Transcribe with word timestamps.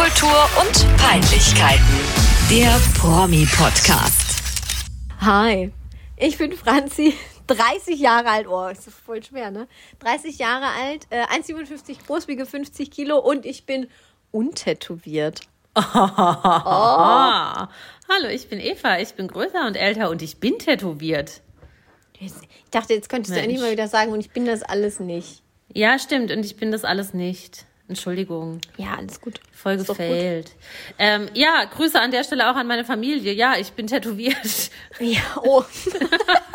Popkultur 0.00 0.48
und 0.58 0.96
Peinlichkeiten. 0.96 1.84
Der 2.48 2.80
Promi-Podcast. 2.98 4.40
Hi, 5.20 5.72
ich 6.16 6.38
bin 6.38 6.52
Franzi, 6.52 7.12
30 7.48 8.00
Jahre 8.00 8.30
alt. 8.30 8.46
Oh, 8.48 8.66
ist 8.68 8.86
das 8.86 8.94
voll 8.94 9.22
schwer, 9.22 9.50
ne? 9.50 9.68
30 9.98 10.38
Jahre 10.38 10.68
alt, 10.68 11.06
äh, 11.10 11.24
1,57 11.26 12.06
groß, 12.06 12.28
wiege 12.28 12.46
50 12.46 12.90
Kilo 12.90 13.18
und 13.18 13.44
ich 13.44 13.66
bin 13.66 13.88
untätowiert. 14.30 15.42
Oh. 15.76 15.82
Hallo, 15.82 17.68
ich 18.30 18.48
bin 18.48 18.58
Eva. 18.58 19.00
Ich 19.00 19.12
bin 19.12 19.28
größer 19.28 19.66
und 19.66 19.76
älter 19.76 20.08
und 20.08 20.22
ich 20.22 20.38
bin 20.38 20.58
tätowiert. 20.58 21.42
Ich 22.18 22.32
dachte, 22.70 22.94
jetzt 22.94 23.10
könntest 23.10 23.32
du 23.32 23.34
Mensch. 23.34 23.44
endlich 23.44 23.60
mal 23.60 23.72
wieder 23.72 23.88
sagen, 23.88 24.12
und 24.12 24.20
ich 24.20 24.30
bin 24.30 24.46
das 24.46 24.62
alles 24.62 24.98
nicht. 24.98 25.42
Ja, 25.74 25.98
stimmt. 25.98 26.30
Und 26.30 26.46
ich 26.46 26.56
bin 26.56 26.72
das 26.72 26.84
alles 26.84 27.12
nicht. 27.12 27.66
Entschuldigung. 27.90 28.60
Ja, 28.76 28.94
alles 28.98 29.20
gut. 29.20 29.40
Voll 29.52 29.74
Ist 29.74 29.88
gut. 29.88 29.98
gefailt. 29.98 30.52
Ähm, 30.98 31.28
ja, 31.34 31.64
Grüße 31.64 32.00
an 32.00 32.10
der 32.10 32.24
Stelle 32.24 32.50
auch 32.50 32.56
an 32.56 32.66
meine 32.66 32.84
Familie. 32.84 33.32
Ja, 33.32 33.54
ich 33.58 33.72
bin 33.72 33.86
tätowiert. 33.86 34.70
Ja, 35.00 35.20
oh. 35.42 35.64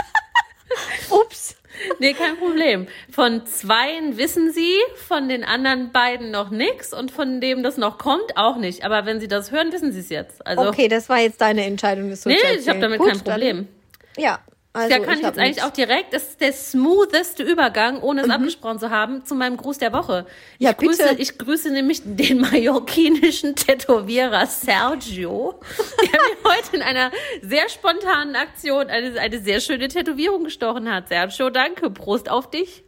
Ups. 1.10 1.56
nee, 2.00 2.14
kein 2.14 2.38
Problem. 2.38 2.88
Von 3.12 3.46
zweien 3.46 4.18
wissen 4.18 4.52
sie, 4.52 4.74
von 5.08 5.28
den 5.30 5.44
anderen 5.44 5.92
beiden 5.92 6.32
noch 6.32 6.50
nix 6.50 6.94
und 6.94 7.12
von 7.12 7.42
dem, 7.42 7.64
das 7.64 7.78
noch 7.78 7.98
kommt, 7.98 8.38
auch 8.38 8.58
nicht. 8.58 8.84
Aber 8.86 9.06
wenn 9.06 9.20
sie 9.20 9.28
das 9.28 9.52
hören, 9.52 9.72
wissen 9.72 9.92
sie 9.92 10.00
es 10.00 10.10
jetzt. 10.10 10.46
Also, 10.46 10.68
Okay, 10.70 10.88
das 10.88 11.10
war 11.10 11.20
jetzt 11.20 11.42
deine 11.42 11.66
Entscheidung, 11.66 12.10
das 12.10 12.26
nee, 12.26 12.38
ich 12.58 12.68
habe 12.70 12.80
damit 12.80 13.00
Gut, 13.00 13.10
kein 13.10 13.20
Problem. 13.20 13.68
Dann, 14.16 14.24
ja, 14.24 14.40
also 14.76 14.90
da 14.90 15.00
kann 15.00 15.18
ich, 15.20 15.24
jetzt 15.26 15.40
eigentlich 15.40 15.64
auch 15.64 15.72
direkt, 15.72 16.14
das 16.14 16.24
ist 16.30 16.42
der 16.42 16.54
smootheste 16.54 17.44
Übergang, 17.44 18.02
ohne 18.02 18.22
es 18.22 18.30
abgesprochen 18.30 18.80
zu 18.80 18.90
haben, 18.90 19.26
zu 19.26 19.34
meinem 19.36 19.58
Gruß 19.58 19.78
der 19.78 19.94
Woche. 19.94 20.26
Ich, 20.28 20.60
Mhm. 20.60 20.66
Ja, 20.66 20.72
bitte. 20.74 20.86
grüße, 20.98 21.16
ich 21.18 21.38
grüße 21.38 21.72
nämlich 21.72 22.02
den 22.04 22.40
mallorquinischen 22.42 23.56
Tätowierer 23.56 24.46
Sergio, 24.48 25.60
der 26.02 26.10
mir 26.12 26.44
heute 26.52 26.76
in 26.76 26.82
einer 26.82 27.12
sehr 27.42 27.68
spontanen 27.70 28.36
Aktion 28.36 28.88
eine, 28.88 29.20
eine 29.20 29.40
sehr 29.40 29.60
schöne 29.62 29.88
Tätowierung 29.88 30.44
gestochen 30.44 30.92
hat. 30.94 31.08
Sergio, 31.10 31.50
danke. 31.50 31.90
Prost 31.90 32.30
auf 32.30 32.50
dich. 32.50 32.84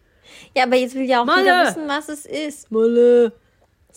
Ja, 0.55 0.63
aber 0.63 0.75
jetzt 0.75 0.95
will 0.95 1.03
ja 1.05 1.21
auch 1.21 1.25
Molle. 1.25 1.39
jeder 1.41 1.67
wissen, 1.67 1.87
was 1.87 2.09
es 2.09 2.25
ist. 2.25 2.69
Molle. 2.71 3.31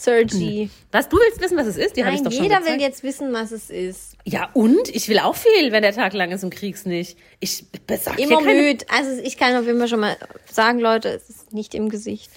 Sergi. 0.01 0.71
Was, 0.93 1.09
du 1.09 1.19
willst 1.19 1.41
wissen, 1.41 1.57
was 1.57 1.67
es 1.67 1.77
ist? 1.77 1.97
Die 1.97 2.05
habe 2.05 2.15
ich 2.15 2.23
doch 2.23 2.33
schon 2.33 2.43
jeder 2.43 2.59
gezeigt. 2.59 2.75
will 2.77 2.83
jetzt 2.83 3.03
wissen, 3.03 3.33
was 3.33 3.53
es 3.53 3.69
ist. 3.69 4.17
Ja, 4.25 4.49
und? 4.55 4.89
Ich 4.89 5.09
will 5.09 5.19
auch 5.19 5.37
viel, 5.37 5.73
wenn 5.73 5.83
der 5.83 5.95
Tag 5.95 6.15
lang 6.15 6.31
ist 6.33 6.43
und 6.43 6.51
krieg's 6.51 6.87
nicht. 6.87 7.19
Ich 7.41 7.65
besag 7.87 8.19
Immer 8.19 8.41
müde. 8.41 8.85
Also 8.89 9.21
ich 9.23 9.37
kann 9.37 9.55
auf 9.57 9.67
jeden 9.67 9.79
Fall 9.79 9.89
schon 9.89 10.01
mal 10.01 10.17
sagen, 10.51 10.79
Leute, 10.81 11.09
es 11.11 11.29
ist 11.29 11.53
nicht 11.53 11.75
im 11.75 11.89
Gesicht. 11.91 12.31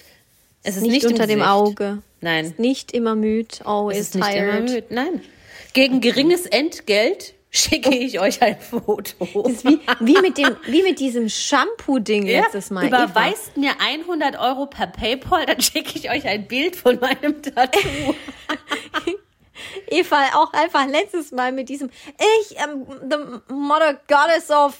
Es 0.62 0.76
ist 0.76 0.82
nicht, 0.82 0.92
nicht 0.92 1.06
unter 1.06 1.26
dem. 1.26 1.42
Auge. 1.42 2.02
Nein. 2.20 2.44
Es 2.44 2.50
ist 2.52 2.58
nicht 2.58 2.92
immer 2.92 3.14
müde. 3.14 3.54
Always 3.64 3.98
Es 3.98 4.08
ist 4.08 4.14
nicht 4.16 4.28
tired. 4.28 4.58
immer 4.60 4.60
müde. 4.60 4.86
Nein. 4.90 5.20
Gegen 5.72 6.00
geringes 6.00 6.46
Entgelt 6.46 7.34
schicke 7.54 7.94
ich 7.94 8.18
euch 8.20 8.42
ein 8.42 8.58
Foto. 8.58 9.24
Wie, 9.62 9.80
wie, 10.00 10.20
mit 10.20 10.36
dem, 10.36 10.56
wie 10.66 10.82
mit 10.82 10.98
diesem 10.98 11.28
Shampoo-Ding 11.28 12.26
letztes 12.26 12.70
Mal. 12.70 12.88
Überweist 12.88 13.56
mir 13.56 13.72
100 13.80 14.38
Euro 14.38 14.66
per 14.66 14.88
Paypal, 14.88 15.46
dann 15.46 15.60
schicke 15.60 15.98
ich 15.98 16.10
euch 16.10 16.26
ein 16.26 16.46
Bild 16.46 16.76
von 16.76 16.98
meinem 16.98 17.40
Tattoo. 17.42 18.14
Eva, 19.86 20.16
auch 20.34 20.52
einfach 20.52 20.86
letztes 20.86 21.30
Mal 21.30 21.52
mit 21.52 21.68
diesem 21.68 21.90
Ich 22.18 22.60
am 22.60 22.86
the 23.08 23.52
Mother 23.52 24.00
Goddess 24.08 24.50
of 24.50 24.76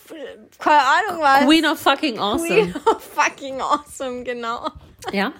keine 0.59 0.81
Ahnung 0.81 1.23
was. 1.23 1.47
Queen 1.47 1.67
of 1.67 1.79
fucking 1.79 2.19
awesome. 2.19 2.49
Queen 2.49 2.75
of 2.87 3.03
fucking 3.03 3.61
awesome, 3.61 4.25
genau. 4.25 4.69
Ja? 5.13 5.33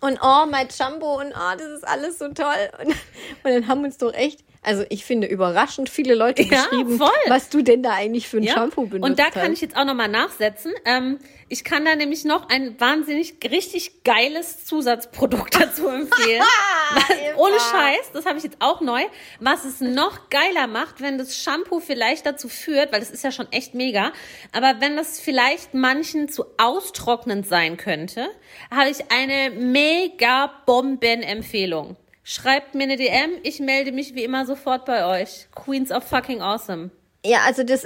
Und 0.00 0.18
oh, 0.22 0.46
mein 0.50 0.70
Shampoo 0.70 1.20
und 1.20 1.32
oh, 1.32 1.56
das 1.56 1.68
ist 1.68 1.86
alles 1.86 2.18
so 2.18 2.28
toll. 2.28 2.70
Und, 2.80 2.88
und 2.88 2.96
dann 3.44 3.68
haben 3.68 3.84
uns 3.84 3.98
doch 3.98 4.12
echt, 4.14 4.44
also 4.64 4.84
ich 4.90 5.04
finde 5.04 5.26
überraschend 5.26 5.88
viele 5.90 6.14
Leute 6.14 6.42
Ja, 6.42 6.62
geschrieben, 6.62 6.96
voll. 6.96 7.08
was 7.26 7.48
du 7.48 7.62
denn 7.62 7.82
da 7.82 7.90
eigentlich 7.94 8.28
für 8.28 8.36
ein 8.36 8.44
ja. 8.44 8.54
Shampoo 8.54 8.86
benutzt 8.86 9.10
Und 9.10 9.18
da 9.18 9.30
kann 9.30 9.42
hast. 9.48 9.54
ich 9.54 9.60
jetzt 9.60 9.76
auch 9.76 9.84
nochmal 9.84 10.06
nachsetzen. 10.08 10.72
Ähm, 10.84 11.18
ich 11.48 11.64
kann 11.64 11.84
da 11.84 11.96
nämlich 11.96 12.24
noch 12.24 12.48
ein 12.48 12.78
wahnsinnig 12.80 13.34
richtig 13.50 14.04
geiles 14.04 14.64
Zusatzprodukt 14.64 15.54
dazu 15.60 15.88
empfehlen. 15.88 16.42
Was, 16.94 17.04
ohne 17.38 17.56
Scheiß, 17.58 18.12
das 18.12 18.24
habe 18.24 18.38
ich 18.38 18.44
jetzt 18.44 18.58
auch 18.60 18.80
neu. 18.80 19.02
Was 19.40 19.64
es 19.64 19.80
noch 19.80 20.30
geiler 20.30 20.68
macht, 20.68 21.00
wenn 21.00 21.18
das 21.18 21.36
Shampoo 21.36 21.80
vielleicht 21.80 22.24
dazu 22.24 22.48
führt, 22.48 22.92
weil 22.92 23.00
das 23.00 23.10
ist 23.10 23.24
ja 23.24 23.32
schon 23.32 23.50
echt 23.50 23.74
mega, 23.74 24.12
aber 24.52 24.76
wenn 24.80 24.96
das 24.96 25.18
vielleicht 25.18 25.74
manchen 25.74 26.28
zu 26.28 26.44
austrocknend 26.58 27.48
sein 27.48 27.76
könnte, 27.78 28.28
habe 28.70 28.90
ich 28.90 29.10
eine 29.10 29.50
mega 29.50 30.52
Bomben-Empfehlung. 30.66 31.96
Schreibt 32.24 32.74
mir 32.74 32.84
eine 32.84 32.96
DM, 32.96 33.30
ich 33.42 33.60
melde 33.60 33.92
mich 33.92 34.14
wie 34.14 34.24
immer 34.24 34.46
sofort 34.46 34.84
bei 34.84 35.22
euch. 35.22 35.48
Queens 35.54 35.90
of 35.90 36.04
fucking 36.04 36.40
awesome. 36.40 36.90
Ja, 37.24 37.40
also 37.46 37.62
das, 37.62 37.84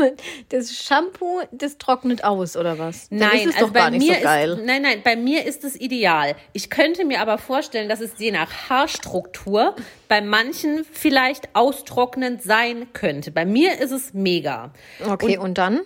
das 0.48 0.72
Shampoo, 0.74 1.42
das 1.52 1.76
trocknet 1.76 2.24
aus, 2.24 2.56
oder 2.56 2.78
was? 2.78 3.08
Dann 3.10 3.18
Nein, 3.18 3.38
ist 3.40 3.46
es 3.46 3.54
also 3.54 3.66
doch 3.66 3.72
bei 3.74 3.80
gar 3.80 3.90
nicht 3.90 4.08
mir 4.08 4.16
so 4.16 4.22
geil. 4.22 4.50
ist 4.52 4.64
nein, 4.64 4.82
nein, 4.82 5.00
bei 5.04 5.14
mir 5.14 5.44
ist 5.44 5.62
es 5.64 5.78
ideal. 5.78 6.36
Ich 6.54 6.70
könnte 6.70 7.04
mir 7.04 7.20
aber 7.20 7.36
vorstellen, 7.36 7.88
dass 7.88 8.00
es 8.00 8.12
je 8.18 8.30
nach 8.30 8.70
Haarstruktur 8.70 9.76
bei 10.08 10.22
manchen 10.22 10.86
vielleicht 10.90 11.54
austrocknend 11.54 12.42
sein 12.42 12.86
könnte. 12.94 13.30
Bei 13.30 13.44
mir 13.44 13.78
ist 13.78 13.90
es 13.90 14.14
mega. 14.14 14.72
okay, 15.06 15.36
und, 15.36 15.58
dann? 15.58 15.80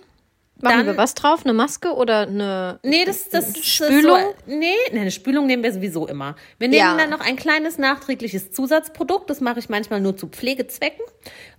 Machen 0.61 0.77
dann- 0.77 0.85
wir 0.85 0.97
was 0.97 1.13
drauf? 1.13 1.41
Eine 1.43 1.53
Maske 1.53 1.93
oder 1.93 2.19
eine 2.21 2.79
Nee, 2.83 3.03
das, 3.05 3.27
das 3.29 3.49
ist 3.49 3.65
Spülung? 3.65 4.17
So, 4.21 4.35
nee, 4.45 4.73
nee, 4.91 4.99
eine 4.99 5.11
Spülung 5.11 5.45
nehmen 5.45 5.61
wir 5.63 5.73
sowieso 5.73 6.07
immer. 6.07 6.35
Wir 6.57 6.69
nehmen 6.69 6.79
Ja. 6.79 6.95
dann 6.95 7.09
noch 7.09 7.19
ein 7.19 7.35
kleines 7.35 7.77
nachträgliches 7.77 8.51
Zusatzprodukt. 8.51 9.29
Das 9.29 9.41
mache 9.41 9.59
ich 9.59 9.67
manchmal 9.67 9.99
nur 9.99 10.15
zu 10.15 10.27
Pflegezwecken. 10.27 11.03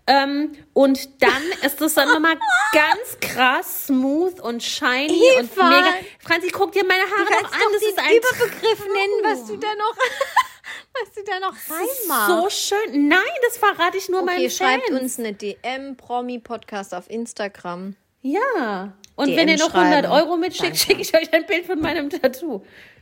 Ähm, 0.06 0.52
und 0.72 1.22
dann 1.22 1.42
ist 1.62 1.80
das 1.80 1.94
dann 1.94 2.08
nochmal 2.08 2.36
ganz 2.72 3.18
krass 3.20 3.86
smooth 3.88 4.40
und 4.40 4.62
shiny 4.62 5.20
und 5.38 5.52
Eva! 5.52 5.68
mega. 5.68 5.88
Franzi, 6.20 6.48
guck 6.50 6.72
dir 6.72 6.84
meine 6.84 7.02
Haare 7.02 7.26
kannst 7.28 7.52
an. 7.54 7.60
Das 7.72 7.82
ist 7.82 7.98
ein 7.98 8.16
Überbegriff 8.16 8.78
Traum. 8.78 8.92
nennen, 8.92 9.20
was 9.22 9.46
du 9.46 9.56
da 9.56 9.68
noch, 9.74 9.96
was 11.00 11.12
du 11.14 11.24
da 11.24 11.40
noch 11.40 11.54
reinmachst. 11.70 12.68
So 12.68 12.74
schön. 12.74 13.08
Nein, 13.08 13.18
das 13.46 13.58
verrate 13.58 13.96
ich 13.98 14.08
nur 14.08 14.22
okay, 14.22 14.34
meinen 14.38 14.50
schreibt 14.50 14.88
Fans. 14.88 15.00
uns 15.00 15.18
eine 15.18 15.32
DM 15.34 15.96
Promi 15.96 16.38
Podcast 16.38 16.94
auf 16.94 17.10
Instagram. 17.10 17.96
Ja. 18.26 18.92
Und 19.16 19.28
DM 19.28 19.36
wenn 19.36 19.48
ihr 19.50 19.58
noch 19.58 19.72
100 19.74 20.06
schreiben. 20.06 20.12
Euro 20.12 20.36
mitschickt, 20.38 20.76
schicke 20.76 21.02
ich 21.02 21.14
euch 21.14 21.32
ein 21.32 21.44
Bild 21.46 21.66
von 21.66 21.78
meinem 21.80 22.08
Tattoo. 22.10 22.60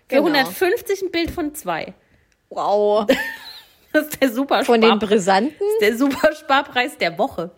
Für 0.08 0.16
Genau. 0.22 0.26
150 0.26 1.02
ein 1.02 1.10
Bild 1.10 1.30
von 1.30 1.54
zwei. 1.54 1.94
Wow. 2.50 3.06
Das 3.94 4.06
ist 4.06 4.22
der 4.22 4.32
super 4.32 4.64
Von 4.64 4.80
den. 4.80 4.98
Brisanten? 4.98 5.52
Das 5.58 5.68
ist 5.68 5.80
der 5.82 5.98
super 5.98 6.34
Sparpreis 6.34 6.96
der 6.96 7.18
Woche. 7.18 7.50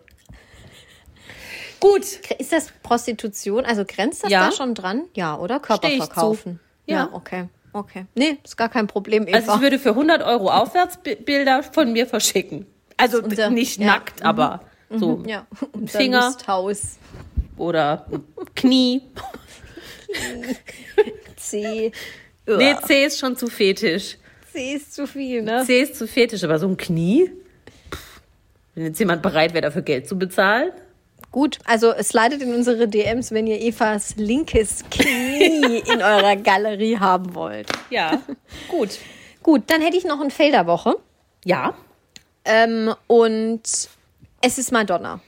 Gut. 1.79 2.03
Ist 2.39 2.51
das 2.51 2.73
Prostitution? 2.83 3.63
Also 3.63 3.85
grenzt 3.87 4.23
das 4.23 4.31
Ja. 4.31 4.45
da 4.47 4.51
schon 4.51 4.73
dran? 4.75 5.03
Ja, 5.15 5.37
oder? 5.37 5.61
Körper 5.61 5.89
verkaufen. 5.89 6.59
Ja. 6.87 6.95
Ja, 7.05 7.09
okay. 7.13 7.47
Okay. 7.71 8.05
Nee, 8.15 8.37
ist 8.43 8.57
gar 8.57 8.67
kein 8.67 8.87
Problem, 8.87 9.27
Eva. 9.27 9.37
Also 9.37 9.55
ich 9.55 9.61
würde 9.61 9.79
für 9.79 9.89
100 9.91 10.23
Euro 10.23 10.49
Aufwärtsbilder 10.49 11.63
von 11.63 11.93
mir 11.93 12.05
verschicken. 12.05 12.65
Also 12.97 13.21
unser- 13.23 13.49
nicht 13.49 13.79
ja. 13.79 13.85
nackt, 13.87 14.21
aber 14.23 14.61
so 14.89 15.23
ja, 15.27 15.45
unser 15.71 15.97
Finger. 15.97 16.25
Lusthaus. 16.27 16.97
Oder 17.57 18.05
Knie. 18.55 19.01
C. 21.35 21.91
Nee, 22.47 22.75
C 22.85 23.05
ist 23.05 23.19
schon 23.19 23.35
zu 23.35 23.47
fetisch. 23.47 24.17
C 24.51 24.73
ist 24.75 24.93
zu 24.93 25.07
viel, 25.07 25.41
ne? 25.41 25.63
C 25.65 25.81
ist 25.81 25.95
zu 25.95 26.07
fetisch, 26.07 26.43
aber 26.43 26.59
so 26.59 26.67
ein 26.67 26.77
Knie? 26.77 27.29
Pff, 27.91 28.21
Wenn 28.75 28.85
jetzt 28.85 28.99
jemand 28.99 29.21
bereit 29.21 29.53
wäre, 29.53 29.63
dafür 29.63 29.81
Geld 29.81 30.07
zu 30.07 30.17
bezahlen? 30.17 30.71
Gut, 31.31 31.59
also 31.65 31.91
es 31.91 32.13
leitet 32.13 32.41
in 32.41 32.53
unsere 32.53 32.87
DMs, 32.87 33.31
wenn 33.31 33.45
ihr 33.47 33.59
Evas 33.61 34.15
linkes 34.15 34.83
Knie 34.89 35.79
in 35.93 36.01
eurer 36.01 36.37
Galerie 36.37 36.97
haben 36.97 37.35
wollt. 37.35 37.67
Ja, 37.89 38.21
gut. 38.69 38.99
Gut, 39.43 39.63
dann 39.67 39.81
hätte 39.81 39.97
ich 39.97 40.05
noch 40.05 40.21
ein 40.21 40.31
Fail 40.31 40.51
der 40.51 40.65
Woche. 40.67 40.95
Ja, 41.43 41.75
Ähm, 42.45 42.93
und 43.07 43.61
es 44.41 44.57
ist 44.57 44.71
Madonna. 44.71 45.19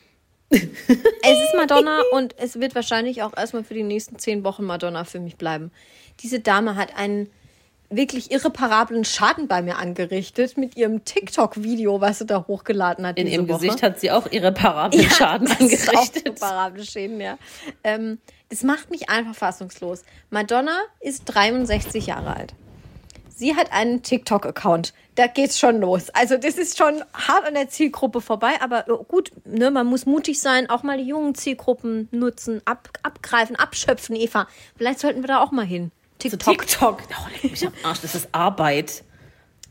Es 0.50 0.64
ist 0.64 1.56
Madonna 1.56 2.02
und 2.14 2.36
es 2.38 2.60
wird 2.60 2.74
wahrscheinlich 2.76 3.24
auch 3.24 3.36
erstmal 3.36 3.64
für 3.64 3.74
die 3.74 3.84
nächsten 3.84 4.18
zehn 4.18 4.44
Wochen 4.44 4.64
Madonna 4.64 5.04
für 5.04 5.20
mich 5.20 5.36
bleiben. 5.36 5.72
Diese 6.22 6.40
Dame 6.40 6.76
hat 6.76 6.96
einen 6.98 7.30
wirklich 7.90 8.32
irreparablen 8.32 9.06
Schaden 9.06 9.48
bei 9.48 9.62
mir 9.62 9.78
angerichtet 9.78 10.58
mit 10.58 10.76
ihrem 10.76 11.06
TikTok-Video, 11.06 12.02
was 12.02 12.20
sie 12.20 12.26
da 12.26 12.46
hochgeladen 12.48 13.06
hat. 13.06 13.18
in 13.18 13.28
ihrem 13.28 13.48
Woche. 13.48 13.66
Gesicht 13.66 13.84
hat 13.84 14.00
sie 14.00 14.12
auch 14.12 14.30
irreparablen 14.32 15.10
Schaden 15.10 15.48
ist 15.48 15.56
auch 15.90 15.94
angerichtet. 15.94 16.26
irreparable 16.26 16.84
Schäden, 16.86 17.22
ja. 17.22 17.38
Ähm, 17.84 18.20
das 18.50 18.64
macht 18.64 18.92
mich 18.92 19.10
einfach 19.10 19.36
fassungslos. 19.36 20.04
Madonna 20.30 20.78
ist 21.00 21.26
63 21.26 22.08
Jahre 22.08 22.36
alt. 22.36 22.54
Sie 23.38 23.56
hat 23.56 23.72
einen 23.72 24.02
TikTok-Account. 24.02 24.96
Da 25.14 25.28
geht's 25.28 25.60
schon 25.60 25.80
los. 25.80 26.10
Also 26.10 26.38
das 26.38 26.56
ist 26.56 26.76
schon 26.76 27.04
hart 27.14 27.46
an 27.46 27.54
der 27.54 27.70
Zielgruppe 27.70 28.20
vorbei, 28.20 28.54
aber 28.62 28.88
äh, 28.88 29.04
gut, 29.08 29.32
ne, 29.46 29.70
man 29.70 29.86
muss 29.86 30.08
mutig 30.08 30.40
sein, 30.40 30.72
auch 30.72 30.82
mal 30.82 30.98
die 30.98 31.04
jungen 31.04 31.36
Zielgruppen 31.36 32.08
nutzen, 32.10 32.64
ab, 32.66 32.90
abgreifen, 33.04 33.56
abschöpfen, 33.56 34.16
Eva. 34.16 34.48
Vielleicht 34.76 35.00
sollten 35.00 35.22
wir 35.22 35.28
da 35.28 35.40
auch 35.44 35.52
mal 35.52 35.68
hin. 35.68 35.92
TikTok. 36.18 36.66
TikTok. 36.66 37.04
Oh, 37.12 37.28
leck 37.32 37.52
mich 37.52 37.64
am 37.64 37.74
Arsch, 37.84 38.02
das 38.02 38.16
ist 38.16 38.30
Arbeit. 38.32 39.04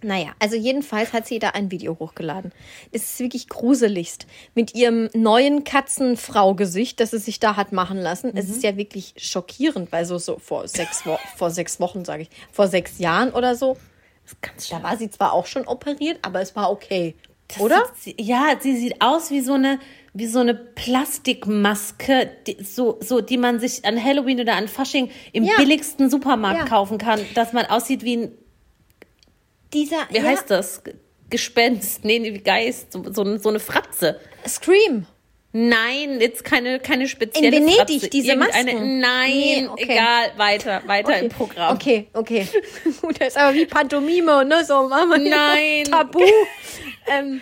Naja, 0.03 0.29
also 0.39 0.57
jedenfalls 0.57 1.13
hat 1.13 1.27
sie 1.27 1.39
da 1.39 1.51
ein 1.51 1.71
Video 1.71 1.99
hochgeladen. 1.99 2.53
Es 2.93 3.05
ist 3.13 3.21
wirklich 3.21 3.49
gruseligst. 3.49 4.27
Mit 4.55 4.75
ihrem 4.75 5.09
neuen 5.15 5.65
Katzenfrau-Gesicht, 5.65 7.01
das 7.01 7.11
sie 7.13 7.19
sich 7.19 7.41
da 7.41 7.57
hat 7.57 7.73
machen 7.73 7.99
lassen. 7.99 8.33
Es 8.37 8.49
ist 8.49 8.63
ja 8.63 8.77
wirklich 8.77 9.15
schockierend, 9.17 9.93
weil 9.93 10.05
so, 10.05 10.19
so 10.19 10.39
vor 10.39 10.69
sechs, 10.69 11.05
Wo 11.07 11.19
vor 11.37 11.51
sechs 11.51 11.81
Wochen, 11.81 12.05
sage 12.05 12.23
ich, 12.25 12.31
vor 12.53 12.69
sechs 12.69 12.99
Jahren 12.99 13.33
oder 13.33 13.57
so, 13.57 13.77
Das 14.55 14.69
da 14.69 14.83
war 14.83 14.97
sie 14.97 15.11
zwar 15.11 15.33
auch 15.33 15.47
schon 15.47 15.67
operiert, 15.67 16.19
aber 16.23 16.41
es 16.41 16.55
war 16.57 16.71
okay. 16.71 17.15
Oder? 17.59 17.83
Sieht, 17.95 18.19
sie- 18.19 18.23
ja, 18.25 18.57
sie 18.61 18.77
sieht 18.77 19.01
aus 19.01 19.31
wie 19.31 19.41
so 19.41 19.53
eine, 19.55 19.79
wie 20.13 20.27
so 20.27 20.41
eine 20.41 20.55
Plastikmaske, 20.55 22.31
die, 22.47 22.63
so, 22.63 22.99
so, 23.01 23.21
die 23.21 23.37
man 23.39 23.61
sich 23.61 23.85
an 23.85 24.03
Halloween 24.03 24.41
oder 24.41 24.57
an 24.57 24.69
Fasching 24.69 25.11
im 25.33 25.45
Ja. 25.45 25.55
billigsten 25.57 26.11
Supermarkt 26.11 26.59
Ja. 26.61 26.65
kaufen 26.67 26.99
kann, 26.99 27.21
dass 27.35 27.53
man 27.53 27.67
aussieht 27.67 28.03
wie 28.03 28.17
ein, 28.17 28.33
Dieser, 29.77 30.07
wie 30.11 30.23
heißt 30.23 30.51
das? 30.51 30.83
Gespenst, 31.29 32.03
nee, 32.05 32.31
Geist, 32.39 32.93
so, 32.93 33.05
so, 33.13 33.37
so 33.37 33.49
eine 33.51 33.61
Fratze. 33.61 34.19
Scream. 34.49 35.07
Nein, 35.53 36.19
jetzt 36.21 36.45
keine, 36.45 36.81
keine 36.81 37.07
spezielle 37.09 37.49
In 37.57 37.65
Venedig, 37.67 37.77
Fratze. 38.01 38.09
diese 38.11 38.29
Irgendeine- 38.33 38.73
Masken. 38.73 39.01
Nein, 39.01 39.31
Nee, 39.33 39.69
okay. 39.69 39.83
egal, 39.85 40.31
weiter, 40.37 40.83
weiter 40.87 41.19
im 41.19 41.29
Programm. 41.29 41.75
Okay, 41.75 42.09
okay. 42.15 42.47
Gut, 43.03 43.21
das 43.21 43.29
ist 43.29 43.37
aber 43.39 43.55
wie 43.55 43.67
Pantomime, 43.67 44.45
ne? 44.47 44.65
So, 44.65 44.89
Mama. 44.89 45.19
Nein. 45.19 45.85
Tabu. 45.91 46.21
ähm. 47.07 47.41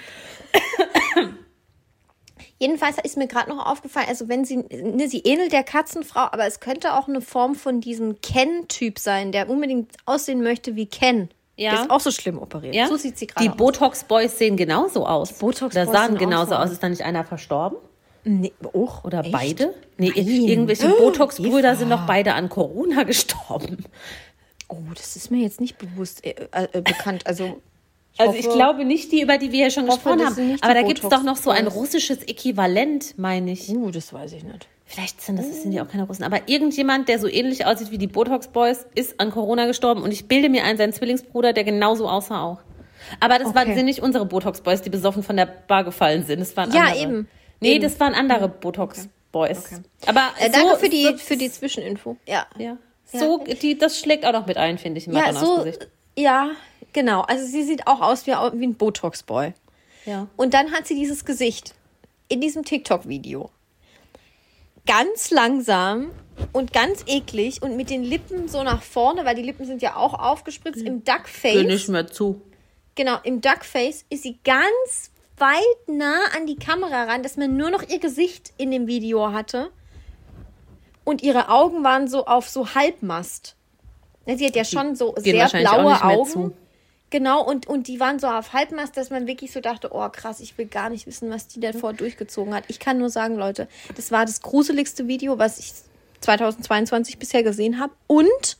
Jedenfalls 2.59 2.97
ist 3.03 3.17
mir 3.17 3.27
gerade 3.27 3.51
noch 3.51 3.67
aufgefallen, 3.67 4.07
also 4.09 4.29
wenn 4.29 4.45
sie, 4.45 4.57
ne, 4.59 5.09
sie 5.09 5.21
ähnelt 5.21 5.53
der 5.53 5.65
Katzenfrau, 5.65 6.21
aber 6.31 6.47
es 6.47 6.61
könnte 6.61 6.95
auch 6.95 7.09
eine 7.09 7.21
Form 7.21 7.55
von 7.55 7.81
diesem 7.81 8.21
Ken-Typ 8.23 8.99
sein, 8.99 9.33
der 9.33 9.51
unbedingt 9.51 9.93
aussehen 10.07 10.43
möchte 10.43 10.77
wie 10.77 10.87
Ken. 10.87 11.29
Ja. 11.57 11.71
Der 11.73 11.83
ist 11.83 11.91
auch 11.91 12.01
so 12.01 12.11
schlimm 12.11 12.39
operiert. 12.39 12.75
Ja? 12.75 12.89
So 12.89 12.97
sieht 12.97 13.17
sie 13.19 13.27
gerade 13.29 13.49
Die. 13.49 13.57
Botox-Boys 13.57 14.39
sehen 14.39 14.57
genauso 14.57 15.07
aus. 15.07 15.29
Die 15.29 15.35
Botox-Boys 15.41 15.87
Da 15.87 15.93
sahen 15.93 16.15
auch 16.17 16.19
genauso 16.19 16.51
so 16.51 16.57
aus. 16.57 16.71
Ist 16.73 16.83
da 16.83 16.89
nicht 16.89 17.03
einer 17.03 17.25
verstorben? 17.25 17.79
Nee, 18.25 18.53
och, 18.73 19.05
Oder 19.05 19.21
echt? 19.21 19.33
beide? 19.33 19.75
Nee, 19.99 20.13
Nein. 20.17 20.27
irgendwelche 20.27 20.89
Oh, 20.93 20.99
Botox-Brüder 20.99 21.77
sind 21.77 21.91
doch 21.91 22.07
beide 22.07 22.35
an 22.35 22.49
Corona 22.49 23.03
gestorben. 23.05 23.85
Oh, 24.69 24.79
das 24.95 25.15
ist 25.15 25.31
mir 25.31 25.43
jetzt 25.43 25.61
nicht 25.61 25.77
bewusst 25.79 26.25
äh, 26.25 26.35
äh, 26.53 26.81
bekannt. 26.81 27.27
Also, 27.27 27.61
ich 28.15 28.21
Also 28.21 28.35
ich 28.35 28.47
hoffe- 28.47 28.57
glaube 28.57 28.85
nicht 28.85 29.13
die, 29.13 29.21
über 29.21 29.37
die 29.39 29.53
wir 29.53 29.59
hier 29.65 29.71
schon 29.71 29.87
hoffe, 29.89 30.11
gesprochen 30.11 30.27
haben. 30.27 30.57
Aber 30.63 30.75
da 30.75 30.83
gibt 30.83 31.05
es 31.05 31.09
doch 31.11 31.23
noch 31.23 31.37
so 31.37 31.51
ein 31.51 31.67
russisches 31.67 32.23
Äquivalent, 32.25 33.19
meine 33.19 33.53
ich. 33.53 33.69
Uh, 33.69 33.91
das 33.91 34.13
weiß 34.13 34.33
ich 34.33 34.43
nicht. 34.43 34.67
Vielleicht 34.87 35.21
sind 35.23 35.39
das 35.39 35.63
sind 35.63 35.73
ja 35.73 35.83
auch 35.85 35.89
keine 35.89 36.05
Russen. 36.05 36.25
Aber 36.25 36.41
irgendjemand, 36.47 37.09
der 37.09 37.19
so 37.19 37.27
ähnlich 37.27 37.65
aussieht 37.67 37.91
wie 37.91 37.99
die 37.99 38.07
Botox-Boys, 38.07 38.87
ist 38.95 39.19
an 39.19 39.31
Corona 39.31 39.67
gestorben. 39.67 40.03
Und 40.03 40.13
ich 40.13 40.29
bilde 40.29 40.49
mir 40.51 40.65
ein, 40.65 40.77
sein 40.77 40.93
Zwillingsbruder, 40.93 41.53
der 41.55 41.65
genauso 41.65 42.09
aussah 42.09 42.43
auch. 42.43 42.59
Aber 43.21 43.39
das 43.39 43.55
waren 43.55 43.69
Okay. 43.69 43.77
sind 43.77 43.87
nicht 43.87 44.01
unsere 44.01 44.27
Botox-Boys, 44.27 44.83
die 44.83 44.91
besoffen 44.91 45.23
von 45.23 45.37
der 45.37 45.47
Bar 45.47 45.85
gefallen 45.85 46.25
sind. 46.25 46.41
Das 46.41 46.57
waren 46.57 46.73
Ja, 46.73 46.83
andere. 46.85 46.99
eben. 47.03 47.29
Nee, 47.61 47.73
Eben. 47.75 47.83
das 47.85 47.99
waren 47.99 48.15
andere 48.15 48.49
Botox-Boys. 48.49 49.65
Okay. 49.73 49.83
Aber 50.07 50.21
Äh, 50.39 50.51
danke 50.51 50.71
so, 50.73 50.77
für, 50.77 50.89
die, 50.89 51.05
so, 51.05 51.17
für 51.17 51.37
die 51.37 51.51
Zwischeninfo. 51.51 52.17
Ja. 52.27 52.47
Ja. 52.59 52.77
So, 53.13 53.39
die, 53.45 53.79
das 53.79 53.99
schlägt 53.99 54.27
auch 54.27 54.33
noch 54.33 54.47
mit 54.47 54.57
ein, 54.57 54.77
finde 54.77 54.99
ich, 54.99 55.07
in 55.07 55.15
Ja, 55.15 55.33
so, 55.33 55.59
Gesicht. 55.59 55.89
ja, 56.17 56.51
genau. 56.93 57.23
Also 57.23 57.47
sie 57.47 57.63
sieht 57.63 57.87
auch 57.87 58.01
aus 58.01 58.27
wie, 58.27 58.33
wie 58.33 58.67
ein 58.67 58.75
Botox-Boy. 58.75 59.55
Ja. 60.05 60.27
Und 60.37 60.53
dann 60.53 60.73
hat 60.73 60.87
sie 60.87 60.95
dieses 60.95 61.25
Gesicht 61.25 61.75
in 62.29 62.41
diesem 62.41 62.65
TikTok-Video. 62.65 63.51
Ganz 64.87 65.31
langsam 65.31 66.11
und 66.53 66.73
ganz 66.73 67.05
eklig 67.07 67.63
und 67.63 67.77
mit 67.77 67.91
den 67.91 68.03
Lippen 68.03 68.49
so 68.49 68.63
nach 68.63 68.83
vorne, 68.83 69.25
weil 69.25 69.35
die 69.35 69.43
Lippen 69.43 69.65
sind 69.65 69.83
ja 69.83 69.97
auch 69.97 70.15
aufgespritzt 70.15 70.83
im 70.83 71.05
Geh 71.05 71.13
Duckface. 71.13 71.63
nicht 71.65 71.89
mehr 71.89 72.07
zu. 72.07 72.43
Genau, 72.95 73.17
im 73.25 73.41
Duckface 73.41 74.05
ist 74.11 74.23
sie 74.23 74.39
ganz 74.45 75.11
weit 75.37 75.89
nah 75.89 76.21
an 76.37 76.47
die 76.47 76.57
Kamera 76.57 77.05
ran, 77.05 77.23
dass 77.23 77.37
man 77.37 77.57
nur 77.57 77.71
noch 77.71 77.83
ihr 77.89 77.99
Gesicht 77.99 78.53
in 78.57 78.71
dem 78.71 78.87
Video 78.87 79.33
hatte. 79.33 79.71
Und 81.05 81.23
ihre 81.23 81.49
Augen 81.49 81.85
waren 81.85 82.09
so 82.09 82.27
auf 82.27 82.49
so 82.49 82.75
Halbmast. 82.75 83.57
Sie 84.27 84.47
hat 84.47 84.57
ja 84.57 84.65
schon 84.65 84.97
so 84.97 85.13
gehen 85.13 85.49
sehr 85.49 85.61
blaue 85.61 86.03
Augen. 86.03 86.31
zu. 86.31 86.53
Genau, 87.15 87.45
und, 87.45 87.69
und 87.69 87.87
die 87.87 88.01
waren 88.01 88.19
so 88.19 88.27
auf 88.27 88.53
Halbmast, 88.55 88.97
dass 88.97 89.11
man 89.11 89.29
wirklich 89.29 89.53
so 89.53 89.61
dachte, 89.61 89.91
oh 89.93 90.09
krass, 90.09 90.41
ich 90.41 90.59
will 90.59 90.67
gar 90.67 90.91
nicht 90.91 91.07
wissen, 91.07 91.31
was 91.31 91.47
die 91.47 91.61
davor 91.61 91.93
durchgezogen 91.93 92.53
hat. 92.53 92.65
Ich 92.67 92.81
kann 92.81 92.99
nur 92.99 93.09
sagen, 93.09 93.37
Leute, 93.37 93.69
das 93.95 94.11
war 94.11 94.27
das 94.27 94.43
gruseligste 94.43 95.07
Video, 95.07 95.39
was 95.39 95.61
ich 95.61 95.73
2022 96.23 97.21
bisher 97.21 97.45
gesehen 97.45 97.79
habe. 97.79 97.93
Und 98.09 98.59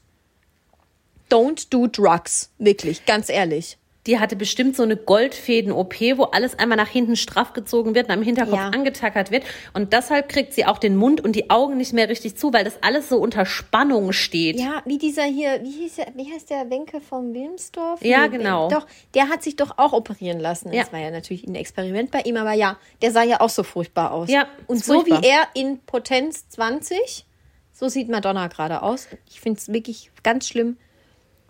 don't 1.29 1.67
do 1.71 1.89
drugs. 1.89 2.53
Wirklich, 2.59 3.05
ganz 3.07 3.29
ehrlich. 3.29 3.77
Die 4.07 4.19
hatte 4.21 4.37
bestimmt 4.37 4.77
so 4.77 4.83
eine 4.83 4.97
Goldfäden-OP, 4.97 5.95
wo 6.19 6.25
alles 6.25 6.59
einmal 6.59 6.77
nach 6.77 6.89
hinten 6.89 7.17
straff 7.17 7.55
gezogen 7.55 7.95
wird 7.95 8.09
und 8.09 8.13
am 8.13 8.23
Hinterkopf 8.23 8.59
Ja. 8.59 8.69
angetackert 8.69 9.31
wird. 9.31 9.45
Und 9.73 9.95
deshalb 9.95 10.29
kriegt 10.29 10.53
sie 10.53 10.67
auch 10.67 10.77
den 10.79 10.95
Mund 10.97 11.23
und 11.23 11.33
die 11.35 11.49
Augen 11.49 11.79
nicht 11.79 11.95
mehr 11.95 12.09
richtig 12.11 12.37
zu, 12.37 12.53
weil 12.53 12.65
das 12.65 12.83
alles 12.83 13.09
so 13.09 13.17
unter 13.17 13.47
Spannung 13.47 14.13
steht. 14.13 14.61
Ja, 14.61 14.83
wie 14.85 14.99
dieser 14.99 15.25
hier, 15.25 15.61
wie, 15.63 15.71
hieß 15.71 15.97
der, 15.97 16.07
wie 16.17 16.31
heißt 16.31 16.51
der 16.51 16.69
Wenke 16.69 17.01
vom 17.01 17.33
Wilmsdorf? 17.33 18.05
Ja, 18.05 18.29
Nee, 18.29 18.37
genau. 18.37 18.69
Doch, 18.69 18.87
der 19.15 19.29
hat 19.31 19.43
sich 19.43 19.57
doch 19.57 19.79
auch 19.79 19.95
operieren 19.95 20.39
lassen. 20.39 20.71
Ja. 20.73 20.83
Das 20.83 20.93
war 20.93 21.01
ja 21.01 21.11
natürlich 21.11 21.47
ein 21.47 21.55
Experiment 21.55 22.11
bei 22.11 22.21
ihm, 22.21 22.37
aber 22.37 22.53
ja, 22.53 22.77
der 23.01 23.11
sah 23.11 23.23
ja 23.23 23.41
auch 23.41 23.49
so 23.49 23.63
furchtbar 23.63 24.13
aus. 24.13 24.29
Ja, 24.29 24.47
Und 24.67 24.85
so 24.85 25.01
furchtbar. 25.01 25.23
wie 25.23 25.27
er 25.29 25.49
in 25.55 25.79
Potenz 25.81 26.47
20, 26.51 27.25
so 27.73 27.89
sieht 27.89 28.11
Madonna 28.11 28.49
gerade 28.49 28.83
aus. 28.83 29.09
Ich 29.31 29.41
finde 29.41 29.59
es 29.61 29.73
wirklich 29.73 30.11
ganz 30.23 30.47
schlimm. 30.47 30.77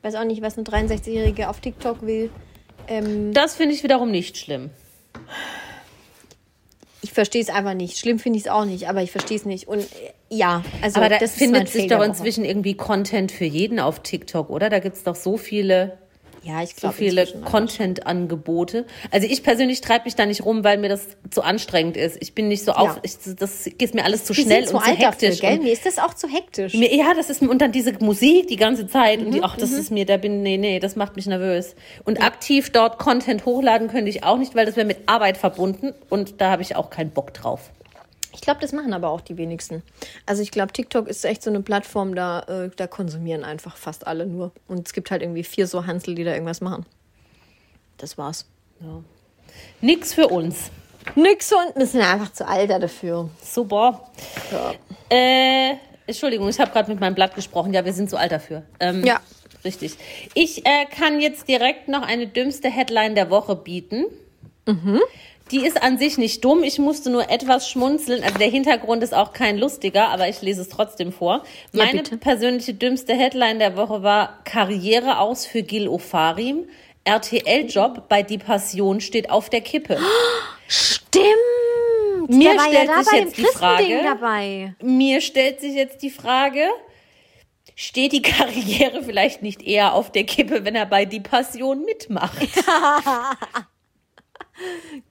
Weiß 0.04 0.16
auch 0.16 0.24
nicht, 0.24 0.42
was 0.42 0.58
eine 0.58 0.66
63-Jährige 0.66 1.48
auf 1.48 1.60
TikTok 1.60 2.02
will. 2.02 2.30
Ähm, 2.88 3.32
Das 3.32 3.54
finde 3.54 3.74
ich 3.74 3.82
wiederum 3.82 4.10
nicht 4.10 4.36
schlimm. 4.36 4.68
ich 7.00 7.12
verstehe 7.12 7.40
es 7.40 7.48
einfach 7.48 7.72
nicht. 7.72 7.96
Schlimm 7.96 8.18
finde 8.18 8.38
ich 8.38 8.44
es 8.44 8.50
auch 8.50 8.66
nicht, 8.66 8.86
aber 8.86 9.02
ich 9.02 9.10
verstehe 9.10 9.38
es 9.38 9.46
nicht. 9.46 9.66
Und 9.66 9.80
äh, 9.80 9.86
ja, 10.28 10.62
also 10.82 11.00
Aber 11.00 11.08
da 11.08 11.18
das 11.18 11.32
findet 11.32 11.70
sich 11.70 11.86
doch 11.86 12.02
inzwischen 12.02 12.44
irgendwie 12.44 12.74
Content 12.74 13.32
für 13.32 13.46
jeden 13.46 13.80
auf 13.80 14.00
TikTok, 14.00 14.50
oder? 14.50 14.68
Da 14.68 14.78
gibt 14.78 14.96
es 14.96 15.04
doch 15.04 15.14
so 15.16 15.38
viele 15.38 15.96
ja, 16.44 16.62
ich 16.62 16.70
so 16.70 16.80
glaube 16.80 16.94
viele 16.96 17.26
Content-Angebote. 17.98 18.84
Also 19.10 19.26
ich 19.26 19.42
persönlich 19.42 19.80
treibe 19.80 20.04
mich 20.04 20.14
da 20.14 20.26
nicht 20.26 20.44
rum, 20.44 20.64
weil 20.64 20.78
mir 20.78 20.88
das 20.88 21.06
zu 21.30 21.42
anstrengend 21.42 21.96
ist. 21.96 22.18
Ich 22.20 22.34
bin 22.34 22.48
nicht 22.48 22.64
so 22.64 22.72
auf, 22.72 22.96
Ja. 22.96 23.00
ich, 23.02 23.16
das 23.38 23.66
ist 23.66 23.94
mir 23.94 24.04
alles 24.04 24.24
zu 24.24 24.36
Wir 24.36 24.44
schnell 24.44 24.66
zu 24.66 24.76
und 24.76 24.84
zu 24.84 24.90
dafür, 24.90 25.06
hektisch. 25.08 25.40
gell? 25.40 25.54
und 25.58 25.62
Mir 25.64 25.72
ist 25.72 25.86
das 25.86 25.98
auch 25.98 26.14
zu 26.14 26.28
hektisch. 26.28 26.74
mir, 26.74 26.94
ja, 26.94 27.14
das 27.14 27.30
ist 27.30 27.42
und 27.42 27.58
dann 27.60 27.72
diese 27.72 27.92
Musik 28.00 28.48
die 28.48 28.56
ganze 28.56 28.86
Zeit 28.86 29.20
und 29.20 29.30
die, 29.32 29.38
Mhm, 29.38 29.44
ach, 29.44 29.56
das 29.56 29.72
ist 29.72 29.90
mir, 29.90 30.04
da 30.06 30.16
bin, 30.16 30.42
nee, 30.42 30.56
nee, 30.58 30.78
das 30.80 30.96
macht 30.96 31.16
mich 31.16 31.26
nervös. 31.26 31.74
Und 32.04 32.22
aktiv 32.22 32.70
dort 32.70 32.98
Content 32.98 33.44
hochladen 33.46 33.88
könnte 33.88 34.10
ich 34.10 34.24
auch 34.24 34.38
nicht, 34.38 34.54
weil 34.54 34.66
das 34.66 34.76
wäre 34.76 34.86
mit 34.86 34.98
Arbeit 35.06 35.36
verbunden 35.36 35.92
und 36.10 36.40
da 36.40 36.50
habe 36.50 36.62
ich 36.62 36.76
auch 36.76 36.90
keinen 36.90 37.10
Bock 37.10 37.32
drauf. 37.34 37.70
Ich 38.34 38.40
glaube, 38.40 38.60
das 38.60 38.72
machen 38.72 38.92
aber 38.92 39.10
auch 39.10 39.20
die 39.20 39.36
wenigsten. 39.36 39.82
Also 40.26 40.42
ich 40.42 40.50
glaube, 40.50 40.72
TikTok 40.72 41.08
ist 41.08 41.24
echt 41.24 41.42
so 41.42 41.50
eine 41.50 41.60
Plattform, 41.60 42.14
da, 42.14 42.40
äh, 42.40 42.70
da 42.76 42.86
konsumieren 42.86 43.44
einfach 43.44 43.76
fast 43.76 44.06
alle 44.06 44.26
nur. 44.26 44.52
Und 44.68 44.86
es 44.86 44.92
gibt 44.92 45.10
halt 45.10 45.22
irgendwie 45.22 45.44
vier 45.44 45.66
so 45.66 45.86
Hansel, 45.86 46.14
die 46.14 46.24
da 46.24 46.32
irgendwas 46.32 46.60
machen. 46.60 46.84
Das 47.98 48.18
war's. 48.18 48.46
Nix 49.80 50.14
für 50.14 50.28
uns. 50.28 50.70
Nix 51.14 51.52
und 51.52 51.76
wir 51.76 51.86
sind 51.86 52.00
einfach 52.02 52.32
zu 52.32 52.46
alter 52.46 52.78
dafür. 52.78 53.30
Super. 53.42 54.10
Ja. 54.50 54.74
Äh, 55.10 55.76
Entschuldigung, 56.06 56.48
ich 56.48 56.58
habe 56.58 56.70
gerade 56.70 56.90
mit 56.90 57.00
meinem 57.00 57.14
Blatt 57.14 57.34
gesprochen. 57.34 57.72
Ja, 57.72 57.84
wir 57.84 57.92
sind 57.92 58.10
zu 58.10 58.16
alt 58.16 58.32
dafür. 58.32 58.62
Ähm, 58.80 59.04
Ja. 59.04 59.20
Richtig. 59.64 59.96
Ich 60.34 60.66
äh, 60.66 60.84
kann 60.84 61.20
jetzt 61.20 61.48
direkt 61.48 61.88
noch 61.88 62.02
eine 62.02 62.26
dümmste 62.26 62.68
Headline 62.68 63.14
der 63.14 63.30
Woche 63.30 63.56
bieten. 63.56 64.04
Mhm. 64.66 65.00
Die 65.50 65.64
ist 65.66 65.82
an 65.82 65.98
sich 65.98 66.16
nicht 66.18 66.44
dumm. 66.44 66.62
Ich 66.62 66.78
musste 66.78 67.10
nur 67.10 67.30
etwas 67.30 67.68
schmunzeln. 67.68 68.22
Also 68.24 68.38
der 68.38 68.48
Hintergrund 68.48 69.02
ist 69.02 69.12
auch 69.14 69.32
kein 69.32 69.58
lustiger, 69.58 70.08
aber 70.08 70.28
ich 70.28 70.40
lese 70.42 70.62
es 70.62 70.68
trotzdem 70.70 71.12
vor. 71.12 71.44
Ja, 71.72 71.84
Meine 71.84 71.98
bitte. 72.02 72.16
persönliche 72.16 72.72
dümmste 72.74 73.14
Headline 73.14 73.58
der 73.58 73.76
Woche 73.76 74.02
war 74.02 74.42
Karriere 74.44 75.18
aus 75.18 75.44
für 75.46 75.62
Gil 75.62 75.86
Ofarim. 75.88 76.66
RTL-Job 77.04 78.08
bei 78.08 78.22
Die 78.22 78.38
Passion 78.38 79.00
steht 79.02 79.28
auf 79.30 79.50
der 79.50 79.60
Kippe. 79.60 79.98
Stimmt! 80.66 81.26
Mir 82.28 82.54
ja 82.54 82.60
stellt 82.60 82.88
da 82.88 83.02
sich 83.04 83.12
jetzt 83.20 83.36
die 83.36 83.44
Frage- 83.44 84.02
dabei. 84.02 84.74
Mir 84.82 85.20
stellt 85.20 85.60
sich 85.60 85.74
jetzt 85.74 86.02
die 86.02 86.08
Frage, 86.08 86.62
steht 87.74 88.12
die 88.12 88.22
Karriere 88.22 89.02
vielleicht 89.02 89.42
nicht 89.42 89.60
eher 89.62 89.92
auf 89.92 90.10
der 90.10 90.24
Kippe, 90.24 90.64
wenn 90.64 90.74
er 90.74 90.86
bei 90.86 91.04
Die 91.04 91.20
Passion 91.20 91.84
mitmacht? 91.84 92.38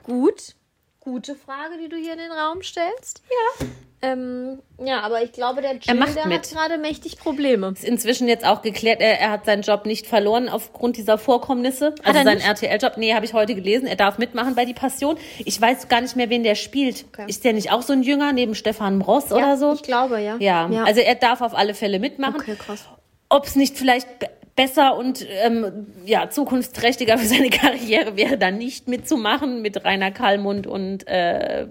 Gut. 0.03 0.55
Gute 0.99 1.35
Frage, 1.35 1.77
die 1.81 1.89
du 1.89 1.97
hier 1.97 2.13
in 2.13 2.19
den 2.19 2.31
Raum 2.31 2.61
stellst. 2.61 3.23
Ja. 3.29 3.65
Ähm, 4.03 4.59
ja, 4.83 4.99
aber 4.99 5.21
ich 5.23 5.31
glaube, 5.31 5.61
der 5.61 5.73
Jill, 5.73 5.81
der 5.85 6.27
mit. 6.27 6.39
hat 6.39 6.49
gerade 6.49 6.77
mächtig 6.77 7.17
Probleme. 7.17 7.69
Ist 7.69 7.85
inzwischen 7.85 8.27
jetzt 8.27 8.45
auch 8.45 8.61
geklärt, 8.61 8.99
er, 8.99 9.19
er 9.19 9.31
hat 9.31 9.45
seinen 9.45 9.61
Job 9.61 9.85
nicht 9.85 10.07
verloren 10.07 10.49
aufgrund 10.49 10.97
dieser 10.97 11.17
Vorkommnisse. 11.17 11.95
Also 12.03 12.21
seinen? 12.21 12.41
RTL-Job. 12.41 12.97
Nee, 12.97 13.13
habe 13.13 13.25
ich 13.25 13.33
heute 13.33 13.55
gelesen. 13.55 13.87
Er 13.87 13.95
darf 13.95 14.17
mitmachen 14.17 14.55
bei 14.55 14.65
Die 14.65 14.73
Passion. 14.73 15.17
Ich 15.45 15.59
weiß 15.59 15.87
gar 15.87 16.01
nicht 16.01 16.17
mehr, 16.17 16.29
wen 16.29 16.43
der 16.43 16.55
spielt. 16.55 17.05
Okay. 17.13 17.25
Ist 17.27 17.45
der 17.45 17.53
nicht 17.53 17.71
auch 17.71 17.81
so 17.81 17.93
ein 17.93 18.03
Jünger 18.03 18.33
neben 18.33 18.55
Stefan 18.55 19.01
Ross 19.01 19.31
oder 19.31 19.55
so? 19.55 19.73
Ich 19.73 19.83
glaube, 19.83 20.19
ja. 20.19 20.35
Ja, 20.39 20.69
ja. 20.69 20.83
also 20.83 20.99
er 20.99 21.15
darf 21.15 21.39
auf 21.39 21.53
alle 21.53 21.73
Fälle 21.73 21.99
mitmachen. 21.99 22.35
okay, 22.35 22.55
krass. 22.57 22.85
Ob 23.29 23.45
es 23.45 23.55
nicht 23.55 23.77
vielleicht 23.77 24.07
besser 24.55 24.95
und 24.95 25.25
ähm, 25.43 25.87
ja, 26.05 26.29
zukunftsträchtiger 26.29 27.17
für 27.17 27.25
seine 27.25 27.49
Karriere 27.51 28.15
wäre, 28.15 28.37
dann 28.37 28.57
nicht 28.57 28.87
mitzumachen 28.87 29.61
mit 29.61 29.83
Rainer 29.83 30.11
Kallmund 30.11 30.67
und 30.67 31.07
äh, 31.07 31.65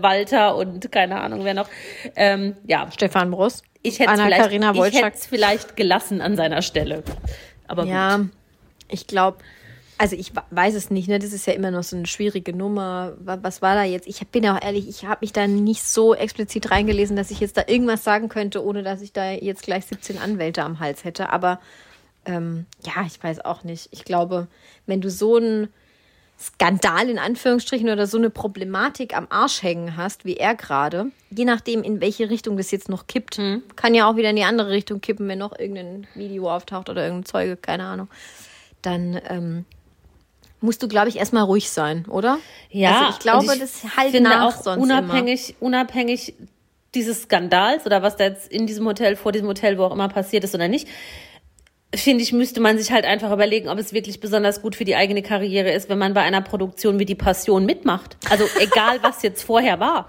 Walter 0.00 0.56
und 0.56 0.90
keine 0.92 1.20
Ahnung 1.20 1.44
wer 1.44 1.54
noch. 1.54 1.68
Ähm, 2.16 2.56
ja, 2.66 2.88
Stefan 2.92 3.30
Brust. 3.30 3.64
ich 3.82 3.98
hätte 4.00 4.12
es 4.12 4.20
vielleicht, 4.20 5.26
vielleicht 5.26 5.76
gelassen 5.76 6.20
an 6.20 6.36
seiner 6.36 6.62
Stelle. 6.62 7.02
Aber 7.66 7.84
Ja, 7.84 8.16
gut. 8.18 8.30
ich 8.90 9.06
glaube, 9.06 9.38
also 9.98 10.16
ich 10.16 10.32
weiß 10.50 10.74
es 10.74 10.90
nicht, 10.90 11.08
ne? 11.08 11.18
Das 11.18 11.32
ist 11.32 11.46
ja 11.46 11.52
immer 11.52 11.70
noch 11.70 11.82
so 11.82 11.96
eine 11.96 12.06
schwierige 12.06 12.56
Nummer. 12.56 13.14
Wa- 13.18 13.38
Was 13.42 13.60
war 13.62 13.74
da 13.74 13.82
jetzt? 13.84 14.06
Ich 14.06 14.26
bin 14.28 14.44
ja 14.44 14.56
auch 14.56 14.62
ehrlich, 14.62 14.88
ich 14.88 15.04
habe 15.04 15.18
mich 15.22 15.32
da 15.32 15.46
nicht 15.46 15.82
so 15.82 16.14
explizit 16.14 16.70
reingelesen, 16.70 17.16
dass 17.16 17.30
ich 17.30 17.40
jetzt 17.40 17.56
da 17.56 17.64
irgendwas 17.66 18.04
sagen 18.04 18.28
könnte, 18.28 18.64
ohne 18.64 18.82
dass 18.82 19.02
ich 19.02 19.12
da 19.12 19.30
jetzt 19.32 19.62
gleich 19.62 19.86
17 19.86 20.18
Anwälte 20.18 20.62
am 20.62 20.78
Hals 20.80 21.04
hätte. 21.04 21.30
Aber 21.30 21.60
ähm, 22.26 22.66
ja, 22.84 23.04
ich 23.06 23.22
weiß 23.22 23.44
auch 23.44 23.64
nicht. 23.64 23.88
Ich 23.90 24.04
glaube, 24.04 24.46
wenn 24.86 25.00
du 25.00 25.10
so 25.10 25.36
einen 25.36 25.68
Skandal 26.40 27.08
in 27.10 27.18
Anführungsstrichen 27.18 27.88
oder 27.88 28.06
so 28.06 28.16
eine 28.16 28.30
Problematik 28.30 29.16
am 29.16 29.26
Arsch 29.28 29.62
hängen 29.64 29.96
hast, 29.96 30.24
wie 30.24 30.36
er 30.36 30.54
gerade, 30.54 31.06
je 31.30 31.44
nachdem, 31.44 31.82
in 31.82 32.00
welche 32.00 32.30
Richtung 32.30 32.56
das 32.56 32.70
jetzt 32.70 32.88
noch 32.88 33.08
kippt, 33.08 33.40
kann 33.74 33.94
ja 33.94 34.08
auch 34.08 34.14
wieder 34.14 34.30
in 34.30 34.36
die 34.36 34.44
andere 34.44 34.70
Richtung 34.70 35.00
kippen, 35.00 35.26
wenn 35.26 35.38
noch 35.40 35.58
irgendein 35.58 36.06
Video 36.14 36.48
auftaucht 36.48 36.88
oder 36.90 37.02
irgendein 37.02 37.26
Zeuge, 37.26 37.56
keine 37.56 37.84
Ahnung. 37.86 38.08
Dann 38.82 39.20
ähm, 39.28 39.64
musst 40.60 40.82
du, 40.82 40.88
glaube 40.88 41.08
ich, 41.08 41.16
erstmal 41.16 41.44
ruhig 41.44 41.70
sein, 41.70 42.04
oder? 42.08 42.38
Ja, 42.70 42.98
also 42.98 43.10
ich 43.10 43.18
glaube, 43.20 43.52
ich 43.54 43.60
das 43.60 43.96
halt 43.96 44.10
finde 44.10 44.30
nach 44.30 44.46
auch 44.46 44.62
sonst 44.62 44.82
unabhängig, 44.82 45.56
unabhängig 45.60 46.34
dieses 46.94 47.22
Skandals 47.22 47.86
oder 47.86 48.02
was 48.02 48.16
da 48.16 48.24
jetzt 48.24 48.50
in 48.50 48.66
diesem 48.66 48.86
Hotel, 48.86 49.16
vor 49.16 49.32
diesem 49.32 49.48
Hotel, 49.48 49.78
wo 49.78 49.84
auch 49.84 49.92
immer 49.92 50.08
passiert 50.08 50.44
ist 50.44 50.54
oder 50.54 50.68
nicht, 50.68 50.88
finde 51.94 52.22
ich, 52.22 52.32
müsste 52.32 52.60
man 52.60 52.78
sich 52.78 52.92
halt 52.92 53.04
einfach 53.04 53.32
überlegen, 53.32 53.68
ob 53.68 53.78
es 53.78 53.92
wirklich 53.92 54.20
besonders 54.20 54.62
gut 54.62 54.76
für 54.76 54.84
die 54.84 54.96
eigene 54.96 55.22
Karriere 55.22 55.70
ist, 55.72 55.88
wenn 55.88 55.98
man 55.98 56.14
bei 56.14 56.22
einer 56.22 56.42
Produktion 56.42 56.98
wie 56.98 57.06
die 57.06 57.14
Passion 57.14 57.64
mitmacht. 57.64 58.16
Also 58.30 58.44
egal, 58.58 58.98
was 59.02 59.22
jetzt 59.22 59.42
vorher 59.42 59.80
war. 59.80 60.08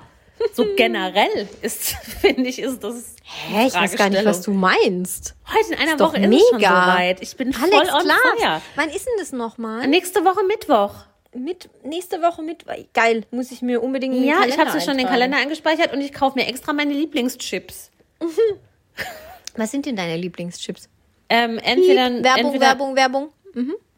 So 0.53 0.65
generell 0.75 1.47
ist, 1.61 1.89
finde 2.21 2.49
ich, 2.49 2.59
ist 2.59 2.83
das. 2.83 3.15
Hä, 3.23 3.67
ich 3.67 3.73
weiß 3.73 3.95
gar 3.95 4.09
nicht, 4.09 4.25
was 4.25 4.41
du 4.41 4.51
meinst. 4.51 5.35
Heute 5.47 5.73
in 5.73 5.79
einer 5.79 5.93
Ist 5.93 5.99
Woche 5.99 6.17
ist 6.17 6.33
es 6.33 6.49
schon 6.49 6.59
soweit. 6.59 7.21
Ich 7.21 7.35
bin 7.35 7.55
Alex, 7.55 7.89
voll 7.89 7.99
on 7.99 8.03
klar. 8.03 8.17
fire. 8.37 8.61
Wann 8.75 8.89
ist 8.89 9.05
denn 9.05 9.13
das 9.17 9.31
nochmal? 9.31 9.87
Nächste 9.87 10.23
Woche 10.25 10.43
Mittwoch. 10.45 10.93
Mit, 11.35 11.69
nächste 11.83 12.21
Woche 12.21 12.41
mit. 12.41 12.65
Geil, 12.93 13.23
muss 13.31 13.51
ich 13.51 13.61
mir 13.61 13.83
unbedingt 13.83 14.15
Ja, 14.15 14.35
Kalender 14.35 14.53
ich 14.53 14.59
habe 14.59 14.71
sie 14.71 14.81
schon 14.81 14.93
in 14.93 14.99
den. 14.99 15.07
Kalender 15.07 15.37
eingespeichert 15.37 15.93
und 15.93 16.01
ich 16.01 16.11
kaufe 16.13 16.37
mir 16.37 16.47
extra 16.47 16.73
meine 16.73 16.93
Lieblingschips. 16.93 17.91
Was 19.55 19.71
sind 19.71 19.85
denn 19.85 19.95
deine 19.95 20.17
Lieblingschips? 20.17 20.89
Ähm, 21.29 21.59
entweder, 21.59 22.09
Piep, 22.09 22.23
Werbung, 22.23 22.45
entweder, 22.45 22.65
Werbung, 22.65 22.95
Werbung. 22.95 23.29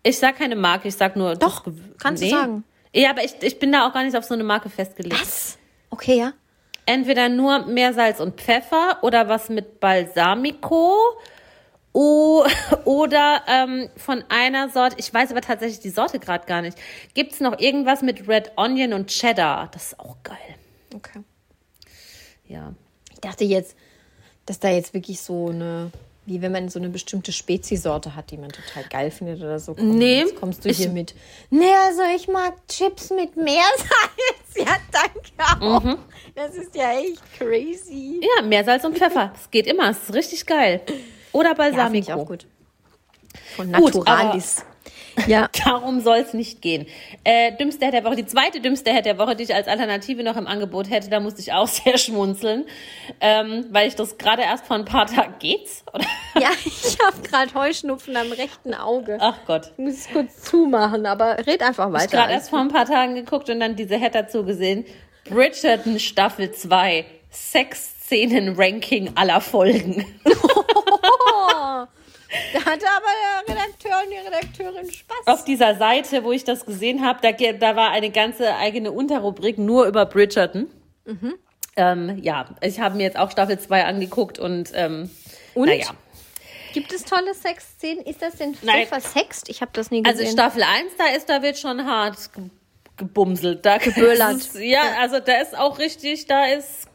Ich 0.03 0.17
sag 0.17 0.37
keine 0.37 0.55
Marke, 0.55 0.87
ich 0.87 0.95
sag 0.95 1.15
nur. 1.15 1.35
Doch, 1.35 1.63
das 1.63 1.73
kannst 1.99 2.23
du 2.23 2.29
sagen. 2.29 2.63
Ja, 2.93 3.11
aber 3.11 3.23
ich, 3.23 3.33
ich 3.41 3.59
bin 3.59 3.71
da 3.71 3.87
auch 3.87 3.93
gar 3.93 4.03
nicht 4.03 4.15
auf 4.17 4.25
so 4.25 4.33
eine 4.33 4.43
Marke 4.43 4.69
festgelegt. 4.69 5.21
Was? 5.21 5.57
Okay, 5.91 6.17
ja. 6.17 6.33
Entweder 6.85 7.29
nur 7.29 7.67
Meersalz 7.67 8.19
und 8.19 8.41
Pfeffer 8.41 8.97
oder 9.03 9.29
was 9.29 9.49
mit 9.49 9.79
Balsamico 9.79 10.97
o, 11.93 12.43
oder 12.85 13.43
ähm, 13.47 13.89
von 13.97 14.23
einer 14.29 14.69
Sorte, 14.69 14.95
ich 14.97 15.13
weiß 15.13 15.31
aber 15.31 15.41
tatsächlich 15.41 15.79
die 15.79 15.89
Sorte 15.89 16.19
gerade 16.19 16.45
gar 16.47 16.61
nicht. 16.61 16.77
Gibt's 17.13 17.39
noch 17.39 17.59
irgendwas 17.59 18.01
mit 18.01 18.27
Red 18.27 18.53
Onion 18.55 18.93
und 18.93 19.07
Cheddar? 19.07 19.69
Das 19.71 19.87
ist 19.87 19.99
auch 19.99 20.17
geil. 20.23 20.37
Okay. 20.95 21.19
Ja. 22.47 22.73
Ich 23.13 23.19
dachte 23.19 23.43
jetzt, 23.43 23.75
dass 24.45 24.59
da 24.59 24.69
jetzt 24.69 24.93
wirklich 24.93 25.21
so 25.21 25.49
eine, 25.49 25.91
wie 26.31 26.41
wenn 26.41 26.51
man 26.53 26.69
so 26.69 26.79
eine 26.79 26.89
bestimmte 26.89 27.31
Speziesorte 27.31 28.15
hat, 28.15 28.31
die 28.31 28.37
man 28.37 28.49
total 28.49 28.83
geil 28.89 29.11
findet 29.11 29.39
oder 29.41 29.59
so. 29.59 29.73
Komm, 29.75 29.97
Nee, 29.97 30.19
jetzt 30.21 30.35
kommst 30.37 30.63
du 30.65 30.69
hier 30.71 30.89
mit. 30.89 31.13
Nee, 31.49 31.73
also 31.87 32.01
ich 32.15 32.27
mag 32.27 32.53
Chips 32.67 33.09
mit 33.11 33.35
Meersalz. 33.35 33.67
Ja, 34.57 34.75
danke 34.91 35.65
auch. 35.65 35.81
Mhm. 35.83 35.97
Das 36.35 36.55
ist 36.55 36.75
ja 36.75 36.91
echt 36.99 37.21
crazy. 37.37 38.19
Ja, 38.21 38.41
Meersalz 38.43 38.83
und 38.83 38.97
Pfeffer. 38.97 39.31
Das 39.33 39.49
geht 39.49 39.65
immer. 39.67 39.87
Das 39.87 40.03
ist 40.09 40.13
richtig 40.13 40.45
geil. 40.45 40.81
Oder 41.31 41.49
Ja, 41.49 41.55
Balsamico. 41.55 42.05
ich 42.05 42.13
auch 42.13 42.25
gut. 42.25 42.45
Von 43.55 43.71
Gut, 43.71 43.95
Naturalis. 43.95 44.65
Ja. 45.27 45.49
Darum 45.65 45.99
soll 45.99 46.17
es 46.17 46.33
nicht 46.33 46.61
gehen. 46.61 46.85
Äh, 47.23 47.51
dümmste 47.57 47.85
Head 47.85 47.93
der 47.93 48.03
Woche, 48.03 48.15
die 48.15 48.25
zweite 48.25 48.59
dümmste 48.61 48.91
Head 48.91 49.05
der 49.05 49.17
Woche, 49.17 49.35
die 49.35 49.43
ich 49.43 49.53
als 49.53 49.67
Alternative 49.67 50.23
noch 50.23 50.37
im 50.37 50.47
Angebot 50.47 50.89
hätte, 50.89 51.09
da 51.09 51.19
musste 51.19 51.41
ich 51.41 51.53
auch 51.53 51.67
sehr 51.69 51.97
schmunzeln, 51.97 52.65
ähm, 53.19 53.65
weil 53.71 53.87
ich 53.87 53.95
das 53.95 54.17
gerade 54.17 54.41
erst 54.43 54.65
vor 54.65 54.75
ein 54.77 54.85
paar 54.85 55.07
Tagen 55.07 55.35
geht's. 55.39 55.83
Oder? 55.93 56.05
ja, 56.41 56.49
ich 56.65 56.97
habe 57.05 57.21
gerade 57.27 57.53
Heuschnupfen 57.53 58.15
am 58.17 58.31
rechten 58.31 58.73
Auge. 58.73 59.17
Ach 59.19 59.37
Gott. 59.45 59.71
Ich 59.77 59.83
muss 59.83 59.93
es 59.93 60.09
kurz 60.09 60.41
zumachen, 60.43 61.05
aber 61.05 61.37
red 61.45 61.61
einfach 61.61 61.87
Ich 61.87 61.93
weiter. 61.93 62.17
gerade 62.17 62.33
erst 62.33 62.49
vor 62.49 62.59
ein 62.59 62.69
paar 62.69 62.85
Tagen 62.85 63.15
geguckt 63.15 63.49
und 63.49 63.59
dann 63.59 63.75
diese 63.75 63.97
Head 63.97 64.15
dazu 64.15 64.43
gesehen. 64.45 64.85
Bridgerton 65.29 65.99
Staffel 65.99 66.51
2. 66.51 67.05
Sexszenen-Ranking 67.29 69.11
aller 69.15 69.39
Folgen. 69.39 70.05
Da 72.53 72.59
hatte 72.59 72.85
aber 72.87 73.07
der 73.47 73.55
Redakteur 73.55 73.91
und 74.03 74.11
die 74.11 74.17
Redakteurin 74.17 74.91
Spaß. 74.91 75.17
Auf 75.27 75.43
dieser 75.43 75.75
Seite, 75.75 76.23
wo 76.23 76.31
ich 76.31 76.43
das 76.43 76.65
gesehen 76.65 77.05
habe, 77.05 77.19
da, 77.21 77.31
da 77.53 77.75
war 77.75 77.91
eine 77.91 78.09
ganze 78.09 78.55
eigene 78.55 78.91
Unterrubrik 78.91 79.57
nur 79.57 79.85
über 79.85 80.05
Bridgerton. 80.05 80.67
Ähm, 81.75 82.19
ja, 82.21 82.45
ich 82.61 82.79
habe 82.79 82.95
mir 82.97 83.03
jetzt 83.03 83.17
auch 83.17 83.31
Staffel 83.31 83.59
2 83.59 83.85
angeguckt 83.85 84.39
und, 84.39 84.71
ähm, 84.75 85.09
Und? 85.55 85.67
naja. 85.67 85.87
Gibt 86.73 86.93
es 86.93 87.03
tolle 87.03 87.33
Sexszenen? 87.33 88.05
Ist 88.05 88.21
das 88.21 88.35
denn 88.35 88.55
Nein. 88.61 88.83
so 88.85 88.89
versext? 88.99 89.49
Ich 89.49 89.61
habe 89.61 89.71
das 89.73 89.91
nie 89.91 90.03
Also 90.05 90.19
gesehen. 90.19 90.33
Staffel 90.33 90.63
1, 90.63 90.91
da 90.97 91.07
ist, 91.15 91.29
da 91.29 91.41
wird 91.41 91.57
schon 91.57 91.85
hart 91.85 92.31
ge- 92.33 92.43
gebumselt. 92.95 93.65
Da 93.65 93.77
Geböllert. 93.77 94.35
ist 94.37 94.55
Ja, 94.59 94.81
also 95.01 95.19
da 95.19 95.41
ist 95.41 95.57
auch 95.57 95.79
richtig, 95.79 96.27
da 96.27 96.45
ist 96.45 96.87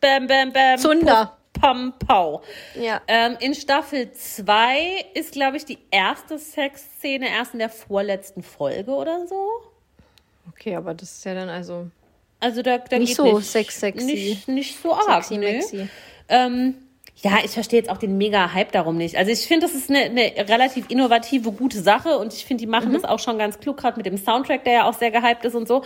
Bam, 0.00 0.26
Bam, 0.26 0.52
Bam. 0.52 0.76
Zunder. 0.78 1.36
Pam, 1.62 1.94
Pau. 2.06 2.42
Ja. 2.74 3.00
Ähm, 3.08 3.36
in 3.40 3.54
Staffel 3.54 4.10
2 4.12 5.06
ist, 5.14 5.32
glaube 5.32 5.56
ich, 5.56 5.64
die 5.64 5.78
erste 5.90 6.38
Sexszene 6.38 7.28
erst 7.28 7.52
in 7.54 7.60
der 7.60 7.70
vorletzten 7.70 8.42
Folge 8.42 8.90
oder 8.90 9.26
so. 9.26 9.48
okay, 10.50 10.74
aber 10.76 10.92
das 10.94 11.12
ist 11.12 11.24
ja 11.24 11.34
dann 11.34 11.48
also 11.48 11.88
Also 12.40 12.62
da, 12.62 12.78
da 12.78 12.98
Nicht 12.98 13.08
geht 13.10 13.16
so 13.16 13.38
nicht, 13.38 13.48
sex- 13.50 13.78
sexy. 13.80 14.04
Nicht, 14.06 14.48
nicht 14.48 14.82
so 14.82 14.92
arg, 14.92 15.24
sexy, 15.24 15.38
nee. 15.38 15.88
Ähm, 16.28 16.74
ja, 17.24 17.38
ich 17.44 17.52
verstehe 17.52 17.78
jetzt 17.78 17.88
auch 17.88 17.98
den 17.98 18.18
Mega-Hype 18.18 18.72
darum 18.72 18.96
nicht. 18.96 19.16
Also 19.16 19.30
ich 19.30 19.46
finde, 19.46 19.66
das 19.66 19.76
ist 19.76 19.88
eine, 19.90 20.00
eine 20.00 20.48
relativ 20.48 20.90
innovative, 20.90 21.52
gute 21.52 21.80
Sache 21.80 22.18
und 22.18 22.34
ich 22.34 22.44
finde, 22.44 22.62
die 22.62 22.66
machen 22.66 22.88
Mhm. 22.88 22.94
das 22.94 23.04
auch 23.04 23.20
schon 23.20 23.38
ganz 23.38 23.60
klug, 23.60 23.76
gerade 23.76 23.96
mit 23.96 24.06
dem 24.06 24.16
Soundtrack, 24.16 24.64
der 24.64 24.72
ja 24.72 24.84
auch 24.88 24.94
sehr 24.94 25.10
gehypt 25.12 25.44
ist 25.44 25.54
und 25.54 25.68
so. 25.68 25.84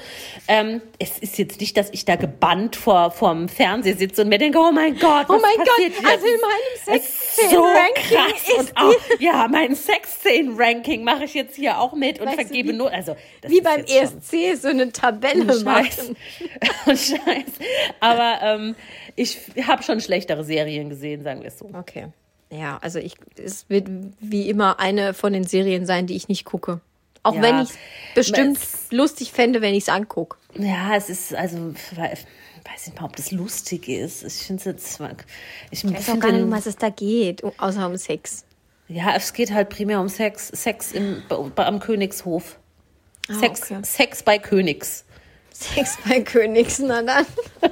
Ähm, 0.49 0.81
es 0.99 1.19
ist 1.19 1.37
jetzt 1.37 1.61
nicht, 1.61 1.77
dass 1.77 1.91
ich 1.93 2.07
da 2.07 2.17
gebannt 2.17 2.75
vor 2.77 3.11
vorm 3.11 3.49
Fernseher 3.51 3.97
sitze 3.97 4.23
und 4.23 4.29
mir 4.29 4.39
denke, 4.39 4.59
oh 4.59 4.73
mein 4.73 4.95
Gott, 4.99 5.29
was 5.29 5.37
Oh 5.37 5.41
mein 5.43 5.57
Gott, 5.59 5.67
passiert 5.67 5.93
hier? 6.01 6.09
also 6.09 6.27
in 6.27 6.41
meinem 6.41 7.01
Sexszenen-Ranking 7.01 8.05
so 8.09 8.17
krass 8.17 8.49
ist 8.49 8.59
und 8.59 8.77
auch, 8.77 8.95
ja, 9.21 9.49
mein 9.51 9.75
Sexszenen-Ranking 9.75 11.05
mache 11.05 11.25
ich 11.25 11.35
jetzt 11.35 11.57
hier 11.57 11.79
auch 11.79 11.93
mit 11.93 12.19
und 12.19 12.27
Weißt 12.29 12.39
du, 12.39 12.43
vergebe 12.45 12.73
nur, 12.73 12.91
also 12.91 13.15
wie 13.47 13.61
beim 13.61 13.81
ESC 13.85 14.57
so 14.61 14.69
eine 14.69 14.91
Tabelle 14.91 15.45
Scheiß. 15.53 15.65
machen. 15.65 16.17
Scheiß. 16.87 17.53
Aber 18.01 18.39
ähm, 18.43 18.75
ich 19.17 19.39
habe 19.67 19.83
schon 19.83 20.01
schlechtere 20.01 20.45
Serien 20.45 20.89
gesehen, 20.89 21.25
sagen 21.27 21.41
wir 21.43 21.49
es 21.49 21.59
so. 21.59 21.69
Okay. 21.73 22.07
Ja, 22.51 22.79
also 22.81 22.99
ich 23.01 23.17
es 23.37 23.69
wird 23.69 23.89
wie 24.21 24.49
immer 24.49 24.79
eine 24.79 25.13
von 25.15 25.33
den 25.33 25.45
Serien 25.45 25.85
sein, 25.85 26.07
die 26.07 26.15
ich 26.17 26.29
nicht 26.29 26.45
gucke. 26.45 26.81
Auch 27.25 27.35
Ja. 27.35 27.43
wenn 27.43 27.61
ich 27.63 27.71
bestimmt 28.15 28.57
Es- 28.57 28.87
lustig 28.93 29.33
fände, 29.33 29.61
wenn 29.61 29.75
ich 29.75 29.83
es 29.85 29.89
angucke. 29.89 30.37
Ja, 30.57 30.95
es 30.97 31.11
ist 31.11 31.35
also, 31.35 31.59
we- 31.59 31.97
weiß 31.99 32.87
nicht 32.87 33.01
mal, 33.01 33.07
ob 33.07 33.17
das 33.17 33.33
lustig 33.33 33.89
ist. 33.89 34.23
Ich 34.25 34.47
finde 34.47 34.61
es 34.61 34.65
jetzt, 34.65 35.01
ich, 35.73 35.85
Ich 35.85 35.93
weiß 35.93 36.09
auch 36.11 36.21
gar 36.21 36.31
nicht, 36.33 36.43
um 36.45 36.51
was 36.53 36.67
es 36.67 36.77
da 36.77 36.89
geht, 36.89 37.43
außer 37.59 37.85
um 37.87 37.97
Sex. 37.97 38.45
ja, 38.89 39.15
es 39.17 39.33
geht 39.33 39.53
halt 39.53 39.69
primär 39.69 40.01
um 40.01 40.09
Sex, 40.09 40.49
Sex 40.49 40.93
im, 40.93 41.23
am 41.57 41.81
Königshof. 41.81 42.59
Sex, 43.29 43.63
okay. 43.73 43.81
Sex 43.83 44.23
bei 44.23 44.39
Königs. 44.39 45.05
Sex 45.53 45.97
bei 46.09 46.21
Königs, 46.21 46.79
na 46.79 47.03
dann. 47.03 47.27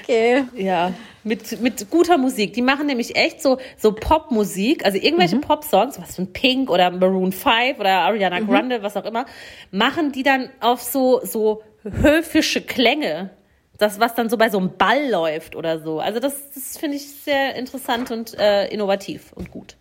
okay. 0.00 0.44
Ja, 0.54 0.92
mit, 1.24 1.60
mit 1.60 1.90
guter 1.90 2.18
Musik. 2.18 2.52
Die 2.52 2.62
machen 2.62 2.86
nämlich 2.86 3.16
echt 3.16 3.42
so, 3.42 3.58
so 3.76 3.92
Popmusik, 3.92 4.84
also 4.84 4.98
irgendwelche 4.98 5.36
Pop-Songs, 5.38 6.00
was 6.00 6.16
von 6.16 6.32
Pink 6.32 6.70
oder 6.70 6.90
Maroon 6.90 7.32
5 7.32 7.78
oder 7.80 8.00
Ariana 8.00 8.40
Grande, 8.40 8.82
was 8.82 8.96
auch 8.96 9.04
immer, 9.04 9.26
machen 9.70 10.12
die 10.12 10.22
dann 10.22 10.50
auf 10.60 10.82
so, 10.82 11.20
so 11.24 11.62
höfische 11.82 12.60
Klänge. 12.60 13.30
Das, 13.76 13.98
was 13.98 14.14
dann 14.14 14.30
so 14.30 14.36
bei 14.36 14.50
so 14.50 14.58
einem 14.58 14.76
Ball 14.76 15.10
läuft 15.10 15.56
oder 15.56 15.80
so. 15.80 15.98
Also 15.98 16.20
das, 16.20 16.52
das 16.54 16.78
finde 16.78 16.96
ich 16.96 17.10
sehr 17.10 17.56
interessant 17.56 18.12
und 18.12 18.38
äh, 18.38 18.68
innovativ 18.68 19.32
und 19.34 19.50
gut. 19.50 19.74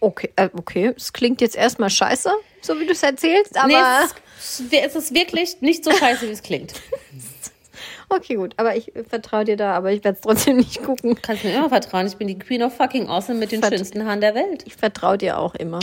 Okay, 0.00 0.30
äh, 0.36 0.48
okay. 0.56 0.94
Es 0.96 1.12
klingt 1.12 1.42
jetzt 1.42 1.54
erstmal 1.54 1.90
scheiße, 1.90 2.30
so 2.62 2.80
wie 2.80 2.86
du 2.86 2.92
es 2.92 3.02
erzählst, 3.02 3.58
aber 3.58 3.68
nee, 3.68 3.74
es, 4.38 4.62
es 4.70 4.94
ist 4.94 5.14
wirklich 5.14 5.60
nicht 5.60 5.84
so 5.84 5.90
scheiße, 5.90 6.26
wie 6.26 6.32
es 6.32 6.42
klingt. 6.42 6.72
Okay, 8.16 8.34
gut. 8.36 8.54
Aber 8.56 8.76
ich 8.76 8.92
vertraue 9.08 9.44
dir 9.44 9.56
da, 9.56 9.72
aber 9.74 9.90
ich 9.92 10.04
werde 10.04 10.16
es 10.16 10.22
trotzdem 10.22 10.56
nicht 10.56 10.82
gucken. 10.82 11.16
Kannst 11.20 11.44
mir 11.44 11.54
immer 11.54 11.68
vertrauen. 11.68 12.06
Ich 12.06 12.16
bin 12.16 12.28
die 12.28 12.38
Queen 12.38 12.62
of 12.62 12.76
fucking 12.76 13.08
Awesome 13.08 13.38
mit 13.38 13.52
den 13.52 13.60
Vert- 13.60 13.74
schönsten 13.74 14.06
Haaren 14.06 14.20
der 14.20 14.34
Welt. 14.34 14.62
Ich 14.66 14.76
vertraue 14.76 15.18
dir 15.18 15.38
auch 15.38 15.54
immer. 15.54 15.80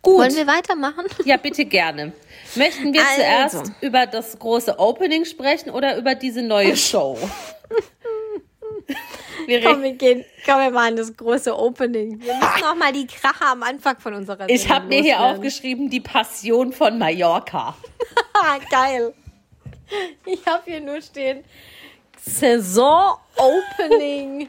Gut. 0.00 0.18
Wollen 0.18 0.36
wir 0.36 0.46
weitermachen? 0.46 1.04
Ja, 1.24 1.36
bitte 1.36 1.64
gerne. 1.64 2.12
Möchten 2.54 2.92
wir 2.92 3.00
Also. 3.02 3.58
zuerst 3.60 3.72
über 3.80 4.06
das 4.06 4.38
große 4.38 4.78
Opening 4.78 5.24
sprechen 5.24 5.70
oder 5.70 5.96
über 5.98 6.14
diese 6.14 6.42
neue 6.42 6.76
Show? 6.88 7.18
wir 9.46 9.60
Komm, 9.62 9.80
reden- 9.80 9.82
wir 9.82 9.92
gehen, 9.94 10.24
komm, 10.46 10.60
wir 10.60 10.70
machen 10.70 10.96
das 10.96 11.14
große 11.16 11.56
Opening. 11.56 12.20
Wir 12.20 12.34
müssen 12.34 12.60
noch 12.62 12.74
mal 12.76 12.92
die 12.92 13.06
Krache 13.06 13.44
am 13.50 13.62
Anfang 13.62 13.98
von 13.98 14.14
unserer 14.14 14.48
ich 14.48 14.62
Sendung 14.62 14.76
habe 14.76 14.86
mir 14.88 15.02
hier 15.02 15.20
aufgeschrieben, 15.20 15.90
die 15.90 16.00
Passion 16.00 16.72
von 16.72 16.98
Mallorca. 16.98 17.76
Geil. 18.70 19.12
Ich 20.26 20.44
habe 20.46 20.62
hier 20.66 20.80
nur 20.80 21.00
stehen 21.00 21.44
Saison-Opening 22.20 24.48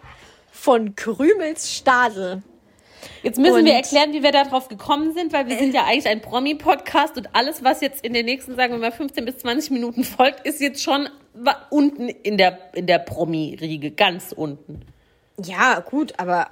von 0.51 0.95
Krümels 0.95 1.73
Stadel. 1.73 2.41
Jetzt 3.23 3.37
müssen 3.37 3.59
Und- 3.59 3.65
wir 3.65 3.73
erklären, 3.73 4.13
wie 4.13 4.23
wir 4.23 4.31
darauf 4.31 4.67
gekommen 4.67 5.13
sind, 5.13 5.31
weil 5.33 5.47
wir 5.47 5.57
sind 5.57 5.73
ja 5.73 5.85
eigentlich 5.85 6.07
ein 6.07 6.21
Promi-Podcast 6.21 7.17
und 7.17 7.29
alles, 7.33 7.63
was 7.63 7.81
jetzt 7.81 8.03
in 8.03 8.13
den 8.13 8.25
nächsten, 8.25 8.55
sagen 8.55 8.73
wir 8.73 8.79
mal, 8.79 8.91
15 8.91 9.25
bis 9.25 9.37
20 9.39 9.71
Minuten 9.71 10.03
folgt, 10.03 10.45
ist 10.45 10.61
jetzt 10.61 10.83
schon 10.83 11.09
unten 11.69 12.09
in 12.09 12.37
der, 12.37 12.57
in 12.73 12.87
der 12.87 12.99
Promi-Riege, 12.99 13.91
ganz 13.91 14.33
unten. 14.35 14.81
Ja, 15.41 15.79
gut, 15.79 16.13
aber 16.17 16.47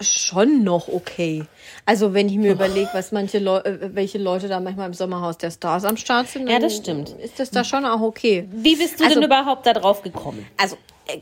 schon 0.00 0.64
noch 0.64 0.88
okay. 0.88 1.44
Also 1.86 2.14
wenn 2.14 2.28
ich 2.28 2.36
mir 2.36 2.52
überlege, 2.52 2.88
was 2.92 3.12
manche 3.12 3.38
Leu 3.38 3.58
äh, 3.58 3.94
welche 3.94 4.18
Leute 4.18 4.48
da 4.48 4.60
manchmal 4.60 4.86
im 4.86 4.94
Sommerhaus 4.94 5.38
der 5.38 5.50
Stars 5.50 5.84
am 5.84 5.96
Start 5.96 6.28
sind, 6.28 6.48
Ja, 6.48 6.58
das 6.58 6.76
stimmt. 6.76 7.10
Ist 7.10 7.38
das 7.40 7.50
da 7.50 7.64
schon 7.64 7.84
auch 7.84 8.00
okay? 8.00 8.48
Wie 8.50 8.76
bist 8.76 9.00
du 9.00 9.04
Also- 9.04 9.16
denn 9.20 9.24
überhaupt 9.24 9.66
da 9.66 9.72
drauf 9.72 10.02
gekommen? 10.02 10.46
Also 10.56 10.76
äh, 11.06 11.18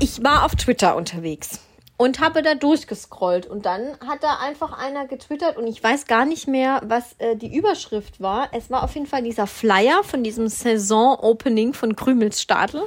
ich 0.00 0.22
war 0.22 0.44
auf 0.44 0.54
Twitter 0.56 0.94
unterwegs 0.96 1.60
und 1.96 2.20
habe 2.20 2.42
da 2.42 2.54
durchgescrollt 2.54 3.46
und 3.46 3.64
dann 3.64 3.98
hat 4.06 4.22
da 4.22 4.36
einfach 4.42 4.78
einer 4.78 5.06
getwittert 5.06 5.56
und 5.56 5.66
ich 5.66 5.82
weiß 5.82 6.06
gar 6.06 6.26
nicht 6.26 6.46
mehr, 6.46 6.82
was 6.84 7.14
äh, 7.18 7.36
die 7.36 7.56
Überschrift 7.56 8.20
war. 8.20 8.48
Es 8.52 8.68
war 8.70 8.82
auf 8.84 8.94
jeden 8.94 9.06
Fall 9.06 9.22
dieser 9.22 9.46
Flyer 9.46 10.04
von 10.04 10.22
diesem 10.22 10.48
Saison-Opening 10.48 11.72
von 11.72 11.96
Krümels 11.96 12.42
Stadel. 12.42 12.82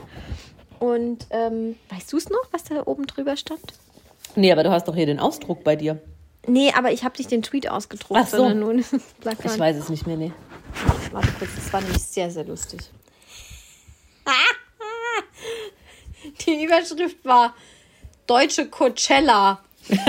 Und 0.80 1.26
ähm, 1.32 1.76
weißt 1.90 2.14
du 2.14 2.18
es 2.18 2.30
noch, 2.30 2.44
was 2.52 2.64
da 2.64 2.84
oben 2.86 3.06
drüber 3.08 3.36
stand? 3.36 3.60
Nee, 4.36 4.52
aber 4.52 4.64
du 4.64 4.72
hast 4.72 4.88
doch 4.88 4.96
hier 4.96 5.06
den 5.06 5.20
Ausdruck 5.20 5.64
bei 5.64 5.76
dir. 5.76 6.02
Nee, 6.48 6.72
aber 6.76 6.92
ich 6.92 7.04
habe 7.04 7.16
nicht 7.18 7.32
den 7.32 7.42
Tweet 7.42 7.70
ausgedruckt, 7.70 8.22
Ach 8.24 8.28
so. 8.28 8.48
Plakat. 9.20 9.46
Ich 9.46 9.60
weiß 9.60 9.78
es 9.78 9.90
nicht 9.90 10.08
mehr, 10.08 10.18
nee. 10.18 10.32
Warte 11.12 11.32
kurz, 11.38 11.52
das 11.56 11.74
war 11.74 11.82
nämlich 11.82 12.04
sehr, 12.04 12.32
sehr 12.32 12.46
lustig. 12.46 12.80
Die 16.46 16.64
Überschrift 16.64 17.26
war 17.26 17.54
Deutsche 18.28 18.68
Coachella. 18.68 19.62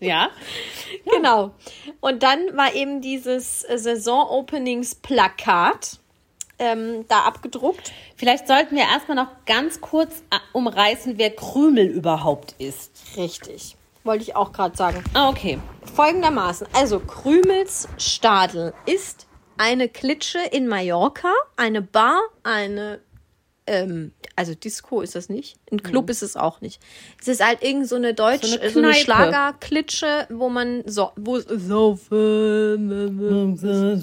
Ja? 0.00 0.30
Genau. 1.04 1.54
Und 2.00 2.22
dann 2.22 2.56
war 2.56 2.74
eben 2.74 3.02
dieses 3.02 3.60
Saison-Openings-Plakat 3.60 5.99
ähm, 6.60 7.06
da 7.08 7.22
abgedruckt. 7.22 7.92
Vielleicht 8.16 8.46
sollten 8.46 8.76
wir 8.76 8.84
erstmal 8.84 9.16
noch 9.16 9.28
ganz 9.46 9.80
kurz 9.80 10.20
äh, 10.30 10.36
umreißen, 10.52 11.18
wer 11.18 11.30
Krümel 11.30 11.86
überhaupt 11.86 12.54
ist. 12.58 12.92
Richtig. 13.16 13.76
Wollte 14.04 14.22
ich 14.22 14.36
auch 14.36 14.52
gerade 14.52 14.76
sagen. 14.76 15.02
Ah, 15.14 15.28
okay. 15.28 15.58
Folgendermaßen. 15.94 16.68
Also, 16.72 17.00
Krümels 17.00 17.88
Stadel 17.98 18.72
ist 18.86 19.26
eine 19.58 19.88
Klitsche 19.88 20.38
in 20.52 20.68
Mallorca, 20.68 21.32
eine 21.56 21.82
Bar, 21.82 22.18
eine, 22.44 23.00
ähm, 23.70 24.12
also 24.34 24.54
Disco 24.54 25.00
ist 25.00 25.14
das 25.14 25.28
nicht. 25.28 25.56
Ein 25.70 25.82
Club 25.82 26.10
ist 26.10 26.22
es 26.22 26.36
auch 26.36 26.60
nicht. 26.60 26.82
Es 27.20 27.28
ist 27.28 27.44
halt 27.44 27.62
irgend 27.62 27.88
so 27.88 27.94
eine 27.94 28.14
Deutsch, 28.14 28.46
So 28.46 28.58
eine 28.58 28.70
so 28.70 28.80
eine. 28.80 28.94
Schlagerklitsche, 28.94 30.26
wo 30.28 30.48
man 30.48 30.82
so, 30.86 31.12
wo 31.16 31.36
es 31.36 31.46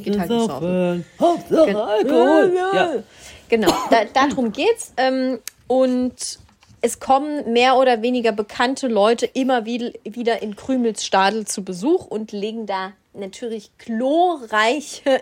geht 0.03 0.19
halt 0.19 0.29
Saufen. 0.29 1.05
Hauptsache 1.19 1.83
Alkohol. 1.83 2.53
Ja. 2.55 3.03
Genau, 3.49 3.73
da, 3.89 4.05
darum 4.13 4.53
geht's. 4.53 4.93
Ähm, 4.95 5.39
und 5.67 6.39
es 6.81 6.99
kommen 6.99 7.51
mehr 7.51 7.75
oder 7.75 8.01
weniger 8.01 8.31
bekannte 8.31 8.87
Leute 8.87 9.25
immer 9.25 9.65
wieder, 9.65 9.91
wieder 10.03 10.41
in 10.41 10.55
Krümels 10.55 11.05
Stadel 11.05 11.45
zu 11.45 11.65
Besuch 11.65 12.05
und 12.05 12.31
legen 12.31 12.65
da 12.67 12.93
natürlich 13.13 13.71
glorreiche, 13.77 15.21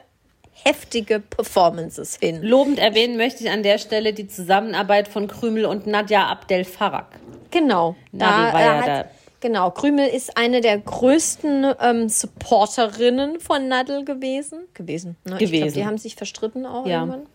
heftige 0.64 1.20
Performances 1.20 2.18
hin. 2.20 2.42
Lobend 2.42 2.80
erwähnen 2.80 3.18
möchte 3.18 3.44
ich 3.44 3.50
an 3.52 3.62
der 3.64 3.78
Stelle 3.78 4.14
die 4.14 4.28
Zusammenarbeit 4.28 5.08
von 5.08 5.28
Krümel 5.28 5.66
und 5.66 5.86
Nadja 5.88 6.28
Abdel 6.28 6.64
Farag. 6.66 7.08
Genau. 7.52 7.96
Nadel 8.12 8.54
war 8.54 8.62
ja 8.62 8.82
hat, 8.82 8.88
da. 8.88 9.06
Genau, 9.42 9.70
Krümel 9.70 10.08
ist 10.08 10.38
eine 10.38 10.62
der 10.62 10.80
größten 10.80 11.76
ähm, 11.80 12.10
Supporterinnen 12.10 13.40
von 13.40 13.68
Nadel 13.68 14.04
gewesen. 14.04 14.62
Gewesen. 14.74 15.18
Ne? 15.24 15.38
Gewesen. 15.38 15.74
die 15.76 15.86
haben 15.86 15.98
sich 16.00 16.16
verstritten 16.16 16.66
auch 16.66 16.88
Ja. 16.88 17.02
irgendwann. 17.02 17.28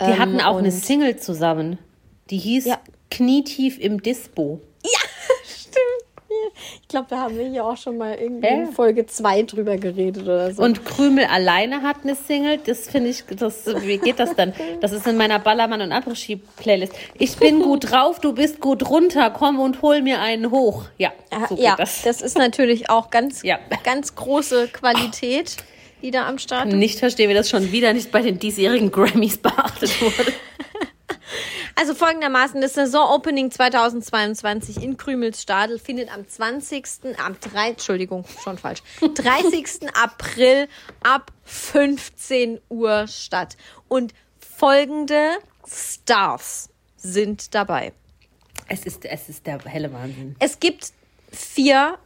Die 0.00 0.04
Ähm, 0.04 0.18
hatten 0.18 0.40
auch 0.40 0.58
eine 0.58 0.70
Single 0.70 1.16
zusammen. 1.16 1.78
Die 2.28 2.38
hieß 2.38 2.66
Ja. 2.66 2.78
Knietief 3.10 3.78
im 3.78 4.02
Dispo. 4.02 4.60
Ich 6.82 6.88
glaube, 6.88 7.06
da 7.10 7.18
haben 7.18 7.36
wir 7.38 7.48
hier 7.48 7.64
auch 7.64 7.76
schon 7.76 7.98
mal 7.98 8.14
irgendwie 8.14 8.46
in 8.48 8.72
Folge 8.72 9.06
2 9.06 9.42
drüber 9.42 9.76
geredet 9.76 10.22
oder 10.24 10.52
so. 10.52 10.62
Und 10.62 10.84
Krümel 10.84 11.24
alleine 11.24 11.82
hat 11.82 11.98
eine 12.02 12.14
Single. 12.14 12.58
Das 12.64 12.88
finde 12.88 13.10
ich, 13.10 13.24
das, 13.36 13.66
wie 13.82 13.98
geht 13.98 14.18
das 14.18 14.34
dann? 14.34 14.52
Das 14.80 14.92
ist 14.92 15.06
in 15.06 15.16
meiner 15.16 15.38
Ballermann 15.38 15.80
und 15.80 15.92
Après-Ski-Playlist. 15.92 16.92
Ich 17.18 17.36
bin 17.36 17.60
gut 17.62 17.90
drauf, 17.90 18.20
du 18.20 18.32
bist 18.32 18.60
gut 18.60 18.88
runter. 18.88 19.30
Komm 19.30 19.58
und 19.58 19.82
hol 19.82 20.02
mir 20.02 20.20
einen 20.20 20.50
hoch. 20.50 20.84
Ja, 20.98 21.12
so 21.48 21.56
ja, 21.56 21.76
das. 21.76 22.02
das. 22.02 22.22
ist 22.22 22.38
natürlich 22.38 22.90
auch 22.90 23.10
ganz, 23.10 23.42
Ja. 23.42 23.58
ganz 23.84 24.14
große 24.14 24.68
Qualität, 24.68 25.56
die 26.02 26.10
da 26.10 26.26
am 26.28 26.38
Start 26.38 26.68
ist. 26.68 26.74
Nicht 26.74 26.98
verstehe, 26.98 27.28
wie 27.28 27.34
das 27.34 27.48
schon 27.50 27.72
wieder 27.72 27.92
nicht 27.92 28.10
bei 28.10 28.22
den 28.22 28.38
diesjährigen 28.38 28.90
Grammys 28.90 29.38
beachtet 29.38 30.00
wurde. 30.00 30.32
Also 31.80 31.94
folgendermaßen, 31.94 32.60
das 32.60 32.74
Saison-Opening 32.74 33.50
2022 33.50 34.82
in 34.82 34.98
Krümels 34.98 35.40
Stadel 35.40 35.78
findet 35.78 36.12
am 36.12 36.28
20., 36.28 37.16
am 37.16 37.40
3, 37.40 37.70
Entschuldigung, 37.70 38.26
schon 38.44 38.58
falsch, 38.58 38.82
30. 39.14 39.88
April 39.94 40.68
ab 41.02 41.32
15 41.44 42.60
Uhr 42.68 43.06
statt. 43.06 43.56
Und 43.88 44.12
folgende 44.38 45.38
Stars 45.66 46.68
sind 46.98 47.54
dabei. 47.54 47.94
Es 48.68 48.84
ist, 48.84 49.06
es 49.06 49.30
ist 49.30 49.46
der 49.46 49.58
helle 49.64 49.90
Wahnsinn. 49.90 50.36
Es 50.38 50.60
gibt 50.60 50.92
vier 51.32 51.98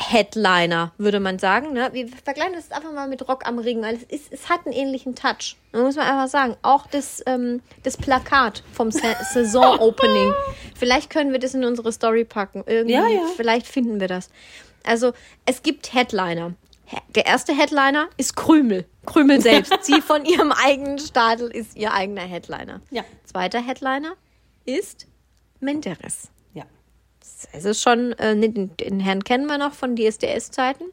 Headliner, 0.00 0.92
würde 0.96 1.18
man 1.18 1.38
sagen. 1.40 1.72
Ne? 1.72 1.90
Wir 1.92 2.06
vergleichen 2.08 2.54
das 2.54 2.70
einfach 2.70 2.92
mal 2.92 3.08
mit 3.08 3.26
Rock 3.28 3.46
am 3.46 3.58
Ring, 3.58 3.82
weil 3.82 3.96
es, 3.96 4.02
ist, 4.04 4.32
es 4.32 4.48
hat 4.48 4.64
einen 4.64 4.72
ähnlichen 4.74 5.14
Touch. 5.16 5.56
Da 5.72 5.80
muss 5.82 5.96
man 5.96 6.06
einfach 6.06 6.28
sagen. 6.28 6.56
Auch 6.62 6.86
das, 6.86 7.22
ähm, 7.26 7.60
das 7.82 7.96
Plakat 7.96 8.62
vom 8.72 8.92
Sa 8.92 9.14
Saison-Opening. 9.32 10.32
Vielleicht 10.76 11.10
können 11.10 11.32
wir 11.32 11.40
das 11.40 11.54
in 11.54 11.64
unsere 11.64 11.92
Story 11.92 12.24
packen. 12.24 12.62
Irgendwie, 12.66 12.94
Ja, 12.94 13.08
ja. 13.08 13.22
Vielleicht 13.36 13.66
finden 13.66 13.98
wir 14.00 14.06
das. 14.08 14.30
Also, 14.84 15.12
es 15.44 15.62
gibt 15.62 15.92
Headliner. 15.92 16.54
He- 16.84 16.96
Der 17.16 17.26
erste 17.26 17.52
Headliner 17.52 18.08
ist 18.16 18.36
Krümel. 18.36 18.86
Krümel 19.04 19.40
selbst. 19.40 19.72
Sie 19.82 20.00
von 20.00 20.24
ihrem 20.24 20.52
eigenen 20.52 20.98
Stadel 21.00 21.50
ist 21.50 21.76
ihr 21.76 21.92
eigener 21.92 22.22
Headliner. 22.22 22.80
Ja. 22.90 23.02
Zweiter 23.24 23.60
Headliner 23.60 24.12
ist 24.64 25.06
Menderes. 25.60 26.28
Es 27.52 27.64
ist 27.64 27.82
schon, 27.82 28.12
äh, 28.12 28.34
den, 28.36 28.76
den 28.76 29.00
Herrn 29.00 29.24
kennen 29.24 29.46
wir 29.46 29.58
noch 29.58 29.72
von 29.72 29.96
DSDS-Zeiten. 29.96 30.84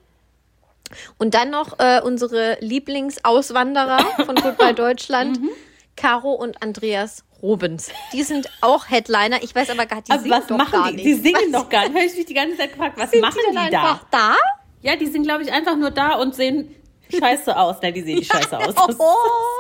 Und 1.18 1.34
dann 1.34 1.50
noch 1.50 1.80
äh, 1.80 2.00
unsere 2.04 2.58
Lieblingsauswanderer 2.62 4.00
von 4.26 4.36
Goodbye 4.36 4.74
Deutschland, 4.76 5.42
Mhm. 5.42 5.50
Caro 5.98 6.34
und 6.34 6.62
Andreas 6.62 7.24
Robens. 7.42 7.90
Die 8.12 8.24
sind 8.24 8.50
auch 8.62 8.90
Headliner. 8.90 9.42
Ich 9.44 9.56
weiß 9.56 9.70
aber 9.70 9.86
gar 9.86 10.02
die 10.02 10.12
Aber 10.12 10.22
singen 10.22 10.36
was 10.38 10.48
doch 10.48 10.58
machen 10.58 10.72
gar 10.74 10.90
die? 10.90 10.96
nicht. 10.98 11.06
Die 11.06 11.14
singen 11.14 11.54
was 11.54 11.62
doch 11.64 11.70
gar 11.70 11.84
nicht. 11.88 11.96
Habe 11.96 12.06
ich 12.06 12.16
mich 12.18 12.26
die 12.26 12.34
ganze 12.34 12.58
Zeit 12.58 12.72
gefragt, 12.74 12.98
was 12.98 13.12
sind 13.12 13.22
machen 13.22 13.38
die, 13.50 13.56
denn 13.56 13.66
die 13.66 13.72
da? 13.72 13.82
einfach 13.82 14.06
da? 14.12 14.36
Ja, 14.82 14.96
die 14.98 15.06
sind, 15.08 15.24
glaube 15.24 15.44
ich, 15.44 15.52
einfach 15.54 15.78
nur 15.78 15.92
da 15.92 16.16
und 16.16 16.36
sehen 16.36 16.76
scheiße 17.18 17.56
aus. 17.58 17.78
Nein, 17.82 17.94
die 17.94 18.02
sehen 18.02 18.16
nicht 18.20 18.32
scheiße 18.32 18.58
aus. 18.58 18.76
Das 18.76 19.00
Oh. 19.00 19.14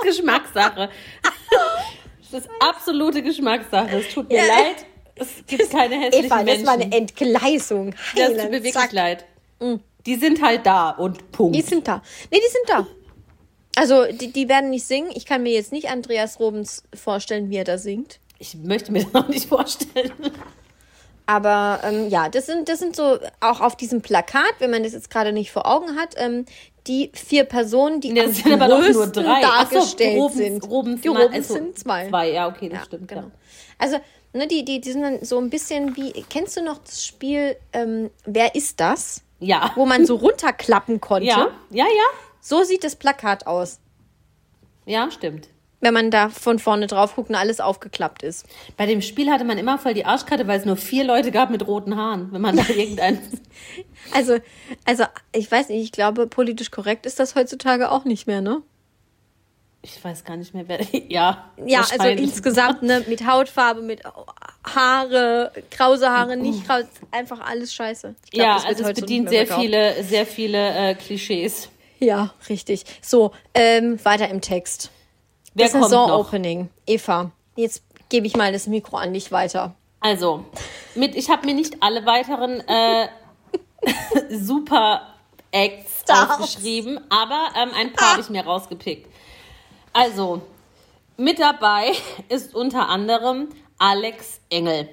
das 0.04 0.16
ist 0.16 0.18
Geschmackssache. 0.20 0.90
Das 2.32 2.44
ist 2.44 2.50
absolute 2.60 3.22
Geschmackssache. 3.22 3.98
Es 4.00 4.14
tut 4.14 4.28
mir 4.30 4.38
Ja. 4.38 4.44
leid. 4.46 4.86
Es 5.16 5.28
gibt 5.48 5.70
keine 5.70 5.96
hässlichen 5.96 6.26
Eva, 6.28 6.38
das 6.38 6.46
Menschen. 6.46 6.68
war 6.68 6.74
eine 6.74 6.92
Entgleisung. 6.92 7.92
das 7.92 8.24
Heiland, 8.24 8.42
tut 8.42 8.52
mir 8.52 8.58
wirklich 8.58 8.74
zack. 8.74 8.92
leid. 8.92 9.26
Die 10.06 10.16
sind 10.16 10.42
halt 10.42 10.66
da 10.66 10.90
und 10.92 11.32
Punkt. 11.32 11.56
Die 11.56 11.62
sind 11.62 11.88
da. 11.88 12.02
Nee, 12.32 12.40
die 12.40 12.52
sind 12.52 12.70
da. 12.70 12.88
Also, 13.78 14.06
die, 14.12 14.32
die 14.32 14.48
werden 14.48 14.70
nicht 14.70 14.86
singen. 14.86 15.10
Ich 15.16 15.26
kann 15.26 15.44
mir 15.44 15.54
jetzt 15.54 15.72
nicht 15.72 15.90
Andreas 15.90 16.40
Robens 16.40 16.84
vorstellen, 16.94 17.50
wie 17.50 17.58
er 17.58 17.64
da 17.64 17.78
singt. 17.78 18.20
ich 18.40 18.56
möchte 18.56 18.92
mir 18.92 19.04
das 19.04 19.14
noch 19.14 19.28
nicht 19.28 19.48
vorstellen. 19.48 20.12
Aber 21.26 21.80
ähm, 21.84 22.10
ja, 22.10 22.30
das 22.30 22.46
sind, 22.46 22.70
das 22.70 22.80
sind 22.80 22.96
so 22.96 23.18
auch 23.40 23.60
auf 23.62 23.76
diesem 23.76 24.02
Plakat, 24.02 24.54
wenn 24.60 24.70
man 24.70 24.84
das 24.84 24.94
jetzt 24.94 25.10
gerade 25.10 25.34
nicht 25.34 25.52
vor 25.52 25.66
Augen 25.66 25.96
hat, 25.96 26.16
ähm, 26.18 26.46
die 26.88 27.12
vier 27.14 27.44
Personen, 27.46 28.00
die 28.02 28.20
am 28.20 28.32
sind 28.32 28.54
aber 28.54 28.68
doch 28.68 28.88
nur 28.90 29.08
drei. 29.08 29.42
So, 29.42 29.48
dargestellt 29.48 30.18
Robens- 30.20 30.38
sind. 30.38 30.70
Robens 30.70 31.02
die 31.02 31.08
Robens 31.08 31.34
also 31.34 31.54
sind 31.56 31.80
zwei. 31.80 32.08
Zwei, 32.10 32.32
ja, 32.32 32.48
okay, 32.48 32.70
das 32.70 32.80
Ja, 32.80 32.86
stimmt. 32.86 33.08
genau. 33.08 33.22
Ja. 33.22 33.32
Also, 33.80 33.98
ne, 34.34 34.48
die, 34.48 34.64
die, 34.66 34.80
die 34.82 34.92
sind 34.92 35.02
dann 35.02 35.24
so 35.26 35.38
ein 35.40 35.50
bisschen 35.50 35.96
wie, 35.96 36.12
kennst 36.30 36.56
du 36.58 36.62
noch 36.64 36.78
das 36.80 37.04
Spiel, 37.06 37.56
ähm, 37.74 38.10
wer 38.26 38.56
ist 38.56 38.80
das? 38.80 39.22
Ja. 39.40 39.72
Wo 39.76 39.86
man 39.86 40.06
so 40.06 40.16
runterklappen 40.16 41.02
konnte. 41.02 41.28
ja, 41.28 41.48
ja, 41.72 41.86
ja. 41.86 42.20
So 42.42 42.64
sieht 42.64 42.84
das 42.84 42.96
Plakat 42.96 43.48
aus, 43.48 43.80
Ja, 44.86 45.10
stimmt. 45.10 45.48
Wenn 45.82 45.94
man 45.94 46.10
da 46.12 46.30
von 46.30 46.58
vorne 46.60 46.88
drauf 46.88 47.16
guckt 47.16 47.30
und 47.30 47.36
alles 47.36 47.60
aufgeklappt 47.60 48.24
ist. 48.24 48.46
Bei 48.78 48.86
dem 48.86 49.02
Spiel 49.02 49.30
hatte 49.30 49.44
man 49.44 49.58
immer 49.58 49.78
voll 49.78 49.94
die 49.94 50.06
Arschkarte, 50.06 50.48
weil 50.48 50.60
es 50.60 50.66
nur 50.66 50.78
vier 50.78 51.04
Leute 51.04 51.32
gab 51.32 51.50
mit 51.50 51.68
roten 51.68 51.96
Haaren. 51.96 52.32
Wenn 52.32 52.42
man 52.42 52.56
da 52.56 52.64
irgendeinen. 52.76 53.20
Also, 54.14 54.38
also, 54.86 55.04
ich 55.34 55.52
weiß 55.52 55.70
nicht, 55.70 55.84
ich 55.84 55.92
glaube, 55.92 56.28
politisch 56.28 56.72
korrekt 56.72 57.06
ist 57.06 57.20
das 57.20 57.36
heutzutage 57.36 57.92
auch 57.92 58.06
nicht 58.06 58.26
mehr, 58.28 58.42
ne? 58.42 58.62
Ich 59.82 60.04
weiß 60.04 60.24
gar 60.24 60.36
nicht 60.36 60.54
mehr, 60.56 60.68
wer. 60.68 60.80
Ja. 61.10 61.52
Ja, 61.64 61.82
also 61.82 62.08
insgesamt, 62.08 62.82
ne, 62.82 63.04
mit 63.08 63.28
Hautfarbe, 63.28 63.82
mit 63.84 64.02
Haare, 64.64 65.52
krause 65.70 66.10
Haare, 66.10 66.38
nicht 66.38 66.66
krause, 66.66 66.88
einfach 67.12 67.40
alles 67.42 67.72
scheiße. 67.74 68.16
Glaub, 68.32 68.46
Ja, 68.46 68.56
also 68.66 68.84
es 68.84 69.00
bedient 69.00 69.30
sehr 69.30 69.46
verkauft. 69.46 69.62
viele, 69.64 70.04
sehr 70.04 70.26
viele 70.26 70.70
äh, 70.90 70.96
Klischees. 70.96 71.70
Ja, 72.00 72.34
richtig. 72.50 72.84
So, 73.02 73.32
ähm, 73.54 74.04
weiter 74.04 74.28
im 74.30 74.42
Text. 74.42 74.90
Wer 75.56 75.66
das 75.66 75.72
kommt 75.72 75.92
noch? 75.92 76.08
Saison-Opening. 76.08 76.70
Eva, 76.86 77.32
jetzt 77.56 77.84
gebe 78.10 78.28
ich 78.28 78.36
mal 78.36 78.52
das 78.52 78.68
Mikro 78.68 78.98
an 78.98 79.14
dich 79.14 79.32
weiter. 79.32 79.74
Also, 80.02 80.46
mit, 80.94 81.16
ich 81.16 81.30
habe 81.30 81.48
mir 81.48 81.56
nicht 81.56 81.82
alle 81.82 82.06
weiteren 82.06 82.62
äh, 82.68 83.08
Super 84.30 85.02
Acts 85.52 86.02
Stars. 86.02 86.40
aufgeschrieben, 86.40 87.00
aber 87.10 87.48
ähm, 87.58 87.70
ein 87.76 87.94
paar 87.94 88.12
habe 88.12 88.22
ich 88.22 88.30
mir 88.30 88.44
rausgepickt. 88.44 89.10
Also, 89.94 90.42
mit 91.18 91.40
dabei 91.40 91.94
ist 92.30 92.54
unter 92.54 92.90
anderem 92.90 93.48
Alex 93.78 94.42
Engel. 94.50 94.90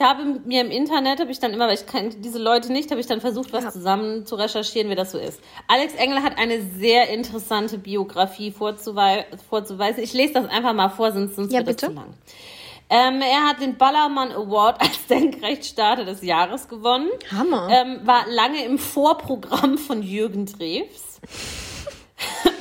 Ich 0.00 0.04
habe 0.06 0.22
mir 0.44 0.60
im 0.60 0.70
Internet, 0.70 1.18
habe 1.18 1.32
ich 1.32 1.40
dann 1.40 1.52
immer, 1.52 1.66
weil 1.66 1.74
ich 1.74 1.86
kannte 1.86 2.18
diese 2.18 2.38
Leute 2.38 2.72
nicht, 2.72 2.88
habe 2.92 3.00
ich 3.00 3.08
dann 3.08 3.20
versucht, 3.20 3.52
was 3.52 3.72
zusammen 3.72 4.24
zu 4.26 4.36
recherchieren, 4.36 4.90
wie 4.90 4.94
das 4.94 5.10
so 5.10 5.18
ist. 5.18 5.40
Alex 5.66 5.94
Engel 5.94 6.22
hat 6.22 6.38
eine 6.38 6.62
sehr 6.62 7.08
interessante 7.08 7.78
Biografie 7.78 8.52
vorzuvei 8.52 9.26
vorzuweisen. 9.50 10.00
Ich 10.04 10.12
lese 10.12 10.34
das 10.34 10.48
einfach 10.50 10.72
mal 10.72 10.88
vor, 10.88 11.10
sonst, 11.10 11.34
sonst 11.34 11.50
Ja, 11.52 11.58
wird 11.66 11.80
bitte. 11.80 11.86
das 11.86 11.94
zu 11.96 12.00
lang. 12.00 12.14
Ähm, 12.90 13.20
er 13.22 13.48
hat 13.48 13.60
den 13.60 13.76
Ballermann 13.76 14.30
Award 14.30 14.80
als 14.80 15.08
Senkrechtstarter 15.08 16.04
des 16.04 16.22
Jahres 16.22 16.68
gewonnen. 16.68 17.08
Hammer. 17.32 17.68
Ähm, 17.68 17.98
war 18.04 18.24
lange 18.28 18.64
im 18.64 18.78
Vorprogramm 18.78 19.78
von 19.78 20.00
Jürgen 20.04 20.46
Drews. 20.46 21.18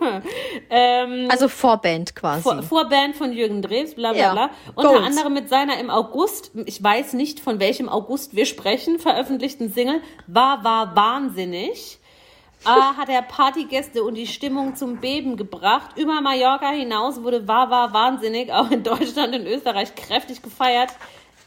ähm, 0.70 1.28
Also 1.30 1.48
Vorband 1.48 2.14
quasi. 2.14 2.42
vor, 2.42 2.62
Vorband 2.62 3.16
von 3.16 3.32
Jürgen 3.32 3.62
Drews, 3.62 3.94
bla 3.94 4.12
bla 4.12 4.20
Ja. 4.20 4.32
bla. 4.32 4.50
Unter 4.74 4.90
Goals. 4.94 5.06
anderem 5.06 5.34
mit 5.34 5.48
seiner 5.48 5.78
im 5.78 5.90
August, 5.90 6.50
ich 6.66 6.82
weiß 6.82 7.12
nicht 7.14 7.40
von 7.40 7.60
welchem 7.60 7.88
August 7.88 8.34
wir 8.36 8.46
sprechen, 8.46 8.98
veröffentlichten 8.98 9.72
Single 9.72 10.00
War, 10.26 10.64
war 10.64 10.94
wahnsinnig. 10.96 11.98
äh, 12.64 12.68
hat 12.96 13.08
er 13.08 13.22
Partygäste 13.22 14.02
und 14.02 14.14
die 14.14 14.26
Stimmung 14.26 14.74
zum 14.76 14.96
Beben 14.98 15.36
gebracht. 15.36 15.96
Über 15.96 16.20
Mallorca 16.20 16.70
hinaus 16.70 17.22
wurde 17.22 17.46
War, 17.46 17.70
war 17.70 17.92
wahnsinnig 17.92 18.52
auch 18.52 18.70
in 18.70 18.82
Deutschland 18.82 19.34
und 19.34 19.46
Österreich 19.46 19.94
kräftig 19.94 20.42
gefeiert. 20.42 20.90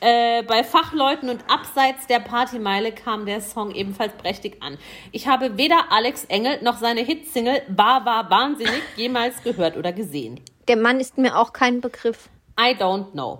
Äh, 0.02 0.44
bei 0.44 0.64
Fachleuten 0.64 1.30
und 1.30 1.44
abseits 1.50 2.08
der 2.08 2.20
Partymeile 2.20 2.94
kam 2.94 3.26
der 3.26 3.42
Song 3.42 3.72
ebenfalls 3.76 4.14
prächtig 4.14 4.62
an. 4.64 4.78
Ich 5.12 5.28
habe 5.28 5.58
weder 5.58 5.92
Alex 5.92 6.24
Engel 6.26 6.62
noch 6.62 6.78
seine 6.78 7.02
Hitsingle 7.02 7.62
War, 7.68 8.06
war 8.06 8.30
wahnsinnig 8.30 8.82
jemals 8.96 9.44
gehört 9.44 9.76
oder 9.76 9.92
gesehen. 9.92 10.40
Der 10.70 10.78
Mann 10.78 11.00
ist 11.02 11.18
mir 11.18 11.38
auch 11.38 11.52
kein 11.52 11.82
Begriff. 11.82 12.30
I 12.58 12.76
don't 12.76 13.12
know. 13.12 13.40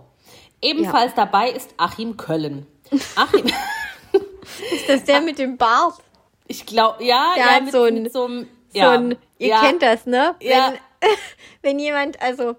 Ebenfalls 0.62 1.14
dabei 1.16 1.50
ist 1.52 1.74
Achim 1.78 2.18
Köllen. 2.18 2.68
Achim, 3.16 3.46
Ist 4.74 4.90
das 4.90 5.04
der 5.06 5.22
mit 5.22 5.38
dem 5.40 5.56
Bart? 5.58 5.94
ich 6.48 6.66
glaube, 6.66 7.04
ja, 7.06 7.34
Der 7.36 7.46
ja, 7.46 7.52
hat 7.52 7.64
mit, 7.64 7.72
so 7.72 7.84
ein- 7.84 8.04
mit 8.04 8.12
so 8.12 8.26
einem, 8.26 8.48
So 8.74 8.80
ja, 8.80 8.92
ein, 8.92 9.16
ihr 9.38 9.48
ja, 9.50 9.62
kennt 9.62 9.82
das, 9.84 10.06
ne? 10.08 10.36
Ja. 10.42 10.74
Wenn, 11.00 11.10
wenn 11.62 11.80
jemand, 11.80 12.22
also 12.22 12.56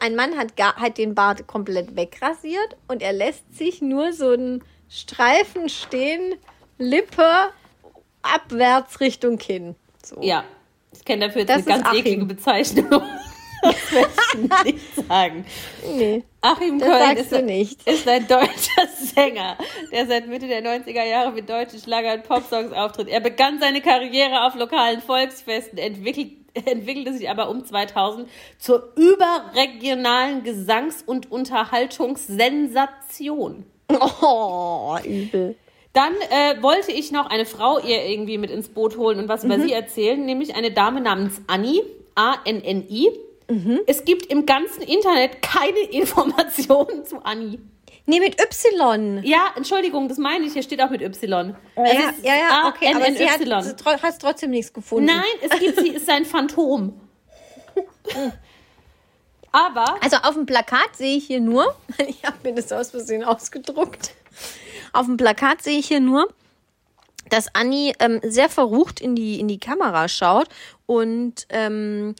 ein 0.00 0.16
Mann 0.16 0.36
hat, 0.36 0.56
gar, 0.56 0.76
hat 0.76 0.98
den 0.98 1.14
Bart 1.14 1.46
komplett 1.46 1.94
wegrasiert 1.96 2.76
und 2.88 3.02
er 3.02 3.12
lässt 3.12 3.56
sich 3.56 3.80
nur 3.82 4.12
so 4.12 4.30
einen 4.30 4.64
Streifen 4.88 5.68
stehen, 5.68 6.34
Lippe 6.78 7.50
abwärts 8.22 9.00
Richtung 9.00 9.38
Kinn. 9.38 9.76
So. 10.04 10.18
Ja, 10.22 10.44
ich 10.92 11.04
kenne 11.04 11.26
dafür 11.26 11.42
jetzt 11.42 11.50
Das 11.50 11.66
eine 11.66 11.76
ganz 11.76 11.86
Achim. 11.86 11.98
eklige 12.00 12.24
Bezeichnung. 12.24 12.88
das 13.62 13.92
werde 13.92 14.10
ich 14.64 14.64
nicht 14.74 15.08
sagen. 15.08 15.44
Nee, 15.94 16.24
Achim 16.40 16.80
Köln 16.80 17.16
ist, 17.16 17.32
ist 17.32 18.08
ein 18.08 18.26
deutscher 18.26 18.86
Sänger, 19.14 19.56
der 19.92 20.06
seit 20.06 20.26
Mitte 20.26 20.48
der 20.48 20.64
90er 20.64 21.04
Jahre 21.04 21.32
mit 21.32 21.48
deutschen 21.48 21.78
Schlager- 21.78 22.14
und 22.14 22.24
Popsongs 22.24 22.72
auftritt. 22.72 23.08
Er 23.08 23.20
begann 23.20 23.60
seine 23.60 23.80
Karriere 23.82 24.46
auf 24.46 24.54
lokalen 24.54 25.02
Volksfesten, 25.02 25.78
entwickelt, 25.78 26.39
entwickelte 26.64 27.12
sich 27.14 27.28
aber 27.30 27.48
um 27.50 27.64
2000 27.64 28.28
zur 28.58 28.92
überregionalen 28.96 30.42
Gesangs- 30.42 31.02
und 31.04 31.30
Unterhaltungssensation. 31.30 33.64
Oh, 34.22 34.96
übel. 35.04 35.56
Dann 35.92 36.12
äh, 36.30 36.62
wollte 36.62 36.92
ich 36.92 37.10
noch 37.10 37.26
eine 37.26 37.44
Frau 37.44 37.80
ihr 37.80 38.04
irgendwie 38.06 38.38
mit 38.38 38.50
ins 38.50 38.68
Boot 38.68 38.96
holen 38.96 39.18
und 39.18 39.28
was 39.28 39.42
über 39.42 39.58
Mhm. 39.58 39.62
sie 39.62 39.72
erzählen, 39.72 40.24
nämlich 40.24 40.54
eine 40.54 40.70
Dame 40.70 41.00
namens 41.00 41.40
Anni, 41.48 41.82
A-N-N-I. 42.14 43.10
Mhm. 43.48 43.80
Es 43.88 44.04
gibt 44.04 44.26
im 44.26 44.46
ganzen 44.46 44.82
Internet 44.82 45.42
keine 45.42 45.80
Informationen 45.90 47.04
zu 47.04 47.24
Anni. 47.24 47.58
Nee, 48.10 48.20
mit 48.20 48.40
Y. 48.40 49.20
Ja, 49.24 49.52
Entschuldigung, 49.56 50.08
das 50.08 50.18
meine 50.18 50.44
ich, 50.44 50.52
hier 50.52 50.62
steht 50.62 50.82
auch 50.82 50.90
mit 50.90 51.00
Y. 51.00 51.54
Ja, 51.76 51.84
ja, 51.84 51.92
ist 52.10 52.24
ja, 52.24 52.34
ja, 52.34 52.68
okay, 52.68 52.92
aber 52.94 53.04
sie 53.12 53.28
hat, 53.28 53.40
A-N-N-Y. 53.40 53.62
sie 53.62 54.02
hat 54.06 54.20
trotzdem 54.20 54.50
nichts 54.50 54.72
gefunden. 54.72 55.06
Nein, 55.06 55.24
es 55.40 55.58
gibt 55.58 55.78
sie, 55.80 55.88
ist 55.90 56.08
ein 56.10 56.24
Phantom. 56.24 57.00
Aber 59.52 59.96
Also 60.00 60.16
auf 60.18 60.34
dem 60.34 60.46
Plakat 60.46 60.94
sehe 60.96 61.16
ich 61.16 61.26
hier 61.26 61.40
nur, 61.40 61.74
ich 62.06 62.24
habe 62.24 62.36
mir 62.44 62.54
das 62.54 62.70
aus 62.72 62.90
Versehen 62.90 63.24
ausgedruckt. 63.24 64.12
Auf 64.92 65.06
dem 65.06 65.16
Plakat 65.16 65.62
sehe 65.62 65.78
ich 65.78 65.88
hier 65.88 66.00
nur, 66.00 66.28
dass 67.30 67.52
Anni 67.54 67.92
ähm, 67.98 68.20
sehr 68.22 68.48
verrucht 68.48 69.00
in 69.00 69.14
die, 69.16 69.40
in 69.40 69.48
die 69.48 69.58
Kamera 69.58 70.08
schaut 70.08 70.48
und 70.86 71.46
ähm, 71.48 72.14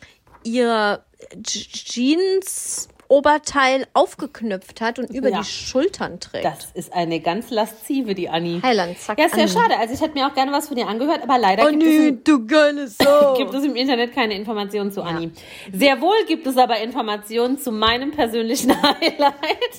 ihr 0.44 1.05
Je- 1.46 2.40
Jeans-Oberteil 3.14 3.87
aufgeknöpft 3.92 4.81
hat 4.81 4.99
und 5.01 5.11
über 5.11 5.29
Ja. 5.31 5.38
die 5.40 5.44
Schultern 5.44 6.20
trägt. 6.20 6.44
das 6.44 6.70
ist 6.75 6.92
eine 6.92 7.18
ganz 7.20 7.51
laszive, 7.51 8.14
die 8.14 8.29
Anni. 8.29 8.61
Heiland, 8.62 8.99
zack, 9.01 9.18
Ja, 9.18 9.25
ist 9.27 9.37
ja 9.37 9.49
schade. 9.49 9.77
Also 9.79 9.94
ich 9.94 10.01
hätte 10.01 10.14
mir 10.14 10.27
auch 10.29 10.35
gerne 10.35 10.53
was 10.53 10.68
von 10.68 10.77
ihr 10.77 10.87
angehört, 10.87 11.23
aber 11.25 11.37
leider 11.38 11.68
gibt 11.70 11.83
es 11.83 11.88
Anni, 11.88 12.07
im- 12.09 12.23
du 12.25 12.46
geile 12.46 12.87
Sau. 12.88 13.35
gibt 13.37 13.53
es 13.55 13.64
im 13.64 13.75
Internet 13.77 14.14
keine 14.14 14.35
Informationen 14.35 14.92
zu 14.92 15.03
Anni. 15.03 15.33
Sehr 15.73 16.01
wohl 16.01 16.25
gibt 16.27 16.46
es 16.46 16.57
aber 16.57 16.79
Informationen 16.79 17.59
zu 17.59 17.73
meinem 17.73 18.12
persönlichen 18.12 18.70
Highlight. 18.83 19.75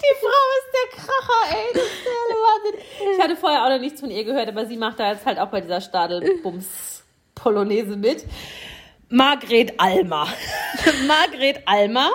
Die 0.00 0.14
Frau 0.20 0.44
ist 0.58 0.70
der 0.74 0.88
Kracher, 1.00 1.42
ey. 1.56 1.68
Das 1.74 1.82
ist 1.82 2.04
der 2.28 2.36
Wahnsinn. 2.36 2.74
Ich 3.16 3.20
hatte 3.24 3.36
vorher 3.36 3.64
auch 3.64 3.70
noch 3.70 3.80
nichts 3.80 4.00
von 4.00 4.10
ihr 4.10 4.24
gehört, 4.24 4.48
aber 4.48 4.66
sie 4.66 4.76
macht 4.76 5.00
da 5.00 5.12
jetzt 5.12 5.24
halt 5.26 5.38
auch 5.38 5.48
bei 5.48 5.60
dieser 5.62 5.80
Stadelbums-Polonaise 5.80 7.96
mit. 7.96 8.24
Margret 9.10 9.74
Almer. 9.78 10.26
Margret 11.06 11.62
Almer 11.66 12.10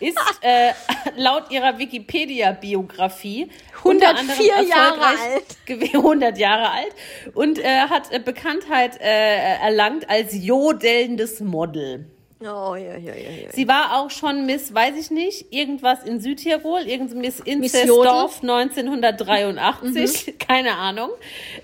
ist 0.00 0.16
äh, 0.40 0.72
laut 1.16 1.50
ihrer 1.50 1.78
Wikipedia-Biografie 1.78 3.50
unter 3.84 4.08
anderem 4.10 4.30
104 4.30 4.62
Jahre 4.68 5.06
alt. 5.06 5.44
gew- 5.66 5.96
100 5.98 6.38
Jahre 6.38 6.70
alt 6.70 6.94
und 7.34 7.58
äh, 7.58 7.64
hat 7.88 8.10
äh, 8.10 8.18
Bekanntheit 8.18 8.98
äh, 9.00 9.58
erlangt 9.60 10.08
als 10.08 10.32
jodelndes 10.34 11.40
Model. 11.40 12.06
Oh, 12.42 12.74
ja, 12.74 12.96
ja, 12.96 13.14
ja, 13.14 13.30
ja. 13.30 13.52
Sie 13.52 13.68
war 13.68 13.98
auch 13.98 14.08
schon 14.08 14.46
Miss, 14.46 14.72
weiß 14.72 14.96
ich 14.96 15.10
nicht, 15.10 15.52
irgendwas 15.52 16.04
in 16.04 16.20
Südtirol, 16.20 16.80
irgend 16.86 17.14
Miss? 17.14 17.38
Inzestdorf 17.40 18.40
1983, 18.40 20.38
keine 20.38 20.76
Ahnung. 20.76 21.10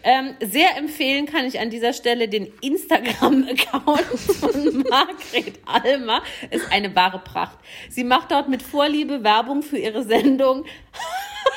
Ähm, 0.03 0.35
sehr 0.41 0.77
empfehlen 0.77 1.25
kann 1.25 1.47
ich 1.47 1.61
an 1.61 1.71
dieser 1.71 1.95
Stelle 1.95 2.29
den 2.29 2.53
Instagram-Account 2.61 4.01
von 4.39 4.85
Margret 4.91 5.59
Almer. 5.65 6.23
Ist 6.51 6.71
eine 6.71 6.95
wahre 6.95 7.21
Pracht. 7.21 7.57
Sie 7.89 8.05
macht 8.05 8.31
dort 8.31 8.51
mit 8.51 8.63
Vorliebe 8.63 9.25
Werbung 9.25 9.63
für 9.63 9.79
ihre 9.79 10.03
Sendung 10.03 10.67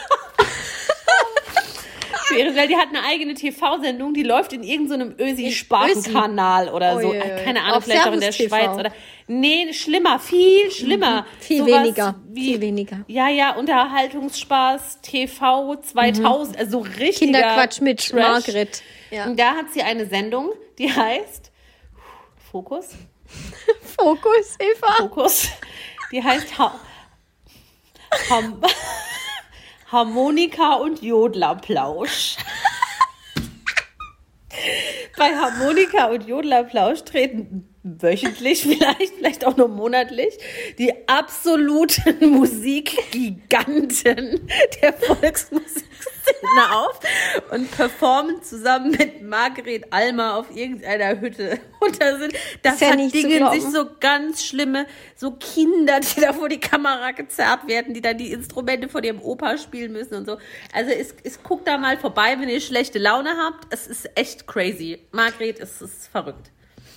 Für 2.29 2.35
ihre, 2.39 2.55
weil 2.55 2.67
die 2.67 2.75
hat 2.77 2.87
eine 2.89 3.03
eigene 3.05 3.33
TV-Sendung, 3.33 4.13
die 4.13 4.23
läuft 4.23 4.53
in 4.53 4.63
irgendeinem 4.63 5.15
so 5.17 5.23
Ösi-Spartenkanal 5.23 6.69
oder 6.69 6.95
Oh 6.95 7.01
so. 7.01 7.13
je, 7.13 7.19
je. 7.19 7.43
Keine 7.43 7.61
Ahnung, 7.61 7.77
Auf 7.77 7.83
vielleicht 7.83 8.07
auch 8.07 8.13
in 8.13 8.19
der 8.21 8.31
Servus 8.31 8.51
TV. 8.51 8.55
Schweiz 8.55 8.79
oder. 8.79 8.91
Nee, 9.27 9.73
schlimmer, 9.73 10.19
viel 10.19 10.71
schlimmer. 10.71 11.25
Viel 11.39 11.59
Sowas 11.59 11.83
weniger, 11.83 12.15
Wie, 12.29 12.45
viel 12.45 12.61
weniger. 12.61 12.99
Ja, 13.07 13.29
ja, 13.29 13.51
Unterhaltungsspaß, 13.55 15.01
TV 15.01 15.75
2000, 15.75 16.57
also 16.57 16.71
so 16.71 16.79
richtiger 16.99 17.39
Kinderquatsch 17.39 17.81
mit 17.81 17.99
Trash. 17.99 18.13
Margret. 18.13 18.81
Ja. 19.11 19.25
Und 19.25 19.39
da 19.39 19.55
hat 19.55 19.71
sie 19.71 19.81
eine 19.83 20.05
Sendung, 20.07 20.51
die 20.77 20.91
heißt 20.91 21.51
Fokus. 22.51 22.89
Fokus, 23.97 24.57
Eva. 24.59 24.93
Fokus. 24.97 25.49
Die 26.11 26.23
heißt 26.23 26.57
Ham 26.57 26.71
Harmonika 29.91 30.75
und 30.75 31.01
Jodlerplausch. 31.01 32.37
Bei 35.17 35.35
Harmonika 35.35 36.05
und 36.05 36.27
Jodlerplausch 36.27 37.03
treten 37.05 37.68
wöchentlich 37.83 38.61
vielleicht, 38.63 39.13
vielleicht 39.17 39.45
auch 39.45 39.57
nur 39.57 39.67
monatlich, 39.67 40.37
die 40.77 40.93
absoluten 41.07 42.29
Musikgiganten 42.31 44.47
der 44.81 44.93
Volksmusikszene 44.93 45.89
auf 46.75 46.99
und 47.51 47.69
performen 47.71 48.41
zusammen 48.43 48.91
mit 48.91 49.21
Margret 49.21 49.91
Almer 49.91 50.35
auf 50.35 50.55
irgendeiner 50.55 51.19
Hütte. 51.19 51.59
Und 51.79 52.01
da 52.01 52.17
sind, 52.17 52.33
da 52.61 52.69
ja 52.69 52.75
verdingen 52.75 53.51
sich 53.51 53.63
so 53.63 53.85
ganz 53.99 54.43
schlimme, 54.43 54.85
so 55.15 55.31
Kinder, 55.31 55.99
die 55.99 56.21
da 56.21 56.33
vor 56.33 56.49
die 56.49 56.59
Kamera 56.59 57.11
gezerrt 57.11 57.67
werden, 57.67 57.93
die 57.93 58.01
dann 58.01 58.17
die 58.17 58.31
Instrumente 58.31 58.89
vor 58.89 59.03
ihrem 59.03 59.21
Opa 59.21 59.57
spielen 59.57 59.91
müssen 59.91 60.15
und 60.15 60.25
so. 60.25 60.37
Also 60.73 60.91
es, 60.91 61.15
es 61.23 61.41
guckt 61.41 61.67
da 61.67 61.77
mal 61.77 61.97
vorbei, 61.97 62.37
wenn 62.39 62.49
ihr 62.49 62.61
schlechte 62.61 62.99
Laune 62.99 63.31
habt. 63.37 63.73
Es 63.73 63.87
ist 63.87 64.09
echt 64.15 64.47
crazy. 64.47 64.99
Margret, 65.11 65.59
es 65.59 65.81
ist 65.81 66.07
verrückt. 66.07 66.51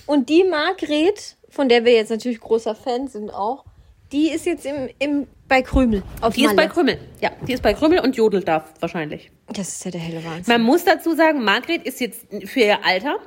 Und 0.05 0.29
die 0.29 0.43
Margret, 0.43 1.37
von 1.49 1.69
der 1.69 1.85
wir 1.85 1.93
jetzt 1.93 2.09
natürlich 2.09 2.39
großer 2.39 2.75
Fan 2.75 3.07
sind 3.07 3.29
auch, 3.29 3.65
die 4.11 4.29
ist 4.29 4.45
jetzt 4.45 4.65
im, 4.65 4.89
im, 4.99 5.27
bei 5.47 5.61
Krümel. 5.61 6.03
Auf 6.21 6.35
Die 6.35 6.43
ist 6.43 6.49
bei 6.49 6.55
Malle. 6.55 6.69
Krümmel. 6.69 6.99
Ja, 7.19 7.31
die 7.47 7.53
ist 7.53 7.63
bei 7.63 7.73
Krümmel 7.73 7.99
und 7.99 8.15
jodelt 8.15 8.47
da 8.47 8.65
wahrscheinlich. 8.79 9.31
Das 9.47 9.69
ist 9.69 9.85
ja 9.85 9.91
der 9.91 10.01
helle 10.01 10.23
Wahnsinn. 10.23 10.45
Man 10.47 10.61
muss 10.61 10.83
dazu 10.83 11.15
sagen, 11.15 11.43
Margret 11.43 11.83
ist 11.83 11.99
jetzt 11.99 12.27
für 12.45 12.59
ihr 12.59 12.85
Alter, 12.85 13.17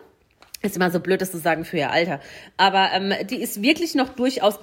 ist 0.62 0.76
immer 0.76 0.90
so 0.90 1.00
blöd, 1.00 1.20
das 1.20 1.32
zu 1.32 1.38
sagen 1.38 1.64
für 1.64 1.78
ihr 1.78 1.90
Alter, 1.90 2.20
aber 2.56 2.90
ähm, 2.92 3.12
die 3.28 3.42
ist 3.42 3.62
wirklich 3.62 3.94
noch 3.94 4.10
durchaus 4.10 4.58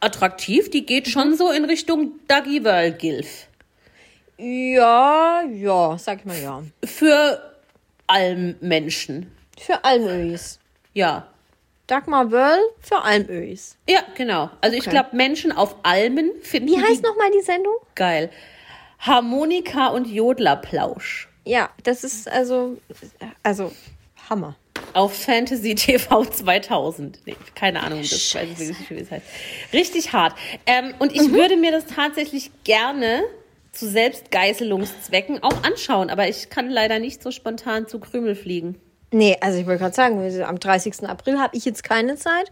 attraktiv. 0.00 0.70
Die 0.70 0.86
geht 0.86 1.08
schon 1.08 1.36
so 1.36 1.50
in 1.50 1.64
Richtung 1.66 2.12
Dougie 2.26 2.64
Whirl 2.64 2.92
Gilf. 2.92 3.46
Ja, 4.38 5.42
ja, 5.52 5.98
sag 5.98 6.20
ich 6.20 6.24
mal 6.24 6.40
ja. 6.40 6.62
Für 6.84 7.54
Almmenschen. 8.06 9.30
Für 9.58 9.84
Almöis. 9.84 10.58
Ja. 10.94 11.28
Dagmar 11.90 12.30
Wörl 12.30 12.58
für 12.80 13.02
Almöis. 13.02 13.76
Ja, 13.88 14.00
genau. 14.14 14.50
Also 14.60 14.76
ich 14.76 14.82
Okay. 14.82 14.90
glaube, 14.90 15.16
Menschen 15.16 15.52
auf 15.52 15.76
Almen 15.82 16.30
finden 16.42 16.68
Wie 16.68 16.76
heißt 16.80 16.98
die 17.02 17.06
nochmal 17.06 17.30
die 17.32 17.42
Sendung? 17.42 17.74
geil. 17.94 18.30
Harmonika 19.00 19.88
und 19.88 20.06
Jodlerplausch. 20.06 21.28
Ja, 21.44 21.70
das 21.84 22.04
ist 22.04 22.28
also, 22.30 22.76
also 23.42 23.72
Hammer. 24.28 24.56
Auf 24.92 25.14
Fantasy 25.24 25.74
TV 25.74 26.24
2000. 26.24 27.20
Nee, 27.26 27.36
keine 27.54 27.82
Ahnung, 27.82 28.00
das 28.00 28.34
weiß 28.34 28.48
ich 28.50 28.58
nicht, 28.78 28.90
wie 28.90 28.96
das 28.96 29.10
heißt. 29.10 29.26
Richtig 29.72 30.12
hart. 30.12 30.34
Ähm, 30.66 30.94
und 30.98 31.14
Mhm. 31.14 31.20
ich 31.20 31.32
würde 31.32 31.56
mir 31.56 31.70
das 31.72 31.86
tatsächlich 31.86 32.50
gerne 32.64 33.22
zu 33.72 33.88
Selbstgeißelungszwecken 33.88 35.42
auch 35.42 35.62
anschauen, 35.62 36.10
aber 36.10 36.28
ich 36.28 36.50
kann 36.50 36.68
leider 36.68 36.98
nicht 36.98 37.22
so 37.22 37.30
spontan 37.30 37.86
zu 37.86 38.00
Krümel 38.00 38.34
fliegen. 38.34 38.80
Nee, 39.12 39.36
also 39.40 39.58
ich 39.58 39.66
wollte 39.66 39.80
gerade 39.80 39.94
sagen, 39.94 40.42
am 40.42 40.60
30. 40.60 41.08
April 41.08 41.38
habe 41.38 41.56
ich 41.56 41.64
jetzt 41.64 41.82
keine 41.82 42.16
Zeit. 42.16 42.50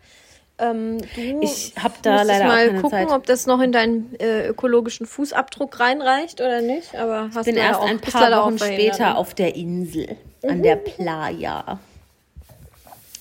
Ähm, 0.59 0.99
du 1.15 1.41
Ich 1.41 1.75
hab 1.81 2.03
da 2.03 2.23
leider 2.23 2.47
mal 2.47 2.75
gucken, 2.81 2.91
Zeit. 2.91 3.11
ob 3.11 3.27
das 3.27 3.47
noch 3.47 3.61
in 3.61 3.71
deinen 3.71 4.15
äh, 4.19 4.49
ökologischen 4.49 5.07
Fußabdruck 5.07 5.79
reinreicht 5.79 6.41
oder 6.41 6.61
nicht. 6.61 6.97
Aber 6.97 7.31
hast 7.33 7.45
bin 7.45 7.55
leider 7.55 7.69
erst 7.69 7.81
auch, 7.81 7.87
ein 7.87 8.01
paar 8.01 8.45
Wochen 8.45 8.59
später 8.59 9.11
ne? 9.11 9.17
auf 9.17 9.35
der 9.35 9.55
Insel, 9.55 10.17
an 10.43 10.63
der 10.65 10.77
Playa. 10.77 11.79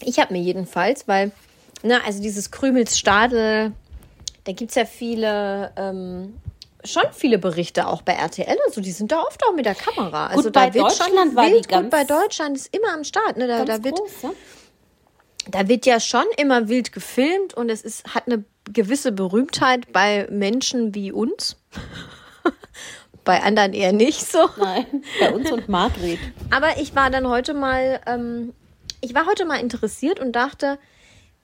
Ich 0.04 0.20
habe 0.20 0.34
mir 0.34 0.42
jedenfalls, 0.42 1.08
weil, 1.08 1.32
na, 1.84 2.00
also 2.06 2.22
dieses 2.22 2.50
Krümelsstadel, 2.50 3.72
da 4.46 4.52
gibt 4.52 4.72
es 4.72 4.76
ja 4.76 4.86
viele, 4.86 5.72
ähm, 5.76 6.36
schon 6.88 7.04
viele 7.12 7.38
Berichte 7.38 7.88
auch 7.88 8.02
bei 8.02 8.14
RTL. 8.14 8.58
Also 8.66 8.82
die 8.82 8.92
sind 8.92 9.12
da 9.12 9.22
oft 9.22 9.44
auch 9.46 9.54
mit 9.54 9.66
der 9.66 9.76
Kamera. 9.76 10.28
Also 10.28 10.44
Gut, 10.44 10.56
da 10.56 10.66
bei 10.66 10.74
wird 10.74 10.92
schon 10.94 11.08
Deutschland 11.08 11.36
war 11.36 11.46
die 11.46 11.54
wild, 11.54 11.70
ganz- 11.70 11.84
gut 11.84 11.92
bei 11.92 12.04
Deutschland 12.04 12.58
ist 12.58 12.76
immer 12.76 12.94
am 12.94 13.04
Start. 13.04 13.38
Ne? 13.38 13.48
Da, 13.48 13.66
da, 13.66 13.84
wird, 13.84 13.96
groß, 13.98 14.22
ja? 14.24 14.32
da 15.52 15.68
wird 15.68 15.86
ja 15.86 16.00
schon 16.00 16.26
immer 16.38 16.68
wild 16.68 16.92
gefilmt 16.92 17.54
und 17.54 17.70
es 17.70 17.82
ist, 17.82 18.14
hat 18.16 18.28
eine 18.28 18.44
gewisse 18.72 19.12
Berühmtheit 19.12 19.92
bei 19.94 20.28
Menschen 20.30 20.96
wie 20.96 21.12
uns. 21.12 21.58
bei 23.24 23.44
anderen 23.44 23.74
eher 23.74 23.92
nicht 23.92 24.26
so. 24.26 24.50
Nein, 24.58 25.04
bei 25.20 25.34
uns 25.34 25.52
und 25.52 25.68
Margret. 25.68 26.20
Aber 26.50 26.78
ich 26.80 26.96
war 26.96 27.10
dann 27.10 27.28
heute 27.28 27.54
mal, 27.54 28.00
ähm, 28.08 28.54
ich 29.02 29.14
war 29.14 29.26
heute 29.26 29.46
mal 29.46 29.60
interessiert 29.60 30.20
und 30.20 30.32
dachte, 30.32 30.80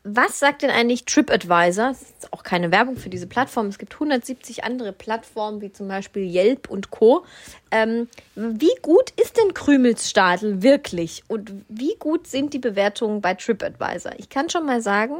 was 0.04 0.40
sagt 0.40 0.64
denn 0.64 0.70
eigentlich 0.70 1.06
TripAdvisor? 1.06 1.90
Das 1.90 2.02
ist 2.02 2.34
auch 2.34 2.44
keine 2.44 2.72
Werbung 2.72 2.98
für 2.98 3.10
diese 3.10 3.26
Plattform. 3.26 3.68
Es 3.68 3.78
gibt 3.78 3.94
170 3.94 4.66
andere 4.66 4.92
Plattformen, 4.92 5.62
wie 5.62 5.72
zum 5.72 5.88
Beispiel 5.88 6.24
Yelp 6.24 6.70
und 6.70 6.92
Co. 6.92 7.26
Ähm, 7.72 8.10
wie 8.36 8.76
gut 8.82 9.12
ist 9.12 9.38
denn 9.38 9.54
Krümelsstadel 9.54 10.62
wirklich? 10.62 11.24
Und 11.30 11.54
wie 11.70 11.96
gut 12.00 12.28
sind 12.28 12.54
die 12.54 12.60
Bewertungen 12.60 13.22
bei 13.22 13.34
TripAdvisor? 13.34 14.14
Ich 14.18 14.28
kann 14.28 14.50
schon 14.50 14.66
mal 14.66 14.82
sagen, 14.82 15.16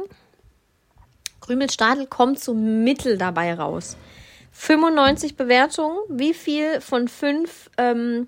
Krümelstadel 1.40 2.06
kommt 2.06 2.40
so 2.40 2.52
mittel 2.52 3.16
dabei 3.16 3.54
raus. 3.54 3.96
95 4.52 5.36
Bewertungen. 5.36 5.98
Wie 6.08 6.34
viel 6.34 6.82
von 6.82 7.08
fünf, 7.08 7.70
ähm, 7.78 8.26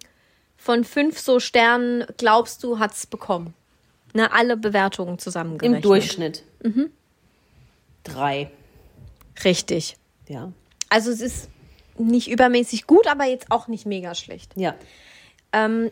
von 0.56 0.84
fünf 0.84 1.18
so 1.18 1.38
Sternen 1.38 2.06
glaubst 2.16 2.64
du, 2.64 2.78
hat 2.78 2.92
es 2.92 3.06
bekommen? 3.06 3.54
Ne, 4.16 4.32
alle 4.32 4.56
Bewertungen 4.56 5.18
zusammengerechnet. 5.18 5.76
Im 5.76 5.82
Durchschnitt. 5.82 6.42
Mhm. 6.62 6.90
Drei. 8.04 8.50
Richtig. 9.44 9.96
Ja. 10.28 10.52
Also 10.88 11.10
es 11.10 11.20
ist 11.20 11.50
nicht 11.98 12.28
übermäßig 12.30 12.86
gut, 12.86 13.06
aber 13.06 13.24
jetzt 13.24 13.50
auch 13.50 13.68
nicht 13.68 13.84
mega 13.86 14.14
schlecht. 14.14 14.52
Ja. 14.56 14.74
Ähm, 15.52 15.90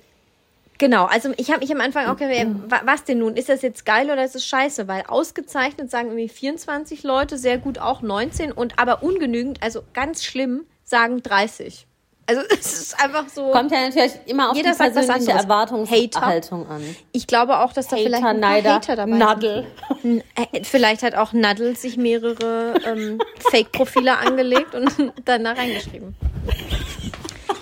genau, 0.78 1.04
also 1.04 1.32
ich 1.36 1.50
habe 1.50 1.60
mich 1.60 1.72
am 1.72 1.80
Anfang 1.80 2.06
auch 2.06 2.16
gedacht, 2.16 2.46
wa- 2.70 2.82
was 2.84 3.04
denn 3.04 3.18
nun? 3.18 3.36
Ist 3.36 3.48
das 3.48 3.62
jetzt 3.62 3.84
geil 3.84 4.10
oder 4.10 4.24
ist 4.24 4.36
es 4.36 4.46
scheiße? 4.46 4.88
Weil 4.88 5.02
ausgezeichnet 5.06 5.90
sagen 5.90 6.08
irgendwie 6.08 6.28
24 6.28 7.02
Leute, 7.02 7.36
sehr 7.38 7.58
gut 7.58 7.78
auch 7.78 8.00
19 8.02 8.52
und 8.52 8.78
aber 8.78 9.02
ungenügend, 9.02 9.62
also 9.62 9.82
ganz 9.92 10.24
schlimm, 10.24 10.64
sagen 10.84 11.22
30. 11.22 11.86
Also 12.26 12.42
es 12.50 12.72
ist 12.72 13.00
einfach 13.02 13.26
so. 13.28 13.50
Kommt 13.50 13.70
ja 13.70 13.86
natürlich 13.88 14.12
immer 14.26 14.50
auf 14.50 14.56
Jeder 14.56 14.72
die 14.72 14.76
persönliche. 14.78 15.32
Erwartungshaltung 15.32 16.66
an. 16.68 16.96
Ich 17.12 17.26
glaube 17.26 17.58
auch, 17.60 17.72
dass 17.72 17.88
da 17.88 17.96
vielleicht 17.96 18.24
Hater, 18.24 18.34
ein 18.34 18.40
paar 18.40 18.50
Neider, 18.50 18.74
Hater 18.74 18.96
dabei 18.96 19.16
Nadel. 19.16 19.66
sind. 20.02 20.24
Äh, 20.52 20.64
Vielleicht 20.64 21.02
hat 21.02 21.14
auch 21.14 21.32
Nadel 21.32 21.76
sich 21.76 21.96
mehrere 21.96 22.74
ähm, 22.86 23.20
Fake-Profile 23.50 24.16
angelegt 24.18 24.74
und 24.74 24.90
dann 25.24 25.44
da 25.44 25.52
reingeschrieben. 25.52 26.14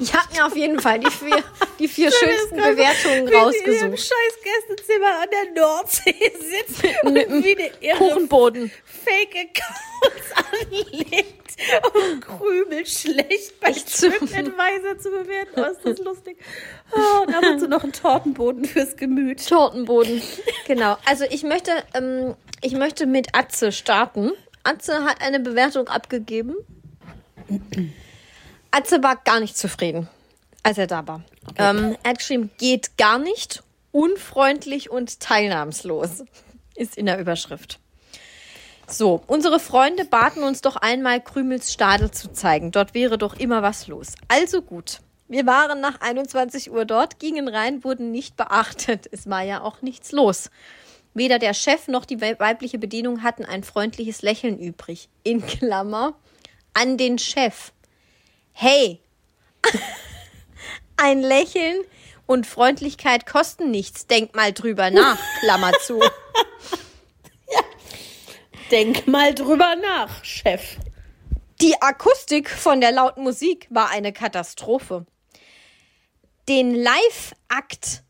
Ich 0.00 0.12
habe 0.14 0.26
mir 0.34 0.46
auf 0.46 0.56
jeden 0.56 0.80
Fall 0.80 0.98
die 0.98 1.10
vier, 1.10 1.36
die 1.78 1.86
vier 1.86 2.10
schönsten 2.10 2.56
Bewertungen 2.56 3.28
Wie 3.30 3.34
rausgesucht. 3.34 3.98
scheiß 3.98 4.68
Gästezimmer 4.68 5.06
an 5.22 5.28
der 5.30 5.62
Nordsee 5.62 6.32
sitzt 6.40 6.82
und 7.04 7.14
wie 7.14 7.56
eine 7.56 7.70
irre 7.80 7.98
Kuchenboden. 7.98 8.72
Fake-Accounts 9.04 10.32
anlegt, 10.70 11.56
um 11.94 12.20
Krümel 12.20 12.86
schlecht 12.86 13.60
bei. 13.60 13.72
TripAdvisor 13.72 14.98
zu 14.98 15.10
bewerten. 15.10 15.60
Oh, 15.60 15.64
ist 15.64 15.80
das 15.84 15.98
lustig. 15.98 16.38
Oh, 16.92 17.22
und 17.22 17.34
ab 17.34 17.42
und 17.44 17.60
zu 17.60 17.68
noch 17.68 17.82
einen 17.82 17.92
Tortenboden 17.92 18.64
fürs 18.64 18.96
Gemüt. 18.96 19.46
Tortenboden. 19.48 20.22
Genau. 20.66 20.96
Also 21.04 21.24
ich 21.30 21.42
möchte, 21.42 21.72
ähm, 21.94 22.34
ich 22.60 22.72
möchte 22.74 23.06
mit 23.06 23.34
Atze 23.34 23.72
starten. 23.72 24.32
Atze 24.64 25.04
hat 25.04 25.20
eine 25.20 25.40
Bewertung 25.40 25.88
abgegeben. 25.88 26.54
Atze 28.70 29.02
war 29.02 29.16
gar 29.16 29.40
nicht 29.40 29.56
zufrieden, 29.56 30.08
als 30.62 30.78
er 30.78 30.86
da 30.86 31.06
war. 31.06 31.22
Ähm, 31.56 31.96
er 32.02 32.10
hat 32.10 32.18
geschrieben, 32.18 32.50
geht 32.58 32.96
gar 32.96 33.18
nicht, 33.18 33.62
unfreundlich 33.90 34.90
und 34.90 35.20
teilnahmslos. 35.20 36.24
Ist 36.74 36.96
in 36.96 37.06
der 37.06 37.18
Überschrift. 37.18 37.78
So, 38.88 39.22
unsere 39.26 39.58
Freunde 39.58 40.04
baten 40.04 40.42
uns 40.42 40.60
doch 40.60 40.76
einmal 40.76 41.20
Krümels 41.20 41.72
Stadel 41.72 42.10
zu 42.10 42.32
zeigen. 42.32 42.72
Dort 42.72 42.94
wäre 42.94 43.16
doch 43.18 43.34
immer 43.38 43.62
was 43.62 43.86
los. 43.86 44.08
Also 44.28 44.60
gut. 44.62 44.98
Wir 45.28 45.46
waren 45.46 45.80
nach 45.80 46.00
21 46.02 46.70
Uhr 46.70 46.84
dort, 46.84 47.18
gingen 47.18 47.48
rein, 47.48 47.84
wurden 47.84 48.10
nicht 48.10 48.36
beachtet. 48.36 49.08
Es 49.10 49.30
war 49.30 49.42
ja 49.42 49.62
auch 49.62 49.80
nichts 49.80 50.12
los. 50.12 50.50
Weder 51.14 51.38
der 51.38 51.54
Chef 51.54 51.88
noch 51.88 52.04
die 52.04 52.20
wei- 52.20 52.38
weibliche 52.38 52.78
Bedienung 52.78 53.22
hatten 53.22 53.44
ein 53.46 53.64
freundliches 53.64 54.20
Lächeln 54.22 54.58
übrig. 54.58 55.08
In 55.22 55.46
Klammer 55.46 56.14
an 56.74 56.98
den 56.98 57.18
Chef. 57.18 57.72
Hey, 58.52 59.00
ein 60.96 61.22
Lächeln 61.22 61.78
und 62.26 62.46
Freundlichkeit 62.46 63.26
kosten 63.26 63.70
nichts. 63.70 64.06
Denk 64.06 64.34
mal 64.34 64.52
drüber 64.52 64.90
nach, 64.90 65.18
Klammer 65.40 65.72
zu. 65.84 65.98
Denk 68.72 69.06
mal 69.06 69.34
drüber 69.34 69.76
nach, 69.76 70.24
Chef. 70.24 70.78
Die 71.60 71.74
Akustik 71.82 72.48
von 72.48 72.80
der 72.80 72.90
lauten 72.90 73.22
Musik 73.22 73.66
war 73.68 73.90
eine 73.90 74.14
Katastrophe. 74.14 75.04
Den 76.48 76.74
Live-Akt, 76.74 78.02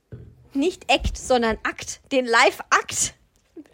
nicht 0.54 0.88
Act, 0.88 1.18
sondern 1.18 1.58
Akt, 1.64 2.00
den 2.12 2.24
Live-Akt, 2.26 3.14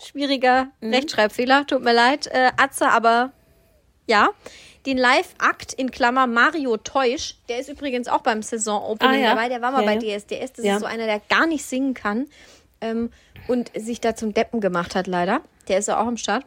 schwieriger 0.03 0.68
Rechtschreibfehler, 0.83 1.66
tut 1.66 1.85
mir 1.85 1.92
leid, 1.92 2.27
äh, 2.29 2.53
Atze, 2.57 2.88
aber 2.88 3.33
ja, 4.07 4.31
den 4.87 4.96
Live-Akt 4.96 5.74
in 5.74 5.90
Klammer 5.90 6.27
Mario 6.27 6.79
Teusch, 6.79 7.35
der 7.51 7.59
ist 7.59 7.68
übrigens 7.68 8.09
auch 8.09 8.22
beim 8.22 8.40
Saison-Opening 8.42 9.20
Ah, 9.20 9.22
ja. 9.22 9.35
dabei, 9.35 9.51
der 9.51 9.61
war 9.61 9.72
mal 9.72 9.85
Ja, 9.85 9.94
bei 9.94 9.98
ja. 9.98 10.18
DSDS, 10.18 10.55
das 10.55 10.64
ist 10.64 10.81
so 10.81 10.87
einer, 10.87 11.05
der 11.05 11.20
gar 11.29 11.46
nicht 11.46 11.64
singen 11.66 11.92
kann 11.92 12.27
ähm, 12.81 13.11
und 13.46 13.70
sich 13.77 14.01
da 14.01 14.16
zum 14.16 14.33
Deppen 14.33 14.62
gemacht 14.62 14.94
hat, 14.94 15.07
leider. 15.07 15.42
Der 15.68 15.79
ist 15.81 15.88
ja 15.88 16.01
auch 16.01 16.07
am 16.07 16.16
Start. 16.16 16.44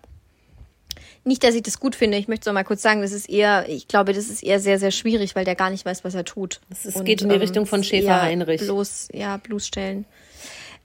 Nicht, 1.23 1.43
dass 1.43 1.55
ich 1.55 1.63
das 1.63 1.79
gut 1.79 1.95
finde. 1.95 2.17
Ich 2.17 2.27
möchte 2.27 2.43
es 2.43 2.45
noch 2.47 2.53
mal 2.53 2.63
kurz 2.63 2.81
sagen, 2.81 3.01
das 3.01 3.11
ist 3.11 3.29
eher, 3.29 3.67
ich 3.69 3.87
glaube, 3.87 4.13
das 4.13 4.27
ist 4.29 4.43
eher 4.43 4.59
sehr, 4.59 4.79
sehr 4.79 4.91
schwierig, 4.91 5.35
weil 5.35 5.45
der 5.45 5.55
gar 5.55 5.69
nicht 5.69 5.85
weiß, 5.85 6.03
was 6.03 6.15
er 6.15 6.25
tut. 6.25 6.61
Ist- 6.69 7.03
geht 7.05 7.21
in 7.21 7.29
die 7.29 7.35
Richtung 7.35 7.65
von 7.65 7.81
es 7.81 7.87
Schäfer 7.87 8.21
Heinrich. 8.21 8.61
Bloß, 8.61 9.09
ja, 9.13 9.37
Bluesstellen. 9.37 10.05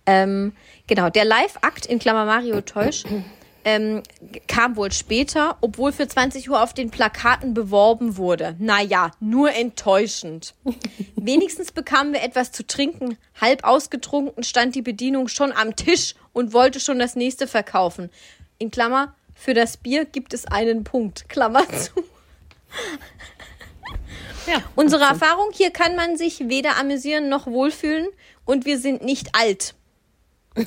Ähm, 0.07 0.53
genau, 0.87 1.11
der 1.11 1.25
Live-Akt 1.25 1.87
in 1.87 1.99
Klammer 1.99 2.25
Mario 2.25 2.61
Teusch 2.61 3.03
ähm, 3.65 4.05
kam 4.47 4.77
wohl 4.77 4.93
später, 4.93 5.57
obwohl 5.61 5.91
für 5.91 6.07
20 6.07 6.49
Uhr 6.49 6.63
auf 6.63 6.73
den 6.73 6.91
Plakaten 6.91 7.53
beworben 7.53 8.17
wurde. 8.17 8.55
Naja, 8.61 9.11
nur 9.19 9.53
enttäuschend. 9.53 10.55
Wenigstens 11.17 11.73
bekamen 11.73 12.13
wir 12.13 12.23
etwas 12.23 12.53
zu 12.53 12.65
trinken. 12.65 13.19
Halb 13.41 13.65
ausgetrunken 13.65 14.45
stand 14.45 14.77
die 14.77 14.83
Bedienung 14.83 15.27
schon 15.27 15.51
am 15.51 15.75
Tisch 15.75 16.15
und 16.33 16.53
wollte 16.53 16.79
schon 16.79 17.01
das 17.01 17.17
nächste 17.17 17.49
verkaufen. 17.49 18.09
In 18.59 18.71
Klammer, 18.71 19.16
für 19.37 19.55
das 19.55 19.77
Bier 19.77 20.05
gibt 20.07 20.35
es 20.35 20.47
einen 20.47 20.83
Punkt. 20.83 21.29
Klammer 21.29 21.69
zu. 21.69 21.93
Ja. 24.47 24.63
Unsere 24.75 25.05
Erfahrung, 25.05 25.51
hier 25.53 25.71
kann 25.71 25.95
man 25.95 26.17
sich 26.17 26.49
weder 26.49 26.77
amüsieren 26.79 27.29
noch 27.29 27.47
wohlfühlen 27.47 28.09
und 28.45 28.65
wir 28.65 28.79
sind 28.79 29.05
nicht 29.05 29.35
alt. 29.35 29.75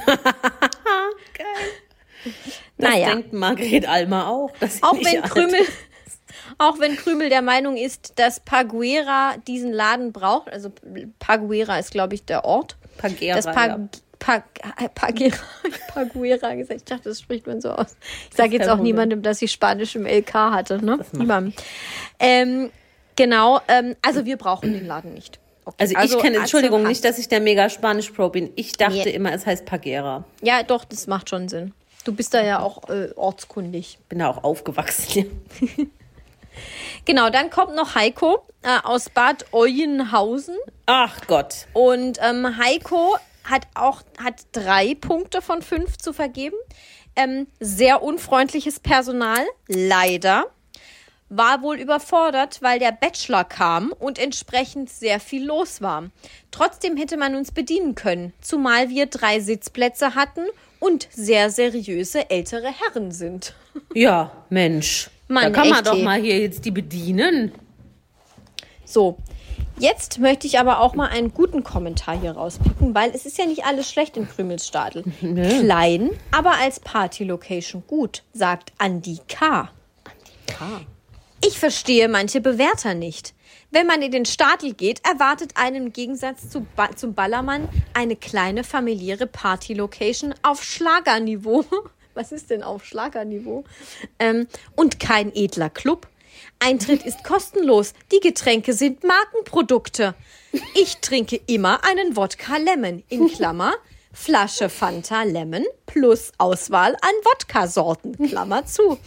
Das 2.78 2.92
Naja. 2.92 3.10
denkt 3.14 3.34
Margret 3.34 3.88
Almer 3.88 4.28
auch. 4.28 4.52
dass 4.60 4.78
sie 4.78 4.84
Auch 4.84 4.96
wenn 4.96 5.22
Krümel, 5.22 5.62
auch 6.58 6.80
wenn 6.80 6.96
Krümel 6.96 7.30
der 7.30 7.42
Meinung 7.42 7.76
ist, 7.78 8.14
dass 8.18 8.40
Paguera 8.40 9.36
diesen 9.48 9.72
Laden 9.72 10.12
braucht, 10.14 10.52
also 10.52 10.72
Paguera 11.20 11.78
ist, 11.80 11.92
glaube 11.92 12.16
ich, 12.16 12.26
der 12.26 12.46
Ort. 12.46 12.78
Pagera, 12.98 13.36
das 13.36 13.46
pa 13.46 13.68
ja. 13.68 13.90
Pa 14.20 14.44
Paguera, 14.96 15.38
Paguera 15.94 16.54
gesagt. 16.56 16.78
Ich 16.82 16.86
dachte, 16.86 17.10
das 17.10 17.20
spricht 17.22 17.48
man 17.48 17.62
so 17.62 17.72
aus. 17.72 17.96
Ich 18.30 18.38
sage 18.38 18.54
jetzt 18.54 18.68
auch 18.68 18.76
Problem. 18.76 18.84
niemandem, 18.96 19.22
dass 19.22 19.42
ich 19.42 19.52
Spanisch 19.52 19.96
im 19.96 20.06
LK 20.06 20.34
hatte, 20.34 20.84
ne? 20.86 21.00
Niemandem. 21.14 21.54
Ähm, 22.20 22.72
genau, 23.16 23.62
ähm, 23.68 23.96
also 24.02 24.26
wir 24.26 24.38
brauchen 24.38 24.74
den 24.74 24.86
Laden 24.86 25.14
nicht. 25.14 25.40
Okay, 25.66 25.76
Also 25.96 26.16
ich 26.16 26.22
kenne, 26.22 26.38
Entschuldigung, 26.38 26.84
nicht, 26.84 27.04
dass 27.06 27.18
ich 27.20 27.28
der 27.28 27.40
mega 27.42 27.70
Spanisch-Pro 27.70 28.30
bin. 28.30 28.52
Ich 28.56 28.74
dachte 28.74 28.94
Nee. 28.96 29.10
immer, 29.12 29.32
es 29.34 29.46
heißt 29.46 29.66
Pagera. 29.66 30.24
Ja, 30.42 30.64
doch, 30.64 30.84
das 30.84 31.06
macht 31.08 31.30
schon 31.30 31.48
Sinn. 31.48 31.74
Du 32.06 32.14
bist 32.14 32.34
da 32.34 32.42
ja 32.44 32.60
auch 32.60 32.90
äh, 32.90 33.12
ortskundig. 33.16 34.00
Bin 34.10 34.20
da 34.20 34.30
auch 34.30 34.44
aufgewachsen. 34.44 35.26
Genau, 37.06 37.30
dann 37.30 37.50
kommt 37.50 37.76
noch 37.76 37.96
Heiko 37.96 38.44
äh, 38.64 38.80
aus 38.84 39.10
Bad 39.10 39.46
Oeynhausen. 39.54 40.58
Ach 40.88 41.22
Gott. 41.28 41.68
Und 41.74 42.20
ähm, 42.22 42.58
Heiko 42.58 43.16
hat 43.50 43.68
auch 43.76 44.02
hat 44.22 44.46
drei 44.52 44.96
Punkte 44.96 45.42
von 45.42 45.62
fünf 45.62 45.98
zu 45.98 46.14
vergeben. 46.14 46.58
Ähm, 47.16 47.48
sehr 47.60 48.04
unfreundliches 48.04 48.80
Personal, 48.80 49.46
leider. 49.68 50.46
War 51.32 51.62
wohl 51.62 51.80
überfordert, 51.80 52.62
weil 52.62 52.80
der 52.80 52.92
Bachelor 52.92 53.44
kam 53.44 53.92
und 53.92 54.18
entsprechend 54.18 54.90
sehr 54.90 55.20
viel 55.20 55.46
los 55.46 55.82
war. 55.82 56.10
Trotzdem 56.50 56.98
hätte 56.98 57.18
man 57.18 57.36
uns 57.36 57.52
bedienen 57.52 57.94
können, 57.94 58.34
zumal 58.42 58.90
wir 58.90 59.06
drei 59.06 59.40
Sitzplätze 59.40 60.16
hatten 60.16 60.42
und 60.80 61.08
sehr 61.12 61.52
seriöse 61.52 62.30
ältere 62.30 62.68
Herren 62.68 63.12
sind. 63.12 63.54
Ja, 63.94 64.32
Mensch. 64.50 65.10
Mann, 65.28 65.44
da 65.44 65.50
kann 65.52 65.70
man 65.70 65.84
doch 65.84 65.98
mal 66.02 66.20
hier 66.20 66.40
jetzt 66.40 66.66
die 66.66 66.72
bedienen. 66.72 67.54
So, 68.84 69.18
jetzt 69.80 70.20
möchte 70.20 70.48
ich 70.48 70.60
aber 70.60 70.80
auch 70.80 70.96
mal 70.96 71.08
einen 71.08 71.34
guten 71.34 71.64
Kommentar 71.64 72.20
hier 72.20 72.32
rauspicken, 72.32 72.94
weil 72.94 73.12
es 73.12 73.26
ist 73.26 73.38
ja 73.38 73.46
nicht 73.46 73.66
alles 73.66 73.90
schlecht 73.90 74.18
in 74.18 74.28
Krümelsstadel. 74.28 75.04
Klein, 75.20 76.12
aber 76.32 76.54
als 76.62 76.80
Party-Location 76.80 77.84
gut, 77.88 78.24
sagt 78.34 78.74
Andi 78.78 79.20
K. 79.28 79.70
Ich 81.46 81.58
verstehe 81.58 82.10
manche 82.10 82.42
Bewerter 82.42 82.94
nicht. 82.94 83.34
Wenn 83.72 83.88
man 83.88 84.02
in 84.02 84.12
den 84.12 84.26
Stadel 84.26 84.74
geht, 84.74 85.02
erwartet 85.06 85.52
einen 85.56 85.88
im 85.88 85.94
Gegensatz 85.94 86.50
zu 86.50 86.66
ba 86.76 86.96
zum 86.96 87.14
Ballermann 87.14 87.70
eine 87.94 88.16
kleine 88.16 88.64
familiäre 88.64 89.28
Party-Location 89.28 90.34
auf 90.42 90.64
Schlagerniveau. 90.64 91.66
Was 92.16 92.32
ist 92.32 92.50
denn 92.50 92.64
auf 92.64 92.84
Schlagerniveau? 92.84 93.64
Ähm, 94.18 94.48
und 94.76 95.00
kein 95.00 95.34
edler 95.34 95.70
Club. 95.70 96.08
Eintritt 96.60 97.06
ist 97.06 97.24
kostenlos. 97.24 97.94
Die 98.12 98.20
Getränke 98.20 98.74
sind 98.74 99.04
Markenprodukte. 99.04 100.14
Ich 100.76 100.98
trinke 100.98 101.40
immer 101.48 101.84
einen 101.86 102.16
Wodka 102.16 102.58
Lemon 102.58 103.04
in 103.10 103.28
Klammer. 103.30 103.74
Flasche 104.12 104.70
Fanta 104.70 105.24
Lemon 105.24 105.66
plus 105.86 106.32
Auswahl 106.40 106.96
an 106.96 107.14
Wodka-Sorten, 107.24 108.28
Klammer 108.28 108.66
zu. 108.66 108.98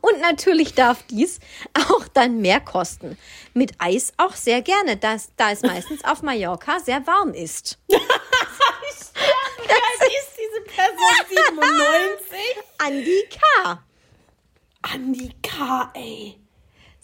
Und 0.00 0.20
natürlich 0.20 0.74
darf 0.74 1.04
dies 1.10 1.38
auch 1.74 2.08
dann 2.08 2.40
mehr 2.40 2.60
kosten. 2.60 3.18
Mit 3.54 3.74
Eis 3.78 4.12
auch 4.16 4.34
sehr 4.34 4.62
gerne, 4.62 4.96
das, 4.96 5.30
da 5.36 5.52
es 5.52 5.62
meistens 5.62 6.04
auf 6.04 6.22
Mallorca 6.22 6.80
sehr 6.80 7.06
warm 7.06 7.34
ist. 7.34 7.78
Wer 7.88 7.98
ist 10.08 10.32
diese 10.36 10.60
Person 10.74 10.96
97? 11.28 12.38
Andi 12.78 13.24
K. 13.30 13.82
Andi 14.82 15.34
K., 15.42 15.90
ey. 15.94 16.40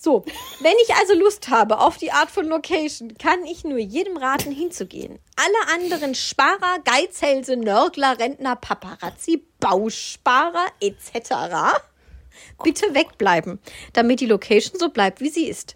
So, 0.06 0.24
wenn 0.60 0.74
ich 0.84 0.94
also 0.94 1.14
Lust 1.14 1.48
habe 1.48 1.80
auf 1.80 1.96
die 1.96 2.12
Art 2.12 2.30
von 2.30 2.46
Location, 2.46 3.18
kann 3.18 3.44
ich 3.44 3.64
nur 3.64 3.78
jedem 3.78 4.16
raten, 4.16 4.52
hinzugehen. 4.52 5.18
Alle 5.34 5.74
anderen 5.74 6.14
Sparer, 6.14 6.78
Geizhälse, 6.84 7.56
Nörgler, 7.56 8.16
Rentner, 8.16 8.54
Paparazzi, 8.54 9.42
Bausparer 9.58 10.66
etc. 10.78 11.80
bitte 12.62 12.94
wegbleiben, 12.94 13.58
damit 13.94 14.20
die 14.20 14.26
Location 14.26 14.78
so 14.78 14.90
bleibt, 14.90 15.20
wie 15.20 15.28
sie 15.28 15.48
ist. 15.48 15.74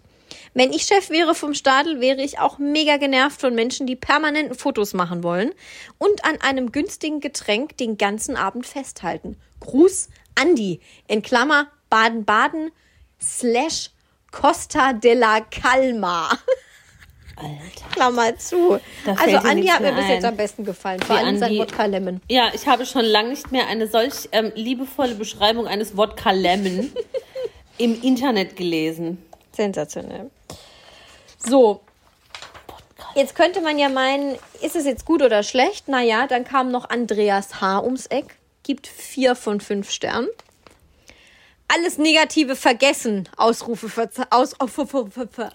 Wenn 0.53 0.71
ich 0.71 0.83
Chef 0.83 1.09
wäre 1.09 1.35
vom 1.35 1.53
Stadel, 1.53 1.99
wäre 1.99 2.21
ich 2.21 2.39
auch 2.39 2.57
mega 2.57 2.95
genervt 2.95 3.41
von 3.41 3.53
Menschen, 3.53 3.85
die 3.85 3.97
permanenten 3.97 4.57
Fotos 4.57 4.93
machen 4.93 5.23
wollen 5.23 5.51
und 5.97 6.23
an 6.23 6.39
einem 6.39 6.71
günstigen 6.71 7.19
Getränk 7.19 7.75
den 7.75 7.97
ganzen 7.97 8.37
Abend 8.37 8.65
festhalten. 8.65 9.35
Gruß, 9.59 10.07
Andi, 10.35 10.79
in 11.09 11.21
Klammer 11.21 11.67
Baden-Baden 11.89 12.71
slash 13.19 13.89
Costa 14.31 14.93
della 14.93 15.41
Calma. 15.41 16.29
Alter. 17.35 17.89
Klammer 17.91 18.37
zu. 18.37 18.79
Da 19.05 19.13
Also 19.13 19.37
Andi 19.37 19.67
hat 19.67 19.81
mir 19.81 19.93
bis 19.93 20.07
jetzt 20.07 20.25
am 20.25 20.37
besten 20.37 20.63
gefallen. 20.63 21.01
Vor 21.01 21.15
Wie 21.15 21.19
allem 21.19 21.37
sein 21.37 21.57
Wodka 21.57 21.85
Lemon. 21.85 22.21
Ja, 22.29 22.51
ich 22.53 22.67
habe 22.67 22.85
schon 22.85 23.05
lange 23.05 23.29
nicht 23.29 23.51
mehr 23.51 23.67
eine 23.67 23.87
solch 23.87 24.29
ähm, 24.31 24.51
liebevolle 24.55 25.15
Beschreibung 25.15 25.67
eines 25.67 25.97
Wodka 25.97 26.31
Lemon 26.31 26.91
im 27.77 28.01
Internet 28.01 28.55
gelesen. 28.55 29.23
Sensationell. 29.51 30.29
So. 31.37 31.81
Jetzt 33.15 33.35
könnte 33.35 33.59
man 33.61 33.77
ja 33.77 33.89
meinen, 33.89 34.37
ist 34.61 34.75
es 34.75 34.85
jetzt 34.85 35.05
gut 35.05 35.21
oder 35.21 35.43
schlecht? 35.43 35.87
Naja, 35.89 36.27
dann 36.27 36.45
kam 36.45 36.71
noch 36.71 36.89
Andreas 36.89 37.59
H. 37.59 37.81
ums 37.81 38.05
Eck. 38.05 38.37
Gibt 38.63 38.87
vier 38.87 39.35
von 39.35 39.59
fünf 39.59 39.89
Sternen. 39.89 40.29
Alles 41.73 41.97
Negative 41.97 42.57
vergessen. 42.57 43.29
Ausrufe, 43.37 44.09
aus, 44.29 44.59
auf, 44.59 44.77
auf, 44.77 44.95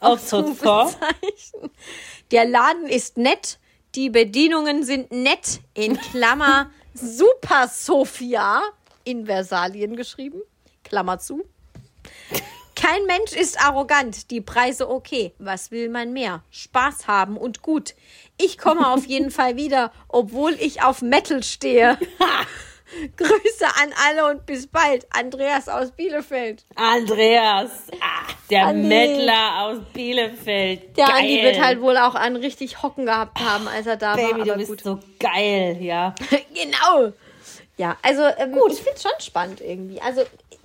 Ausrufezeichen. 0.00 1.70
Der 2.30 2.46
Laden 2.46 2.86
ist 2.86 3.18
nett. 3.18 3.58
Die 3.94 4.08
Bedienungen 4.08 4.82
sind 4.82 5.12
nett. 5.12 5.60
In 5.74 5.98
Klammer 5.98 6.70
Super 6.94 7.68
Sophia. 7.68 8.62
In 9.04 9.26
Versalien 9.26 9.94
geschrieben. 9.94 10.40
Klammer 10.84 11.18
zu. 11.18 11.44
Kein 12.74 13.04
Mensch 13.06 13.32
ist 13.32 13.60
arrogant, 13.60 14.30
die 14.30 14.40
Preise 14.40 14.88
okay. 14.88 15.34
Was 15.38 15.70
will 15.70 15.90
man 15.90 16.12
mehr? 16.12 16.42
Spaß 16.50 17.08
haben 17.08 17.36
und 17.36 17.60
gut. 17.60 17.94
Ich 18.38 18.56
komme 18.56 18.88
auf 18.88 19.04
jeden 19.06 19.30
Fall 19.32 19.56
wieder, 19.56 19.92
obwohl 20.08 20.54
ich 20.54 20.82
auf 20.82 21.02
Metal 21.02 21.42
stehe. 21.42 21.98
Grüße 23.16 23.66
an 23.82 23.92
alle 24.06 24.30
und 24.30 24.46
bis 24.46 24.66
bald. 24.66 25.06
Andreas 25.10 25.68
aus 25.68 25.90
Bielefeld. 25.90 26.64
Andreas, 26.76 27.70
ah, 28.00 28.32
der 28.50 28.66
Andi. 28.66 28.88
Mettler 28.88 29.62
aus 29.62 29.78
Bielefeld. 29.92 30.96
Der 30.96 31.06
geil. 31.06 31.16
Andi 31.18 31.42
wird 31.42 31.60
halt 31.60 31.80
wohl 31.80 31.96
auch 31.96 32.14
einen 32.14 32.36
richtig 32.36 32.82
Hocken 32.82 33.06
gehabt 33.06 33.40
haben, 33.40 33.66
als 33.68 33.86
er 33.86 33.96
da 33.96 34.14
Baby, 34.14 34.30
war. 34.30 34.44
du 34.44 34.50
Aber 34.52 34.58
bist 34.58 34.70
gut. 34.70 34.82
so 34.82 34.98
geil, 35.18 35.78
ja. 35.80 36.14
genau. 36.54 37.12
Ja, 37.78 37.96
also 38.02 38.22
ähm, 38.22 38.56
ich 38.70 38.78
finde 38.78 38.94
es 38.94 39.02
schon 39.02 39.12
spannend 39.20 39.60
irgendwie. 39.60 40.00
Also 40.00 40.22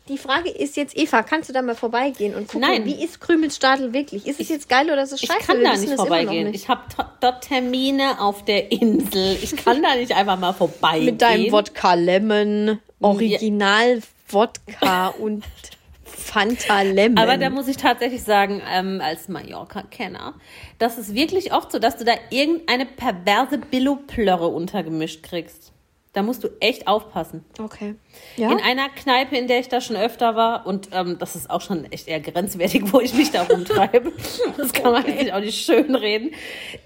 die 0.08 0.18
Frage 0.18 0.50
ist 0.50 0.78
jetzt, 0.78 0.98
Eva, 0.98 1.24
kannst 1.24 1.48
du 1.50 1.54
da 1.54 1.62
mal 1.62 1.76
vorbeigehen 1.76 2.34
und 2.36 2.48
gucken, 2.48 2.62
Nein. 2.62 2.86
wie 2.86 3.04
ist 3.04 3.22
Krümelstadel 3.22 3.94
wirklich? 3.94 4.28
Ist 4.28 4.40
es 4.40 4.50
jetzt 4.50 4.68
geil 4.68 4.88
oder 4.92 5.04
ist 5.04 5.12
es 5.14 5.22
Ich 5.24 5.30
scheiße? 5.30 5.46
kann 5.48 5.60
Wir 5.60 5.64
da 5.72 5.78
nicht 5.78 5.94
vorbeigehen. 5.94 6.48
nicht. 6.52 6.64
Ich 6.64 6.70
habe 6.70 6.82
dort 7.22 7.44
Termine 7.44 8.20
auf 8.20 8.44
der 8.44 8.72
Insel. 8.72 9.38
Ich 9.42 9.56
kann 9.56 9.82
da 9.82 9.96
nicht 9.96 10.14
einfach 10.14 10.38
mal 10.40 10.54
vorbeigehen. 10.54 11.06
Mit 11.06 11.22
deinem 11.22 11.52
Wodka 11.52 11.94
Lemon, 11.94 12.80
Original 13.00 14.02
Wodka 14.30 15.10
und 15.10 15.44
Fanta 16.04 16.82
Lemon. 16.82 17.18
Aber 17.18 17.38
da 17.38 17.50
muss 17.50 17.68
ich 17.68 17.78
tatsächlich 17.78 18.24
sagen, 18.24 18.62
ähm, 18.72 19.02
als 19.04 19.28
Mallorca-Kenner, 19.28 20.34
das 20.78 20.98
ist 20.98 21.14
wirklich 21.14 21.54
oft 21.54 21.72
so, 21.72 21.80
dass 21.80 21.98
du 21.98 22.06
da 22.06 22.14
irgendeine 22.30 22.86
perverse 22.86 23.58
Billo-Plörre 23.58 24.48
untergemischt 24.48 25.24
kriegst. 25.24 25.71
Da 26.14 26.24
musst 26.24 26.44
du 26.44 26.50
echt 26.60 26.88
aufpassen. 26.88 27.46
okay. 27.58 27.96
Ja. 28.36 28.52
In 28.52 28.60
einer 28.60 28.90
Kneipe, 28.90 29.38
in 29.38 29.48
der 29.48 29.60
ich 29.60 29.70
da 29.70 29.80
schon 29.80 29.96
öfter 29.96 30.36
war, 30.36 30.68
und 30.68 30.90
ähm, 30.92 31.18
das 31.18 31.38
ist 31.38 31.50
auch 31.50 31.62
schon 31.62 31.86
echt 31.90 32.10
eher 32.10 32.20
grenzwertig, 32.20 32.84
wo 32.92 33.00
ich 33.00 33.14
mich 33.14 33.32
da 33.32 33.44
rumtreibe. 33.44 34.12
Das 34.58 34.74
kann 34.74 34.92
man 34.92 35.06
sich 35.06 35.32
auch 35.32 35.40
nicht 35.40 35.66
schön 35.66 35.96
reden. 35.96 36.32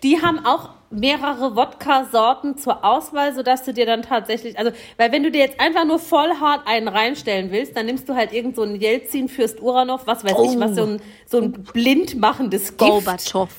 Die 0.04 0.22
haben 0.22 0.46
auch 0.46 0.70
mehrere 0.92 1.56
Wodka-Sorten 1.56 2.58
zur 2.58 2.86
Auswahl, 2.86 3.34
sodass 3.34 3.64
du 3.64 3.74
dir 3.74 3.88
dann 3.88 4.04
tatsächlich, 4.04 4.60
also, 4.60 4.72
weil 4.98 5.12
wenn 5.12 5.24
du 5.24 5.32
dir 5.32 5.40
jetzt 5.40 5.60
einfach 5.60 5.86
nur 5.86 5.98
voll 5.98 6.30
hart 6.40 6.68
einen 6.68 6.88
reinstellen 6.88 7.52
willst, 7.52 7.76
dann 7.76 7.88
nimmst 7.88 8.08
du 8.08 8.14
halt 8.14 8.32
irgend 8.32 8.56
so 8.56 8.62
einen 8.62 8.76
Jelzin 8.76 9.28
Fürst 9.28 9.60
Uranov, 9.60 10.06
was 10.06 10.24
weiß 10.24 10.38
ich, 10.44 10.60
was 10.60 10.76
so 10.76 10.84
ein, 10.84 11.02
so 11.26 11.40
ein 11.40 11.52
blind 11.52 12.16
machendes 12.20 12.78
Gift. 12.78 12.80
Gorbatschow. 12.80 13.50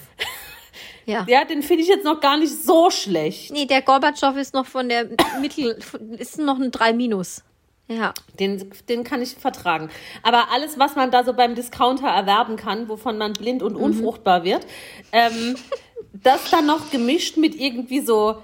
Ja. 1.06 1.24
Ja, 1.28 1.44
den 1.44 1.62
finde 1.62 1.84
ich 1.84 1.88
jetzt 1.88 2.04
noch 2.04 2.20
gar 2.20 2.36
nicht 2.36 2.52
so 2.52 2.90
schlecht. 2.90 3.52
Nee, 3.52 3.66
der 3.66 3.80
Gorbatschow 3.80 4.36
ist 4.36 4.54
noch 4.54 4.66
von 4.66 4.88
der 4.88 5.08
Mittel, 5.40 5.78
ist 6.18 6.38
noch 6.38 6.58
ein 6.58 6.70
3 6.70 6.92
Minus. 6.92 7.42
Ja. 7.88 8.12
Den, 8.40 8.70
den 8.88 9.04
kann 9.04 9.22
ich 9.22 9.34
vertragen. 9.36 9.90
Aber 10.24 10.50
alles, 10.50 10.78
was 10.78 10.96
man 10.96 11.12
da 11.12 11.22
so 11.22 11.32
beim 11.32 11.54
Discounter 11.54 12.08
erwerben 12.08 12.56
kann, 12.56 12.88
wovon 12.88 13.16
man 13.16 13.32
blind 13.32 13.62
und 13.62 13.76
unfruchtbar 13.76 14.42
wird, 14.42 14.66
ähm, 15.12 15.56
das 16.12 16.50
dann 16.50 16.66
noch 16.66 16.90
gemischt 16.90 17.36
mit 17.36 17.54
irgendwie 17.54 18.00
so 18.00 18.42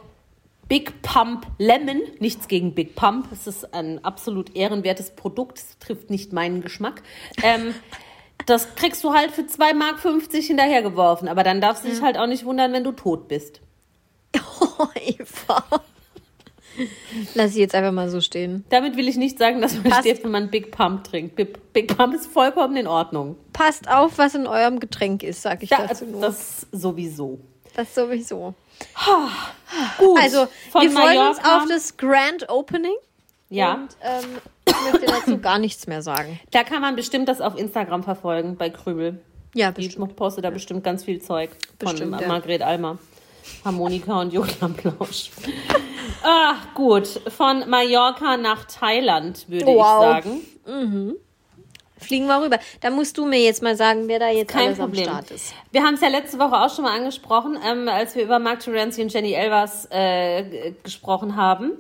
Big 0.69 1.03
Pump 1.03 1.47
Lemon. 1.59 2.03
Nichts 2.21 2.47
gegen 2.47 2.75
Big 2.75 2.95
Pump. 2.95 3.27
Es 3.33 3.49
ist 3.49 3.75
ein 3.75 4.05
absolut 4.05 4.55
ehrenwertes 4.55 5.11
Produkt. 5.11 5.59
Es 5.59 5.79
trifft 5.79 6.09
nicht 6.09 6.33
meinen 6.33 6.63
Geschmack. 6.63 7.03
Ähm, 7.43 7.75
das 8.47 8.75
kriegst 8.75 9.03
du 9.05 9.13
halt 9.15 9.31
für 9.31 9.43
2,50 9.43 9.75
Mark 9.75 10.01
hinterhergeworfen. 10.33 11.29
Aber 11.29 11.43
dann 11.43 11.61
darfst 11.61 11.85
du 11.85 11.89
dich 11.89 12.03
halt 12.03 12.17
auch 12.19 12.27
nicht 12.27 12.45
wundern, 12.45 12.73
wenn 12.73 12.85
du 12.85 12.93
tot 12.93 13.29
bist. 13.29 13.61
Oh, 14.61 14.87
Eva. 14.95 15.65
Lass 17.35 17.51
ich 17.51 17.57
jetzt 17.59 17.75
einfach 17.75 17.93
mal 17.93 18.09
so 18.09 18.21
stehen. 18.23 18.65
Damit 18.71 18.97
will 18.97 19.07
ich 19.09 19.17
nicht 19.17 19.39
sagen, 19.39 19.61
dass 19.61 19.75
man 19.75 19.85
Passt. 19.85 20.01
stirbt, 20.01 20.25
wenn 20.25 20.31
man 20.31 20.51
Big 20.51 20.71
Pump 20.71 21.05
trinkt. 21.05 21.37
Big, 21.37 21.73
Big 21.75 21.95
Pump 21.97 22.15
ist 22.15 22.27
vollkommen 22.27 22.77
in 22.77 22.87
Ordnung. 22.87 23.37
Passt 23.53 23.89
auf, 23.91 24.17
was 24.17 24.35
in 24.35 24.47
eurem 24.47 24.81
Getränk 24.81 25.23
ist, 25.23 25.43
sag 25.43 25.63
ich 25.63 25.69
Da, 25.69 25.87
dazu 25.87 26.07
nur. 26.07 26.23
das 26.23 26.67
sowieso. 26.73 27.39
das 27.75 27.95
sowieso. 27.95 28.55
Gut. 29.99 30.19
Also, 30.21 30.47
von 30.71 30.83
wir 30.83 30.91
freuen 30.91 31.29
uns 31.29 31.39
Mallorca- 31.41 31.57
auf 31.59 31.69
das 31.69 31.97
Grand 31.99 32.49
Opening. 32.49 32.95
Ja, 33.51 33.75
Und 33.75 33.89
ähm, 34.03 34.25
ich 34.67 34.75
möchte 34.93 35.07
dazu 35.07 35.39
gar 35.39 35.59
nichts 35.59 35.87
mehr 35.87 36.03
sagen. 36.03 36.39
da 36.51 36.65
kann 36.65 36.81
man 36.83 36.97
bestimmt 36.97 37.29
das 37.29 37.41
auf 37.41 37.57
Instagram 37.59 38.03
verfolgen 38.03 38.57
bei 38.57 38.71
Krübel. 38.71 39.21
Ja, 39.55 39.71
Die 39.71 39.87
bestimmt. 39.87 40.17
postet 40.17 40.45
da 40.45 40.51
bestimmt 40.51 40.83
ganz 40.85 41.05
viel 41.05 41.21
Zeug 41.21 41.51
von 41.79 41.91
Bestimmt, 41.91 42.21
ja. 42.21 42.27
Margret 42.29 42.63
Almer. 42.63 42.99
Harmonika 43.65 44.21
und 44.21 44.33
Julian 44.33 44.73
Plausch. 44.75 45.31
Ach, 46.23 46.75
gut. 46.75 47.07
Von 47.29 47.69
Mallorca 47.69 48.37
nach 48.37 48.65
Thailand, 48.65 49.49
würde 49.49 49.67
Wow. 49.67 50.17
ich 50.19 50.25
sagen. 50.65 51.17
Fliegen 51.99 52.27
wir 52.27 52.43
rüber. 52.43 52.59
Da 52.81 52.91
musst 52.91 53.17
du 53.19 53.25
mir 53.27 53.41
jetzt 53.41 53.63
mal 53.63 53.77
sagen, 53.77 54.05
wer 54.09 54.19
da 54.19 54.29
jetzt 54.31 54.51
Kein 54.51 54.67
alles 54.69 54.79
Problem. 54.79 55.09
am 55.09 55.15
Start 55.15 55.31
ist. 55.31 55.55
Wir 55.71 55.83
haben 55.83 55.95
es 55.95 56.01
ja 56.01 56.09
letzte 56.09 56.39
Woche 56.39 56.57
auch 56.61 56.75
schon 56.75 56.85
mal 56.85 56.97
angesprochen, 56.97 57.59
ähm, 57.65 57.89
als 57.89 58.17
wir 58.17 58.25
über 58.25 58.39
Mark 58.39 58.61
Terenzi 58.61 59.03
und 59.03 59.13
Jenny 59.13 59.33
Elvers 59.35 59.87
äh, 59.91 60.73
gesprochen 60.83 61.37
haben, 61.37 61.73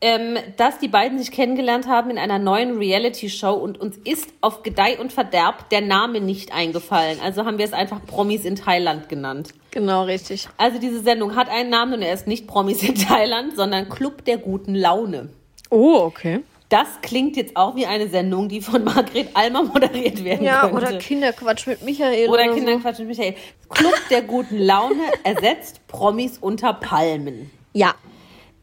ähm, 0.00 0.36
dass 0.56 0.78
die 0.78 0.88
beiden 0.88 1.18
sich 1.18 1.32
kennengelernt 1.32 1.88
haben 1.88 2.10
in 2.10 2.18
einer 2.18 2.38
neuen 2.38 2.78
Reality-Show 2.78 3.52
und 3.52 3.80
uns 3.80 3.96
ist 4.04 4.28
auf 4.40 4.62
Gedeih 4.62 4.98
und 5.00 5.12
Verderb 5.12 5.68
der 5.70 5.80
Name 5.80 6.20
nicht 6.20 6.52
eingefallen. 6.52 7.18
Also 7.22 7.44
haben 7.44 7.58
wir 7.58 7.64
es 7.64 7.72
einfach 7.72 8.04
Promis 8.06 8.44
in 8.44 8.56
Thailand 8.56 9.08
genannt. 9.08 9.50
Genau, 9.72 10.04
richtig. 10.04 10.48
Also 10.56 10.78
diese 10.78 11.00
Sendung 11.00 11.34
hat 11.36 11.48
einen 11.50 11.70
Namen 11.70 11.94
und 11.94 12.02
er 12.02 12.14
ist 12.14 12.26
nicht 12.26 12.46
Promis 12.46 12.82
in 12.82 12.94
Thailand, 12.94 13.56
sondern 13.56 13.88
Club 13.88 14.24
der 14.24 14.38
guten 14.38 14.74
Laune. 14.74 15.30
Oh, 15.70 15.96
okay. 15.96 16.40
Das 16.70 16.86
klingt 17.00 17.36
jetzt 17.36 17.56
auch 17.56 17.76
wie 17.76 17.86
eine 17.86 18.08
Sendung, 18.08 18.48
die 18.50 18.60
von 18.60 18.84
Margret 18.84 19.28
Almer 19.34 19.62
moderiert 19.74 20.22
werden 20.22 20.44
Ja, 20.44 20.60
könnte. 20.68 20.76
oder 20.76 20.98
Kinderquatsch 20.98 21.66
mit 21.66 21.82
Michael. 21.82 22.28
Oder 22.28 22.44
so. 22.50 22.54
Kinderquatsch 22.54 22.98
mit 23.00 23.08
Michael. 23.08 23.34
Club 23.70 23.94
der 24.10 24.22
guten 24.22 24.58
Laune 24.58 25.00
ersetzt 25.24 25.86
Promis 25.88 26.36
unter 26.38 26.74
Palmen. 26.74 27.50
Ja. 27.72 27.94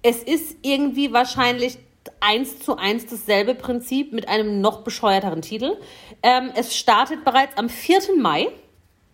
Es 0.05 0.21
ist 0.21 0.57
irgendwie 0.61 1.11
wahrscheinlich 1.13 1.79
eins 2.19 2.59
zu 2.59 2.77
eins 2.77 3.07
dasselbe 3.07 3.55
Prinzip 3.55 4.13
mit 4.13 4.29
einem 4.29 4.61
noch 4.61 4.83
bescheuerteren 4.83 5.41
Titel. 5.41 5.77
Ähm, 6.21 6.51
es 6.55 6.75
startet 6.75 7.25
bereits 7.25 7.57
am 7.57 7.69
4. 7.69 8.15
Mai, 8.15 8.49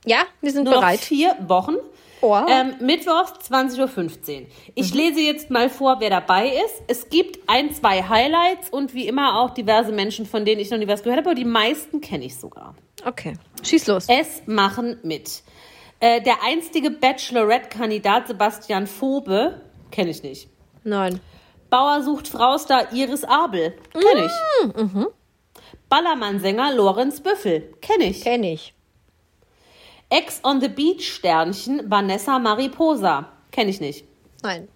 Ja, 0.05 0.23
wir 0.41 0.51
sind 0.51 0.65
nur 0.65 0.73
bereit. 0.73 0.99
vier 0.99 1.33
Wochen. 1.47 1.75
Oh. 2.19 2.37
Ähm, 2.49 2.75
Mittwochs 2.81 3.49
20.15 3.49 4.41
Uhr. 4.41 4.47
Ich 4.75 4.93
lese 4.93 5.21
jetzt 5.21 5.49
mal 5.49 5.69
vor, 5.69 6.01
wer 6.01 6.09
dabei 6.09 6.49
ist. 6.49 6.83
Es 6.87 7.07
gibt 7.09 7.39
ein, 7.47 7.73
zwei 7.73 8.03
Highlights 8.03 8.69
und 8.69 8.93
wie 8.93 9.07
immer 9.07 9.39
auch 9.39 9.51
diverse 9.51 9.93
Menschen, 9.93 10.25
von 10.25 10.43
denen 10.43 10.59
ich 10.59 10.69
noch 10.71 10.77
nie 10.77 10.89
was 10.89 11.03
gehört 11.03 11.19
habe, 11.19 11.29
aber 11.29 11.35
die 11.35 11.45
meisten 11.45 12.01
kenne 12.01 12.25
ich 12.25 12.35
sogar. 12.35 12.75
Okay. 13.05 13.33
Schieß 13.63 13.87
los. 13.87 14.07
Es 14.09 14.43
machen 14.45 14.99
mit. 15.03 15.41
Äh, 16.01 16.21
der 16.21 16.43
einstige 16.43 16.91
Bachelorette-Kandidat 16.91 18.27
Sebastian 18.27 18.87
Phobe, 18.87 19.61
kenne 19.89 20.09
ich 20.09 20.21
nicht. 20.21 20.50
Nein. 20.83 21.19
Bauer 21.69 22.01
sucht 22.03 22.27
Fraustar 22.27 22.91
Iris 22.93 23.23
Abel, 23.23 23.73
kenne 23.93 24.25
ich. 24.25 25.07
Ballermann-Sänger 25.89 26.73
Lorenz 26.73 27.21
Büffel, 27.21 27.73
kenne 27.81 28.05
ich. 28.05 28.21
Kenn 28.23 28.43
ich. 28.43 28.73
Ex 30.09 30.41
on 30.43 30.59
the 30.59 30.67
Beach 30.67 31.13
Sternchen 31.13 31.89
Vanessa 31.89 32.37
Mariposa, 32.39 33.29
kenne 33.51 33.69
ich 33.69 33.79
nicht. 33.79 34.05
Nein. 34.43 34.67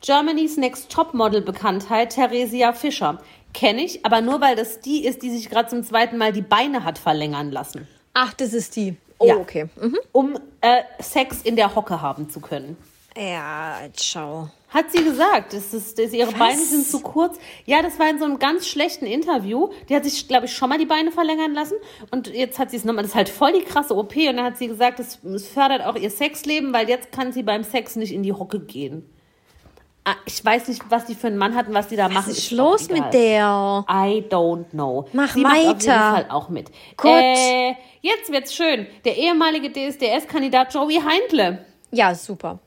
Germany's 0.00 0.56
Next 0.56 0.90
Topmodel 0.90 1.42
Bekanntheit 1.42 2.14
Theresia 2.14 2.72
Fischer, 2.72 3.18
kenne 3.52 3.82
ich, 3.84 4.04
aber 4.06 4.22
nur 4.22 4.40
weil 4.40 4.56
das 4.56 4.80
die 4.80 5.04
ist, 5.04 5.22
die 5.22 5.30
sich 5.30 5.50
gerade 5.50 5.68
zum 5.68 5.84
zweiten 5.84 6.16
Mal 6.16 6.32
die 6.32 6.40
Beine 6.42 6.84
hat 6.84 6.98
verlängern 6.98 7.50
lassen, 7.50 7.86
Ach, 8.14 8.32
das 8.32 8.54
ist 8.54 8.76
die. 8.76 8.96
Oh, 9.18 9.26
Ja. 9.26 9.36
okay. 9.36 9.68
Mhm. 9.78 9.98
um 10.12 10.38
äh, 10.62 10.82
Sex 11.00 11.42
in 11.42 11.56
der 11.56 11.74
Hocke 11.74 12.00
haben 12.00 12.30
zu 12.30 12.40
können. 12.40 12.78
Ja, 13.16 13.76
schau. 14.00 14.48
Hat 14.72 14.92
sie 14.92 15.02
gesagt, 15.02 15.52
das 15.52 15.74
ist, 15.74 15.98
das, 15.98 16.12
ihre 16.12 16.30
Beine 16.32 16.56
sind 16.58 16.86
zu 16.86 17.00
kurz. 17.00 17.38
Ja, 17.66 17.82
das 17.82 17.98
war 17.98 18.08
in 18.08 18.18
so 18.20 18.24
einem 18.24 18.38
ganz 18.38 18.68
schlechten 18.68 19.04
Interview. 19.04 19.68
Die 19.88 19.96
hat 19.96 20.04
sich, 20.04 20.28
glaube 20.28 20.46
ich, 20.46 20.52
schon 20.54 20.68
mal 20.68 20.78
die 20.78 20.86
Beine 20.86 21.10
verlängern 21.10 21.52
lassen. 21.54 21.74
Und 22.12 22.28
jetzt 22.28 22.58
hat 22.60 22.70
sie 22.70 22.76
es 22.76 22.84
nochmal, 22.84 23.02
das 23.02 23.10
ist 23.10 23.16
halt 23.16 23.28
voll 23.28 23.52
die 23.52 23.62
krasse 23.64 23.96
OP. 23.96 24.14
Und 24.16 24.36
dann 24.36 24.44
hat 24.44 24.58
sie 24.58 24.68
gesagt, 24.68 25.00
es, 25.00 25.18
es 25.24 25.48
fördert 25.48 25.84
auch 25.84 25.96
ihr 25.96 26.08
Sexleben, 26.10 26.72
weil 26.72 26.88
jetzt 26.88 27.10
kann 27.10 27.32
sie 27.32 27.42
beim 27.42 27.64
Sex 27.64 27.96
nicht 27.96 28.12
in 28.12 28.22
die 28.22 28.32
Hocke 28.32 28.60
gehen. 28.60 29.04
Ah, 30.04 30.14
Ich 30.24 30.42
weiß 30.44 30.68
nicht, 30.68 30.82
was 30.88 31.04
die 31.04 31.14
für 31.16 31.26
einen 31.26 31.36
Mann 31.36 31.56
hat 31.56 31.66
und 31.68 31.74
was 31.74 31.88
die 31.88 31.96
da 31.96 32.08
machen. 32.08 32.30
Was 32.30 32.38
ist 32.38 32.52
doch 32.52 32.56
los 32.58 32.88
mit 32.88 33.12
der? 33.12 33.84
I 33.90 34.24
don't 34.30 34.70
know. 34.70 35.06
Mach 35.12 35.34
Sie 35.34 35.40
macht 35.42 35.52
auf 35.56 35.62
jeden 35.64 35.78
weiter. 35.80 36.12
Fall 36.14 36.26
auch 36.30 36.48
mit. 36.48 36.70
Gut. 36.96 37.10
Äh, 37.10 37.74
jetzt 38.02 38.30
wird's 38.32 38.54
schön. 38.54 38.86
Der 39.04 39.16
ehemalige 39.18 39.68
DSDS-Kandidat 39.70 40.72
Joey 40.72 41.00
Heindle. 41.04 41.64
Ja, 41.90 42.14
super. 42.14 42.60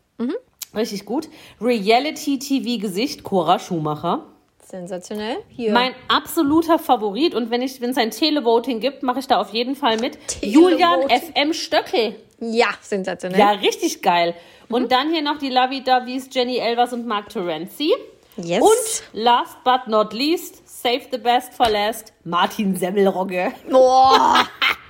Richtig 0.76 1.05
gut. 1.05 1.30
Reality-TV-Gesicht 1.61 3.24
Cora 3.24 3.59
Schumacher. 3.59 4.26
Sensationell. 4.65 5.38
Hier. 5.49 5.71
Mein 5.71 5.93
absoluter 6.07 6.80
Favorit 6.80 7.36
und 7.36 7.51
wenn 7.51 7.61
ich, 7.61 7.80
wenn 7.82 7.91
es 7.91 7.97
ein 7.97 8.11
Televoting 8.11 8.80
gibt, 8.80 9.03
mache 9.03 9.19
ich 9.19 9.28
da 9.28 9.39
auf 9.39 9.51
jeden 9.53 9.76
Fall 9.76 9.97
mit. 9.97 10.17
Julian 10.41 11.01
FM 11.09 11.53
Stöckel. 11.53 12.15
ja, 12.39 12.69
sensationell. 12.82 13.39
Ja, 13.39 13.51
richtig 13.51 14.01
geil. 14.01 14.34
Mhm. 14.69 14.76
Und 14.76 14.91
dann 14.91 15.11
hier 15.11 15.21
noch 15.21 15.38
die 15.38 15.49
Lovey-Doveys 15.49 16.30
Jenny 16.32 16.57
Elvers 16.57 16.91
und 16.93 17.05
Mark 17.05 17.30
Terenzi. 17.30 17.91
Yes. 18.38 18.61
Und 18.63 19.21
last 19.21 19.63
but 19.63 19.88
not 19.88 20.11
least, 20.11 20.67
save 20.67 21.01
the 21.11 21.19
best 21.19 21.53
for 21.53 21.69
last, 21.69 22.13
Martin 22.24 22.76
Semmelrogge. 22.76 23.53
Boah. 23.69 24.47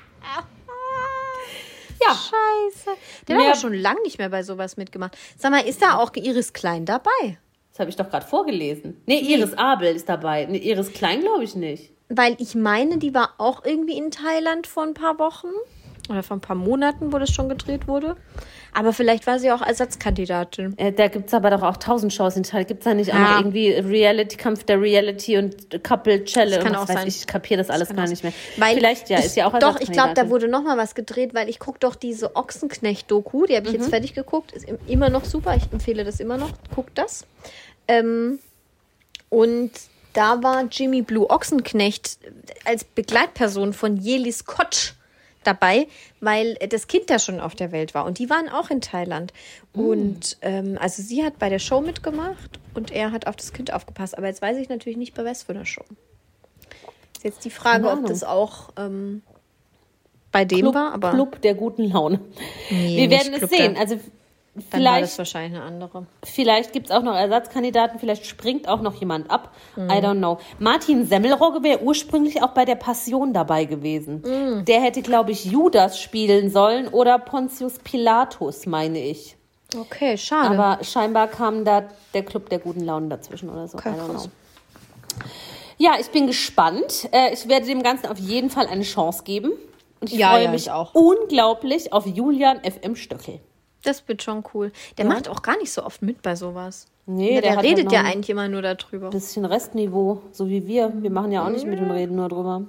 Ja, 2.02 2.10
Scheiße. 2.16 2.90
Der 3.28 3.36
hat 3.36 3.42
Mehr- 3.42 3.52
aber 3.52 3.60
schon 3.60 3.74
lange 3.74 4.02
nicht 4.02 4.18
mehr 4.18 4.30
bei 4.30 4.44
sowas 4.44 4.78
mitgemacht. 4.78 5.18
Sag 5.38 5.52
mal, 5.52 5.60
ist 5.66 5.82
da 5.82 5.98
auch 5.98 6.12
Iris 6.16 6.54
Klein 6.54 6.86
dabei? 6.86 7.38
Das 7.72 7.80
habe 7.80 7.90
ich 7.90 7.96
doch 7.96 8.10
gerade 8.10 8.26
vorgelesen. 8.26 9.02
Nee, 9.06 9.20
Iris 9.20 9.54
Abel 9.58 9.96
ist 9.96 10.08
dabei. 10.08 10.46
Nee, 10.46 10.58
Iris 10.60 10.92
Klein 10.94 11.22
glaube 11.22 11.44
ich 11.44 11.56
nicht. 11.56 11.92
Weil 12.10 12.36
ich 12.40 12.54
meine, 12.54 12.98
die 13.00 13.14
war 13.16 13.34
auch 13.40 13.66
irgendwie 13.66 13.98
in 13.98 14.12
Thailand 14.12 14.68
vor 14.68 14.84
ein 14.84 14.94
paar 14.94 15.18
Wochen 15.18 15.48
oder 16.10 16.22
vor 16.22 16.38
ein 16.38 16.42
paar 16.42 16.56
Monaten, 16.56 17.12
wo 17.14 17.18
das 17.18 17.32
schon 17.32 17.50
gedreht 17.50 17.88
wurde. 17.88 18.16
Aber 18.76 18.92
vielleicht 18.94 19.28
war 19.28 19.38
sie 19.38 19.52
auch 19.52 19.62
Ersatzkandidatin. 19.62 20.78
Äh, 20.78 20.92
da 20.94 21.08
gibt 21.08 21.28
es 21.28 21.34
aber 21.34 21.52
doch 21.52 21.62
auch 21.62 21.78
tausend 21.78 22.12
Shows 22.14 22.36
in 22.36 22.44
Thailand. 22.44 22.68
Gibt 22.68 22.80
es 22.82 22.86
da 22.86 22.94
nicht 22.94 23.12
auch 23.12 23.16
Ja. 23.16 23.32
noch 23.34 23.40
irgendwie 23.42 23.72
Reality, 23.74 24.36
Kampf 24.38 24.64
der 24.64 24.82
Reality 24.82 25.38
und 25.38 25.84
Couple 25.84 26.24
Challenge? 26.26 26.56
Das 26.56 26.64
kann 26.64 26.76
auch 26.76 26.88
sein. 26.88 27.08
Ich, 27.08 27.18
ich 27.22 27.28
kapiere 27.28 27.60
das 27.60 27.70
alles 27.70 27.90
kann 27.90 27.98
gar 27.98 28.08
nicht 28.08 28.24
mehr. 28.24 28.34
Weil 28.58 28.76
Vielleicht, 28.76 29.10
ja, 29.10 29.20
ist 29.20 29.36
ja 29.36 29.48
auch 29.48 29.60
Doch, 29.60 29.80
ich 29.80 29.92
glaube, 29.92 30.14
da 30.16 30.30
wurde 30.30 30.48
noch 30.48 30.64
mal 30.64 30.78
was 30.78 30.96
gedreht, 30.96 31.34
weil 31.34 31.50
ich 31.50 31.60
gucke 31.60 31.78
doch 31.80 31.96
diese 31.96 32.36
Ochsenknecht-Doku, 32.36 33.46
die 33.46 33.56
habe 33.56 33.68
ich 33.68 33.74
Mhm. 33.74 33.80
jetzt 33.80 33.90
fertig 33.90 34.14
geguckt, 34.16 34.52
ist 34.54 34.68
im- 34.68 34.80
immer 34.88 35.10
noch 35.10 35.26
super, 35.26 35.56
ich 35.56 35.72
empfehle 35.72 36.04
das 36.04 36.20
immer 36.20 36.38
noch, 36.38 36.50
guckt 36.74 36.98
das. 36.98 37.26
Ähm, 37.88 38.40
und 39.30 39.72
da 40.14 40.42
war 40.44 40.66
Jimmy 40.72 41.02
Blue 41.02 41.30
Ochsenknecht 41.30 42.18
als 42.66 42.84
Begleitperson 42.84 43.74
von 43.74 43.98
Jelis 43.98 44.46
Kotsch 44.46 44.94
dabei, 45.44 45.88
weil 46.20 46.56
das 46.56 46.88
Kind 46.88 47.10
da 47.10 47.20
schon 47.20 47.40
auf 47.40 47.56
der 47.56 47.72
Welt 47.72 47.94
war. 47.94 48.06
Und 48.06 48.20
die 48.20 48.30
waren 48.30 48.50
auch 48.50 48.70
in 48.70 48.82
Thailand. 48.82 49.34
Und 49.74 50.38
ähm, 50.42 50.78
also 50.80 51.02
sie 51.02 51.24
hat 51.24 51.40
bei 51.40 51.50
der 51.50 51.60
Show 51.60 51.82
mitgemacht 51.82 52.60
und 52.74 52.92
er 52.92 53.12
hat 53.12 53.28
auf 53.28 53.36
das 53.36 53.54
Kind 53.54 53.74
aufgepasst. 53.74 54.18
Aber 54.18 54.28
jetzt 54.28 54.42
weiß 54.42 54.58
ich 54.58 54.70
natürlich 54.70 54.98
nicht, 54.98 55.14
bei 55.14 55.26
was 55.26 55.44
für 55.44 55.54
einer 55.54 55.66
Show. 55.66 55.86
Ist 57.16 57.24
jetzt 57.24 57.46
die 57.46 57.50
Frage, 57.50 57.90
ob 57.90 58.06
das 58.06 58.24
auch 58.24 58.70
ähm, 58.78 59.22
bei 60.32 60.46
dem 60.46 60.60
Club, 60.60 60.76
war, 60.76 60.94
aber 60.94 61.12
Club 61.12 61.42
der 61.42 61.54
guten 61.54 61.86
Laune. 61.86 62.20
Nee, 62.70 62.98
Wir 62.98 63.10
werden 63.10 63.34
es 63.34 63.50
sehen. 63.50 63.78
Also 63.78 64.00
dann 64.56 64.84
war 64.84 65.00
das 65.02 65.16
vielleicht, 65.16 65.18
wahrscheinlich 65.18 65.60
eine 65.60 65.64
andere. 65.68 66.06
vielleicht 66.24 66.74
gibt 66.74 66.88
es 66.90 66.92
auch 66.96 67.02
noch 67.02 67.16
Ersatzkandidaten, 67.16 68.00
vielleicht 68.00 68.26
springt 68.28 68.68
auch 68.68 68.82
noch 68.82 68.94
jemand 68.96 69.32
ab. 69.32 69.52
Mhm. 69.76 69.90
I 69.90 69.94
don't 69.94 70.18
know. 70.20 70.38
Martin 70.60 71.06
Semmelrogge 71.08 71.64
wäre 71.64 71.82
ursprünglich 71.82 72.44
auch 72.44 72.52
bei 72.52 72.64
der 72.66 72.76
Passion 72.76 73.34
dabei 73.34 73.66
gewesen. 73.66 74.22
Mhm. 74.26 74.66
Der 74.66 74.82
hätte, 74.82 75.02
glaube 75.02 75.32
ich, 75.32 75.46
Judas 75.46 76.00
spielen 76.00 76.52
sollen 76.52 76.88
oder 76.88 77.18
Pontius 77.20 77.80
Pilatus, 77.80 78.66
meine 78.68 79.00
ich. 79.00 79.36
Okay, 79.76 80.18
schade. 80.20 80.60
Aber 80.60 80.84
scheinbar 80.84 81.28
kam 81.30 81.66
da 81.66 81.86
der 82.14 82.24
Club 82.24 82.50
der 82.50 82.60
guten 82.60 82.82
Laune 82.82 83.08
dazwischen 83.10 83.50
oder 83.50 83.68
so. 83.68 83.80
Okay, 83.80 83.90
I 83.90 83.94
don't 83.94 84.12
krass. 84.12 84.24
know. 84.26 84.32
Ja, 85.80 85.94
ich 86.00 86.10
bin 86.12 86.28
gespannt. 86.28 87.10
Äh, 87.12 87.34
Ich 87.34 87.48
werde 87.50 87.66
dem 87.66 87.82
Ganzen 87.82 88.06
auf 88.08 88.20
jeden 88.20 88.50
Fall 88.52 88.68
eine 88.68 88.84
Chance 88.84 89.24
geben. 89.24 89.52
Und 90.00 90.12
ich 90.12 90.20
Ja, 90.20 90.30
freue 90.32 90.44
ja, 90.44 90.52
mich 90.52 90.64
ich 90.64 90.72
auch. 90.72 90.94
unglaublich 90.94 91.92
auf 91.92 92.06
Julian 92.06 92.60
FM 92.64 92.96
Stöckel. 92.96 93.40
Das 93.84 94.08
wird 94.08 94.24
schon 94.24 94.44
cool. 94.54 94.72
Der 94.98 95.06
macht 95.06 95.28
auch 95.28 95.42
gar 95.42 95.58
nicht 95.58 95.72
so 95.72 95.84
oft 95.84 96.02
mit 96.02 96.22
bei 96.22 96.36
sowas. 96.36 96.88
Nee, 97.06 97.34
der, 97.34 97.42
der 97.42 97.56
hat 97.58 97.64
redet 97.64 97.86
halt 97.86 97.92
ja 97.92 98.02
eigentlich 98.02 98.30
immer 98.30 98.48
nur 98.48 98.62
darüber. 98.62 99.10
Bisschen 99.10 99.46
Restniveau, 99.46 100.22
so 100.32 100.48
wie 100.48 100.66
wir. 100.68 100.92
Wir 100.96 101.12
machen 101.12 101.32
ja 101.32 101.46
auch 101.46 101.50
nicht 101.50 101.66
mit 101.66 101.80
und 101.80 101.92
reden 101.92 102.16
nur 102.16 102.30
drüber. 102.30 102.64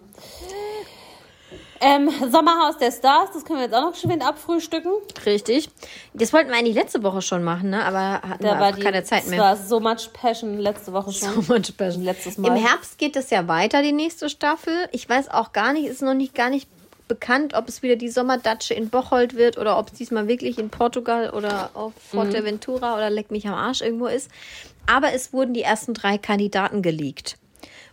Ähm, 1.80 2.10
Sommerhaus 2.30 2.78
der 2.78 2.90
Stars, 2.90 3.30
das 3.34 3.44
können 3.44 3.58
wir 3.58 3.66
jetzt 3.66 3.74
auch 3.74 3.82
noch 3.82 3.92
geschwind 3.92 4.26
abfrühstücken. 4.26 4.92
Richtig. 5.26 5.68
Das 6.14 6.32
wollten 6.32 6.48
wir 6.50 6.56
eigentlich 6.56 6.74
letzte 6.74 7.02
Woche 7.02 7.20
schon 7.20 7.44
machen, 7.44 7.70
ne? 7.70 7.84
aber 7.84 8.26
hatten 8.28 8.42
wir 8.42 8.52
Da 8.52 8.58
war 8.58 8.66
einfach 8.66 8.78
die, 8.78 8.84
keine 8.84 9.04
Zeit 9.04 9.26
mehr. 9.26 9.38
war 9.40 9.56
so 9.56 9.80
much 9.80 10.12
passion 10.12 10.58
letzte 10.58 10.92
Woche 10.92 11.12
schon. 11.12 11.42
So 11.42 11.52
much 11.52 11.76
passion. 11.76 12.02
Letztes 12.02 12.38
Mal. 12.38 12.48
Im 12.48 12.64
Herbst 12.64 12.96
geht 12.96 13.16
es 13.16 13.30
ja 13.30 13.46
weiter, 13.48 13.82
die 13.82 13.92
nächste 13.92 14.30
Staffel. 14.30 14.72
Ich 14.92 15.08
weiß 15.08 15.28
auch 15.28 15.52
gar 15.52 15.74
nicht, 15.74 15.86
ist 15.86 16.00
noch 16.00 16.14
nicht 16.14 16.34
gar 16.34 16.48
nicht 16.48 16.68
bekannt, 17.08 17.54
ob 17.54 17.68
es 17.68 17.82
wieder 17.82 17.96
die 17.96 18.08
Sommerdatsche 18.08 18.74
in 18.74 18.88
Bocholt 18.88 19.34
wird 19.34 19.58
oder 19.58 19.78
ob 19.78 19.88
es 19.88 19.98
diesmal 19.98 20.28
wirklich 20.28 20.58
in 20.58 20.70
Portugal 20.70 21.30
oder 21.30 21.70
auf 21.74 21.92
Fuerteventura 22.10 22.96
oder 22.96 23.10
Leck 23.10 23.30
mich 23.30 23.46
am 23.46 23.54
Arsch 23.54 23.82
irgendwo 23.82 24.06
ist. 24.06 24.30
Aber 24.86 25.12
es 25.12 25.32
wurden 25.32 25.54
die 25.54 25.62
ersten 25.62 25.94
drei 25.94 26.18
Kandidaten 26.18 26.82
geleakt. 26.82 27.38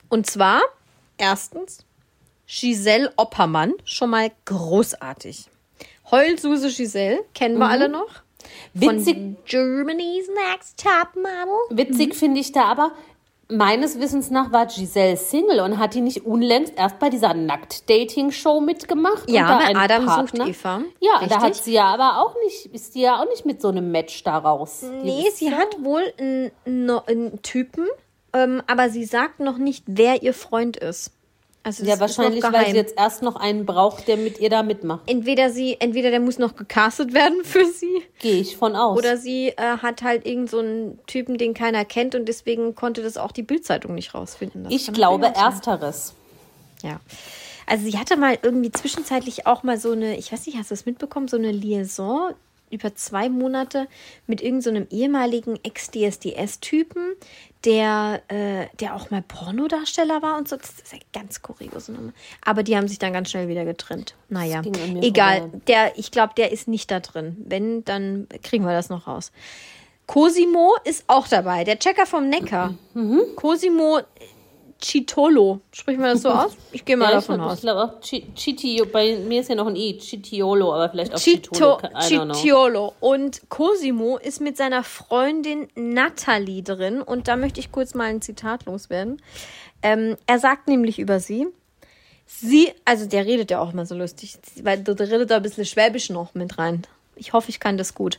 Und 0.09 0.30
zwar 0.30 0.62
erstens 1.18 1.86
Giselle 2.47 3.14
Oppermann, 3.16 3.74
schon 3.86 4.09
mal 4.09 4.30
großartig. 4.45 5.45
Heulsuse 6.09 6.70
Giselle, 6.70 7.24
kennen 7.34 7.57
wir 7.57 7.70
alle 7.70 7.88
noch. 7.88 8.09
Witzig, 8.74 9.16
Von 9.16 9.38
Germany's 9.45 10.28
Next 10.49 10.84
Top 10.84 11.16
Model. 11.16 11.78
Witzig 11.78 12.16
finde 12.16 12.41
ich 12.41 12.51
da 12.51 12.66
aber, 12.66 12.91
meines 13.52 13.99
Wissens 13.99 14.30
nach 14.30 14.52
war 14.52 14.66
Giselle 14.66 15.18
Single 15.18 15.60
und 15.60 15.78
hat 15.78 15.93
die 15.93 16.02
nicht 16.02 16.26
unlängst 16.26 16.74
erst 16.78 16.99
bei 16.99 17.10
dieser 17.10 17.34
Nackt-Dating-Show 17.34 18.62
mitgemacht. 18.62 19.30
Ja, 19.30 19.58
bei 19.58 19.76
Adam 19.76 20.06
Partner. 20.06 20.45
sucht 20.45 20.49
Eva. 20.49 20.82
Ja, 20.99 21.18
Richtig. 21.18 21.30
da 21.30 21.41
hat 21.41 21.56
sie 21.56 21.74
ja 21.74 21.86
aber 21.86 22.22
auch 22.22 22.36
nicht, 22.43 22.68
ist 22.68 22.95
die 22.95 23.02
ja 23.02 23.22
auch 23.22 23.28
nicht 23.30 23.45
mit 23.45 23.62
so 23.62 23.68
einem 23.68 23.91
Match 23.91 24.24
da 24.24 24.38
raus. 24.38 24.84
Nee, 25.04 25.26
sie 25.34 25.54
hat 25.54 25.84
wohl 25.84 26.04
einen, 26.18 26.52
einen 26.66 27.41
Typen, 27.41 27.86
ähm, 28.34 28.62
aber 28.68 28.89
sie 28.89 29.06
sagt 29.06 29.39
noch 29.39 29.58
nicht, 29.58 29.84
wer 29.88 30.24
ihr 30.24 30.34
Freund 30.34 30.78
ist. 30.78 31.12
Also 31.64 31.86
Ja, 31.86 31.99
wahrscheinlich, 31.99 32.43
weil 32.43 32.68
sie 32.72 32.76
jetzt 32.76 32.95
erst 32.97 33.22
noch 33.22 33.36
einen 33.36 33.66
braucht, 33.68 34.07
der 34.07 34.18
mit 34.18 34.39
ihr 34.39 34.49
da 34.49 34.64
mitmacht. 34.64 35.07
entweder 35.07 35.51
sie, 35.51 35.78
entweder 35.80 36.09
der 36.09 36.20
muss 36.20 36.39
noch 36.39 36.55
gecastet 36.55 37.14
werden 37.14 37.38
für 37.43 37.66
sie, 37.66 38.01
Gehe 38.20 38.39
ich 38.41 38.57
von 38.57 38.76
aus. 38.76 38.97
oder 38.97 39.16
sie 39.18 39.49
äh, 39.49 39.55
hat 39.78 40.01
halt 40.01 40.26
irgend 40.26 40.49
so 40.49 40.59
einen 40.59 40.99
Typen, 41.05 41.38
den 41.38 41.53
keiner 41.53 41.86
kennt 41.86 42.16
und 42.16 42.26
deswegen 42.28 42.74
konnte 42.74 43.03
das 43.03 43.18
auch 43.18 43.32
die 43.32 43.43
Bildzeitung 43.43 43.93
nicht 43.93 44.16
rausfinden. 44.16 44.64
Das 44.64 44.74
ich 44.74 44.91
glaube 44.91 45.28
ersteres. 45.28 46.14
Ja. 46.82 46.99
Also 47.68 47.86
sie 47.89 47.97
hatte 47.99 48.18
mal 48.18 48.39
irgendwie 48.41 48.72
zwischenzeitlich 48.72 49.45
auch 49.45 49.62
mal 49.64 49.78
so 49.80 49.91
eine, 49.91 50.18
ich 50.18 50.32
weiß 50.34 50.47
nicht, 50.47 50.57
hast 50.57 50.72
du 50.72 50.74
das 50.76 50.86
mitbekommen, 50.88 51.28
so 51.28 51.38
eine 51.38 51.51
Liaison 51.51 52.34
über 52.72 52.95
zwei 52.95 53.30
Monate 53.30 53.88
mit 54.28 54.41
irgendeinem 54.41 54.61
so 54.61 54.69
einem 54.69 54.88
ehemaligen 54.89 55.59
Ex-DSDS-Typen, 55.63 57.15
der, 57.65 58.22
äh, 58.28 58.67
der 58.80 58.95
auch 58.95 59.11
mal 59.11 59.22
Pornodarsteller 59.22 60.22
war 60.22 60.38
und 60.38 60.47
so. 60.47 60.55
Das 60.55 60.69
ist 60.72 60.93
ja 60.93 60.99
ganz 61.13 61.41
kuriose 61.41 61.91
Nummer. 61.91 62.13
Aber 62.43 62.63
die 62.63 62.76
haben 62.76 62.88
sich 62.88 62.99
dann 62.99 63.13
ganz 63.13 63.30
schnell 63.32 63.47
wieder 63.47 63.65
getrennt. 63.65 64.15
Naja, 64.30 64.61
egal. 65.01 65.41
vorbei. 65.41 65.59
Der, 65.67 65.97
ich 65.97 66.11
glaube, 66.11 66.34
der 66.36 66.51
ist 66.51 66.67
nicht 66.67 66.89
da 66.91 66.99
drin. 66.99 67.38
Wenn, 67.45 67.84
dann 67.86 68.28
kriegen 68.43 68.65
wir 68.65 68.74
das 68.74 68.89
noch 68.89 69.07
raus. 69.07 69.32
Cosimo 70.07 70.76
ist 70.84 71.05
auch 71.07 71.28
dabei, 71.28 71.63
der 71.63 71.80
Checker 71.80 72.05
vom 72.05 72.28
Neckar. 72.28 72.74
Mhm. 72.93 73.22
Cosimo 73.36 74.01
Chitolo. 74.82 75.62
Spricht 75.72 76.00
man 76.00 76.10
das 76.14 76.24
so 76.24 76.30
aus? 76.30 76.58
Ich 76.72 76.84
gehe 76.84 76.98
mal 76.98 77.06
Ja, 77.12 77.20
ich 77.20 77.26
davon 77.26 77.36
glaub- 77.38 77.50
aus. 77.52 77.56
Ich 77.58 77.62
glaube 77.62 77.82
auch 77.84 78.02
Chi- 78.02 78.26
Chitio, 78.36 78.86
bei 78.86 79.16
mir 79.18 79.42
ist 79.42 79.50
ja 79.50 79.56
noch 79.56 79.68
ein 79.68 79.76
I, 79.76 79.98
Chitiolo, 79.98 80.74
aber 80.74 80.90
vielleicht 80.90 81.14
auch 81.16 81.20
Chito, 81.20 81.78
Chitolo. 82.00 82.34
Chitiolo. 82.34 82.94
Und 83.00 83.42
Cosimo 83.50 84.18
ist 84.18 84.42
mit 84.42 84.58
seiner 84.58 84.84
Freundin 84.84 85.68
Natalie 85.76 86.64
drin. 86.64 87.02
Und 87.02 87.28
da 87.28 87.36
möchte 87.38 87.60
ich 87.60 87.72
kurz 87.72 87.94
mal 87.94 88.06
ein 88.06 88.22
Zitat 88.22 88.66
loswerden. 88.66 89.22
Ähm, 89.84 90.18
er 90.28 90.40
sagt 90.40 90.68
nämlich 90.68 91.00
über 91.00 91.20
sie, 91.20 91.48
sie, 92.26 92.72
also 92.86 93.06
der 93.08 93.26
redet 93.26 93.52
ja 93.52 93.60
auch 93.62 93.74
immer 93.74 93.86
so 93.86 93.96
lustig, 93.96 94.38
weil 94.64 94.80
der 94.80 95.00
redet 95.00 95.32
da 95.32 95.38
ein 95.38 95.42
bisschen 95.44 95.66
Schwäbisch 95.66 96.10
noch 96.10 96.34
mit 96.34 96.58
rein. 96.58 96.82
Ich 97.16 97.34
hoffe, 97.34 97.50
ich 97.50 97.60
kann 97.60 97.78
das 97.78 97.94
gut. 97.94 98.18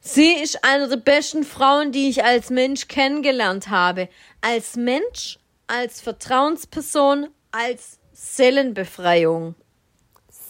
Sie 0.00 0.34
ist 0.34 0.62
eine 0.64 0.88
der 0.88 0.98
besten 0.98 1.42
Frauen, 1.42 1.90
die 1.90 2.08
ich 2.08 2.22
als 2.24 2.50
Mensch 2.50 2.86
kennengelernt 2.86 3.70
habe. 3.70 4.08
Als 4.40 4.76
Mensch, 4.76 5.38
als 5.66 6.00
Vertrauensperson, 6.00 7.28
als 7.52 7.98
Seelenbefreiung. 8.12 9.54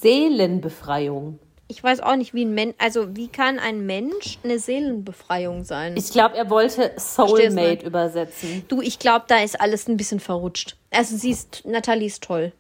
Seelenbefreiung. 0.00 1.38
Ich 1.68 1.82
weiß 1.82 2.00
auch 2.00 2.14
nicht, 2.14 2.32
wie 2.32 2.44
ein 2.44 2.54
Mensch, 2.54 2.74
also 2.78 3.16
wie 3.16 3.26
kann 3.26 3.58
ein 3.58 3.86
Mensch 3.86 4.38
eine 4.44 4.58
Seelenbefreiung 4.60 5.64
sein? 5.64 5.96
Ich 5.96 6.12
glaube, 6.12 6.36
er 6.36 6.48
wollte 6.48 6.92
Soulmate 6.96 7.84
übersetzen. 7.84 8.64
du, 8.68 8.80
ich 8.80 9.00
glaube, 9.00 9.24
da 9.26 9.42
ist 9.42 9.60
alles 9.60 9.88
ein 9.88 9.96
bisschen 9.96 10.20
verrutscht. 10.20 10.76
Also 10.92 11.16
sie 11.16 11.30
ist, 11.30 11.64
Nathalie 11.64 12.06
ist 12.06 12.22
toll. 12.22 12.52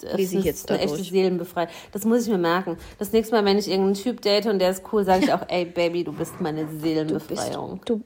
Das 0.00 0.16
Wie 0.16 0.24
sie 0.24 0.38
ist 0.38 0.44
jetzt 0.44 0.70
eine 0.70 0.78
echte 0.80 0.92
dadurch. 0.92 1.10
Seelenbefreiung. 1.10 1.68
Das 1.92 2.04
muss 2.04 2.22
ich 2.22 2.28
mir 2.28 2.38
merken. 2.38 2.78
Das 2.98 3.12
nächste 3.12 3.34
Mal, 3.34 3.44
wenn 3.44 3.58
ich 3.58 3.68
irgendeinen 3.68 3.94
Typ 4.02 4.22
date 4.22 4.46
und 4.46 4.58
der 4.58 4.70
ist 4.70 4.82
cool, 4.92 5.04
sage 5.04 5.26
ich 5.26 5.32
auch, 5.32 5.42
ey 5.48 5.66
Baby, 5.66 6.04
du 6.04 6.12
bist 6.12 6.40
meine 6.40 6.66
Seelenbefreiung. 6.80 7.82
Du 7.84 8.02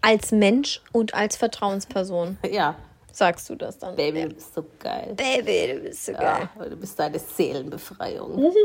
als 0.00 0.32
Mensch 0.32 0.82
und 0.90 1.14
als 1.14 1.36
Vertrauensperson 1.36 2.38
Ja, 2.50 2.74
sagst 3.12 3.48
du 3.50 3.54
das 3.54 3.78
dann. 3.78 3.94
Baby, 3.96 4.22
du 4.22 4.28
bist 4.34 4.54
so 4.54 4.64
geil. 4.78 5.14
Baby, 5.16 5.74
du 5.74 5.80
bist 5.88 6.06
so 6.06 6.12
geil. 6.12 6.48
Ja, 6.58 6.64
du 6.68 6.76
bist 6.76 6.98
deine 6.98 7.18
Seelenbefreiung. 7.18 8.52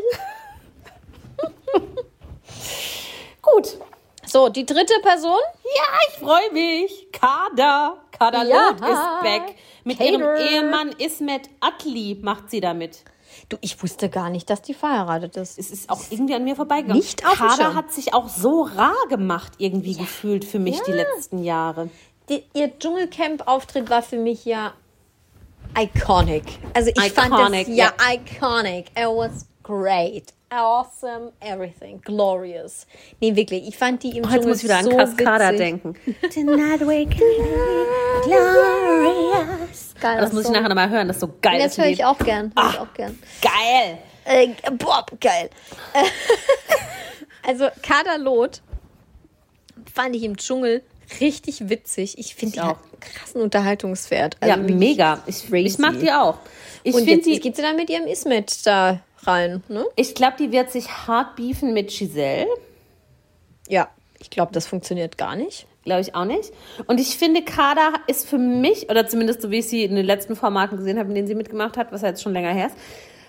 Gut. 3.42 3.78
So, 4.26 4.50
die 4.50 4.66
dritte 4.66 4.94
Person? 5.02 5.40
Ja, 5.64 6.00
ich 6.10 6.16
freue 6.20 6.52
mich. 6.52 7.08
Kada. 7.14 7.98
Kada 8.18 8.44
Ja. 8.44 8.70
Loth 8.70 8.82
ist 8.82 9.22
back. 9.24 9.56
Mit 9.86 9.98
Kader. 10.00 10.10
ihrem 10.12 10.36
Ehemann 10.36 10.90
Ismet 10.98 11.50
Atli 11.62 12.20
macht 12.22 12.50
sie 12.50 12.60
damit. 12.60 13.04
Du, 13.50 13.56
ich 13.62 13.82
wusste 13.82 14.10
gar 14.10 14.30
nicht, 14.30 14.50
dass 14.50 14.62
die 14.62 14.74
verheiratet 14.74 15.38
ist. 15.38 15.58
Es 15.58 15.70
ist 15.72 15.90
auch 15.90 16.02
irgendwie 16.10 16.34
an 16.36 16.44
mir 16.44 16.56
vorbeigegangen. 16.58 16.98
Nicht 16.98 17.26
auf 17.26 17.38
Kada 17.38 17.74
hat 17.76 17.94
sich 17.94 18.14
auch 18.14 18.28
so 18.28 18.64
rar 18.64 18.96
gemacht, 19.10 19.54
irgendwie 19.60 19.96
gefühlt 19.96 20.44
für 20.44 20.60
mich 20.60 20.82
die 20.82 20.92
letzten 20.92 21.44
Jahre. 21.44 21.90
Die, 22.30 22.44
ihr 22.54 22.78
Dschungelcamp-Auftritt 22.78 23.90
war 23.90 24.02
für 24.02 24.18
mich 24.18 24.44
ja 24.46 24.74
iconic. 25.78 26.44
Also 26.74 26.90
ich 26.90 27.14
fand 27.14 27.28
Iconic, 27.34 27.68
das 27.68 27.76
ja, 27.76 27.94
ja. 27.98 28.14
iconic. 28.14 28.88
It 28.98 29.06
was 29.08 29.48
great. 29.64 30.34
awesome, 30.50 31.34
everything, 31.42 32.02
glorious. 32.02 32.88
Nee, 33.20 33.36
wirklich, 33.36 33.68
ich 33.68 33.78
fand 33.78 34.02
die 34.04 34.18
im 34.18 34.24
Oh, 34.26 34.28
jetzt 34.28 34.34
Dschungel 34.36 34.48
muss 34.50 34.58
ich 34.60 34.64
wieder 34.64 34.84
so 34.84 34.92
an 34.92 34.98
Cascada 34.98 35.52
witzig. 35.52 35.58
denken. 35.60 35.94
Tonight 36.34 36.82
we 36.82 37.06
can 37.06 37.20
glorious. 38.24 39.94
Geiler 40.00 40.22
Das 40.22 40.32
muss 40.32 40.42
ich 40.42 40.46
Song. 40.48 40.54
nachher 40.56 40.70
nochmal 40.70 40.90
hören, 40.90 41.08
das 41.08 41.18
ist 41.18 41.22
so 41.22 41.34
geil. 41.42 41.60
Das 41.60 41.78
höre 41.78 41.88
ich 41.88 42.04
auch 42.06 42.18
gern. 42.20 42.54
Hör 42.58 42.70
ich 42.70 42.80
auch 42.80 42.94
gern. 42.94 43.20
Geil. 43.42 43.98
Äh, 44.26 44.50
boah, 44.78 45.06
geil. 45.20 45.50
also 47.48 47.68
Kaderlot 47.82 48.62
fand 49.94 50.16
ich 50.16 50.24
im 50.24 50.38
Dschungel 50.38 50.84
richtig 51.20 51.70
witzig. 51.70 52.18
Ich 52.18 52.36
finde 52.36 52.54
die 52.54 52.62
auch. 52.62 52.78
einen 52.78 53.00
krassen 53.00 53.42
Unterhaltungswert. 53.42 54.38
Also 54.40 54.54
Ja, 54.54 54.76
mega. 54.76 55.24
Ich, 55.26 55.52
ich 55.52 55.78
mag 55.78 56.00
die 56.00 56.12
auch. 56.12 56.38
Ich 56.84 56.96
Und 56.96 57.06
jetzt 57.06 57.26
die, 57.26 57.40
geht 57.40 57.56
sie 57.56 57.62
dann 57.62 57.76
mit 57.76 57.90
ihrem 57.90 58.08
Ismet 58.08 58.66
da 58.66 59.02
rein, 59.24 59.64
ne? 59.68 59.86
ich 59.96 60.16
glaube, 60.16 60.38
die 60.40 60.52
wird 60.52 60.72
sich 60.72 60.90
hart 60.90 61.36
beefen 61.36 61.74
mit 61.74 61.90
Giselle. 61.90 62.48
Ja, 63.68 63.90
ich 64.20 64.30
glaube, 64.30 64.52
das 64.54 64.68
funktioniert 64.68 65.18
gar 65.18 65.36
nicht. 65.36 65.68
Glaube 65.84 66.02
ich 66.02 66.16
auch 66.16 66.26
nicht. 66.26 66.52
Und 66.88 67.00
ich 67.00 67.18
finde, 67.18 67.44
Kada 67.44 67.94
ist 68.08 68.28
für 68.28 68.38
mich, 68.38 68.90
oder 68.90 69.08
zumindest 69.08 69.42
so 69.42 69.52
wie 69.52 69.60
ich 69.60 69.70
sie 69.70 69.84
in 69.84 69.96
den 69.96 70.06
letzten 70.06 70.36
Formaten 70.36 70.78
gesehen 70.78 71.00
habe, 71.00 71.10
in 71.10 71.16
denen 71.16 71.28
sie 71.28 71.36
mitgemacht 71.36 71.78
hat, 71.78 71.92
was 71.92 72.02
ja 72.02 72.10
jetzt 72.10 72.22
schon 72.22 72.34
länger 72.34 72.54
her 72.54 72.68
ist, 72.68 72.76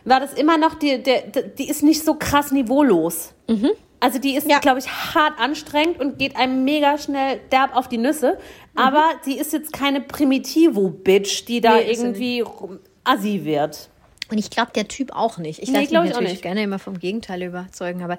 war 0.05 0.21
das 0.21 0.33
immer 0.33 0.59
noch, 0.59 0.75
die, 0.75 1.03
der, 1.03 1.23
die 1.23 1.69
ist 1.69 1.83
nicht 1.83 2.05
so 2.05 2.15
krass 2.15 2.51
niveaulos. 2.51 3.33
Also 4.01 4.19
die 4.19 4.37
ist, 4.37 4.45
Mhm. 4.45 4.51
Ja. 4.51 4.59
glaube 4.61 4.79
ich, 4.79 4.87
hart 4.89 5.39
anstrengend 5.41 5.99
und 6.01 6.19
geht 6.19 6.37
einem 6.37 6.65
mega 6.65 6.99
schnell 6.99 7.41
derb 7.51 7.75
auf 7.75 7.89
die 7.89 7.99
Nüsse. 7.99 8.39
Aber 8.77 9.05
sie 9.25 9.35
ist 9.39 9.53
jetzt 9.53 9.73
keine 9.73 10.01
Primitivo-Bitch, 10.01 11.47
die 11.47 11.61
da 11.61 11.73
Mhm. 11.73 11.77
Nee, 11.79 11.91
irgendwie 11.91 12.45
assi 13.05 13.45
wird. 13.45 13.89
Und 14.31 14.37
ich 14.37 14.51
glaube, 14.51 14.73
der 14.75 14.87
Typ 14.87 15.11
auch 15.17 15.39
nicht. 15.39 15.63
Ich 15.63 15.71
Nee, 15.71 15.87
lasse 15.91 16.01
mich 16.03 16.13
natürlich 16.13 16.43
gerne 16.43 16.63
immer 16.63 16.79
vom 16.79 16.99
Gegenteil 16.99 17.43
überzeugen, 17.43 18.03
aber 18.03 18.19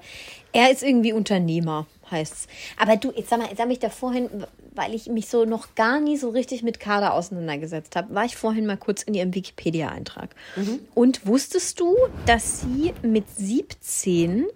er 0.52 0.72
ist 0.72 0.82
irgendwie 0.82 1.12
Unternehmer, 1.12 1.86
heißt's. 2.10 2.48
Aber 2.76 2.96
du, 2.96 3.12
jetzt 3.12 3.30
sag 3.30 3.38
mal, 3.38 3.48
jetzt 3.48 3.60
habe 3.60 3.72
ich 3.72 3.78
da 3.78 3.90
vorhin, 3.90 4.28
weil 4.74 4.92
ich 4.92 5.06
mich 5.06 5.28
so 5.28 5.44
noch 5.44 5.76
gar 5.76 6.00
nie 6.00 6.16
so 6.16 6.30
richtig 6.30 6.64
mit 6.64 6.80
Kader 6.80 7.14
auseinandergesetzt 7.14 7.94
habe, 7.94 8.12
war 8.12 8.24
ich 8.24 8.36
vorhin 8.36 8.66
mal 8.66 8.76
kurz 8.76 9.02
in 9.04 9.14
ihrem 9.14 9.32
Wikipedia-Eintrag. 9.36 10.34
Mhm. 10.56 10.80
Und 10.94 11.26
wusstest 11.28 11.78
du, 11.78 11.96
dass 12.26 12.62
sie 12.62 12.92
mit 13.02 13.24
17 13.30 14.46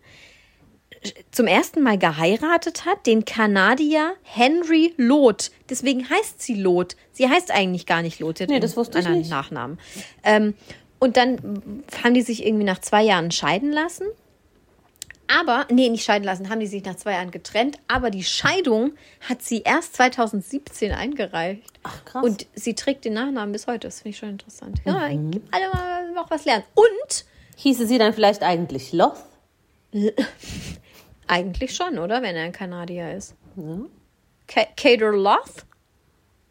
zum 1.30 1.46
ersten 1.46 1.82
Mal 1.82 1.98
geheiratet 1.98 2.84
hat, 2.84 3.06
den 3.06 3.24
Kanadier 3.24 4.14
Henry 4.22 4.94
Loth. 4.96 5.50
Deswegen 5.68 6.08
heißt 6.08 6.40
sie 6.40 6.54
Loth. 6.54 6.96
Sie 7.12 7.28
heißt 7.28 7.50
eigentlich 7.50 7.86
gar 7.86 8.02
nicht 8.02 8.20
Loth. 8.20 8.40
Nee, 8.40 8.60
das 8.60 8.76
wusste 8.76 8.98
ich 8.98 9.08
nicht. 9.08 9.30
Nachnamen. 9.30 9.78
Ähm, 10.22 10.54
und 10.98 11.16
dann 11.16 11.82
haben 12.02 12.14
die 12.14 12.22
sich 12.22 12.46
irgendwie 12.46 12.64
nach 12.64 12.80
zwei 12.80 13.02
Jahren 13.02 13.30
scheiden 13.30 13.72
lassen. 13.72 14.06
Aber, 15.26 15.66
nee, 15.70 15.88
nicht 15.88 16.04
scheiden 16.04 16.24
lassen, 16.24 16.50
haben 16.50 16.60
die 16.60 16.66
sich 16.66 16.84
nach 16.84 16.96
zwei 16.96 17.12
Jahren 17.12 17.30
getrennt. 17.30 17.78
Aber 17.88 18.10
die 18.10 18.24
Scheidung 18.24 18.92
hat 19.28 19.42
sie 19.42 19.62
erst 19.62 19.96
2017 19.96 20.92
eingereicht. 20.92 21.62
Ach, 21.82 22.04
krass. 22.04 22.24
Und 22.24 22.46
sie 22.54 22.74
trägt 22.74 23.04
den 23.04 23.14
Nachnamen 23.14 23.52
bis 23.52 23.66
heute. 23.66 23.88
Das 23.88 24.00
finde 24.00 24.10
ich 24.10 24.18
schon 24.18 24.28
interessant. 24.30 24.80
Ja, 24.84 24.96
alle 24.96 25.70
mal 25.72 26.12
noch 26.12 26.30
was 26.30 26.44
lernen. 26.44 26.64
Und 26.74 27.24
Hieße 27.56 27.86
sie 27.86 27.98
dann 27.98 28.12
vielleicht 28.12 28.42
eigentlich 28.42 28.92
Loth? 28.92 29.24
eigentlich 31.26 31.74
schon, 31.74 31.98
oder? 31.98 32.22
Wenn 32.22 32.36
er 32.36 32.44
ein 32.44 32.52
Kanadier 32.52 33.12
ist. 33.14 33.34
Ka- 34.46 34.66
Cater 34.76 35.12
Loth? 35.12 35.64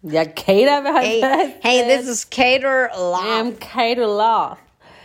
Ja, 0.02 0.26
Kater 0.26 0.84
wäre 0.84 0.94
halt. 0.94 1.06
Hey, 1.24 1.54
hey, 1.62 1.98
this 1.98 2.08
is 2.08 2.30
Cater 2.30 2.90
Loth. 2.96 3.24
I'm 3.24 3.54
Kater 3.60 4.08
Loth. 4.08 4.58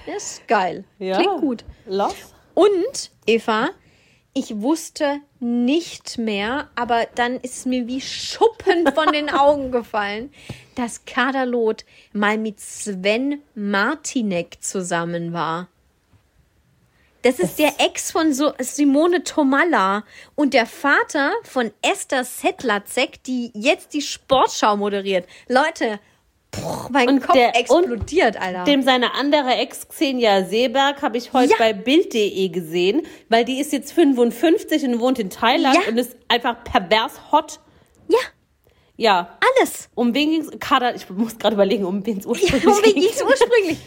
Das 0.07 0.33
ist 0.33 0.49
geil. 0.49 0.85
Ja. 0.99 1.19
Klingt 1.19 1.41
gut. 1.41 1.65
Loth? 1.87 2.17
Und, 2.55 3.11
Eva, 3.27 3.69
ich 4.35 4.61
wusste 4.61 5.21
nicht 5.39 6.19
mehr, 6.19 6.69
aber 6.75 7.07
dann 7.15 7.37
ist 7.37 7.67
mir 7.67 7.87
wie 7.87 8.01
Schuppen 8.01 8.87
von 8.93 9.13
den 9.13 9.31
Augen 9.35 9.71
gefallen, 9.71 10.33
dass 10.75 11.05
Kaderlot 11.05 11.85
mal 12.13 12.39
mit 12.39 12.59
Sven 12.61 13.43
Martinek 13.55 14.59
zusammen 14.61 15.33
war. 15.33 15.69
Das 17.23 17.39
ist 17.41 17.59
der 17.59 17.73
Ex 17.81 18.13
von 18.13 18.33
so 18.33 18.53
Simone 18.61 19.25
Tomalla 19.25 20.05
und 20.37 20.55
der 20.55 20.67
Vater 20.67 21.33
von 21.43 21.73
Esther 21.83 22.23
Sedlacek, 22.25 23.23
die 23.25 23.51
jetzt 23.55 23.93
die 23.93 24.03
Sportschau 24.03 24.77
moderiert. 24.77 25.27
Leute, 25.49 25.99
pff, 26.55 26.89
mein 26.91 27.09
Und 27.09 27.23
Kopf 27.23 27.35
der- 27.35 27.57
explodiert, 27.57 28.41
Alter. 28.41 28.65
Dem 28.65 28.83
seine 28.83 29.15
andere 29.15 29.53
Ex 29.57 29.89
Xenia 29.89 30.45
Seeberg 30.45 31.03
habe 31.03 31.19
ich 31.19 31.33
heute 31.33 31.51
Ja. 31.51 31.57
bei 31.59 31.73
Bild.de 31.73 32.49
gesehen, 32.51 33.03
weil 33.29 33.45
die 33.45 33.59
ist 33.61 33.73
jetzt 33.73 33.93
55 33.93 34.85
und 34.85 35.01
wohnt 35.01 35.19
in 35.19 35.29
Thailand 35.31 35.75
Ja. 35.75 35.89
und 35.91 35.99
ist 35.99 36.17
einfach 36.29 36.63
pervers 36.63 37.33
hot. 37.33 37.59
ja, 38.09 38.19
Ja. 38.97 39.39
alles. 39.59 39.89
Um 39.97 40.15
wen 40.15 40.31
ging's? 40.31 40.51
Kader, 40.61 40.95
ich 40.95 41.11
muss 41.11 41.37
gerade 41.37 41.55
überlegen, 41.55 41.85
um 41.85 42.05
wen 42.07 42.19
es 42.19 42.25
Ja, 42.27 42.31
ursprünglich 42.31 42.67
um 42.67 42.77
wen 42.77 42.95
ging. 42.95 43.03
ging's 43.03 43.23
ursprünglich? 43.29 43.79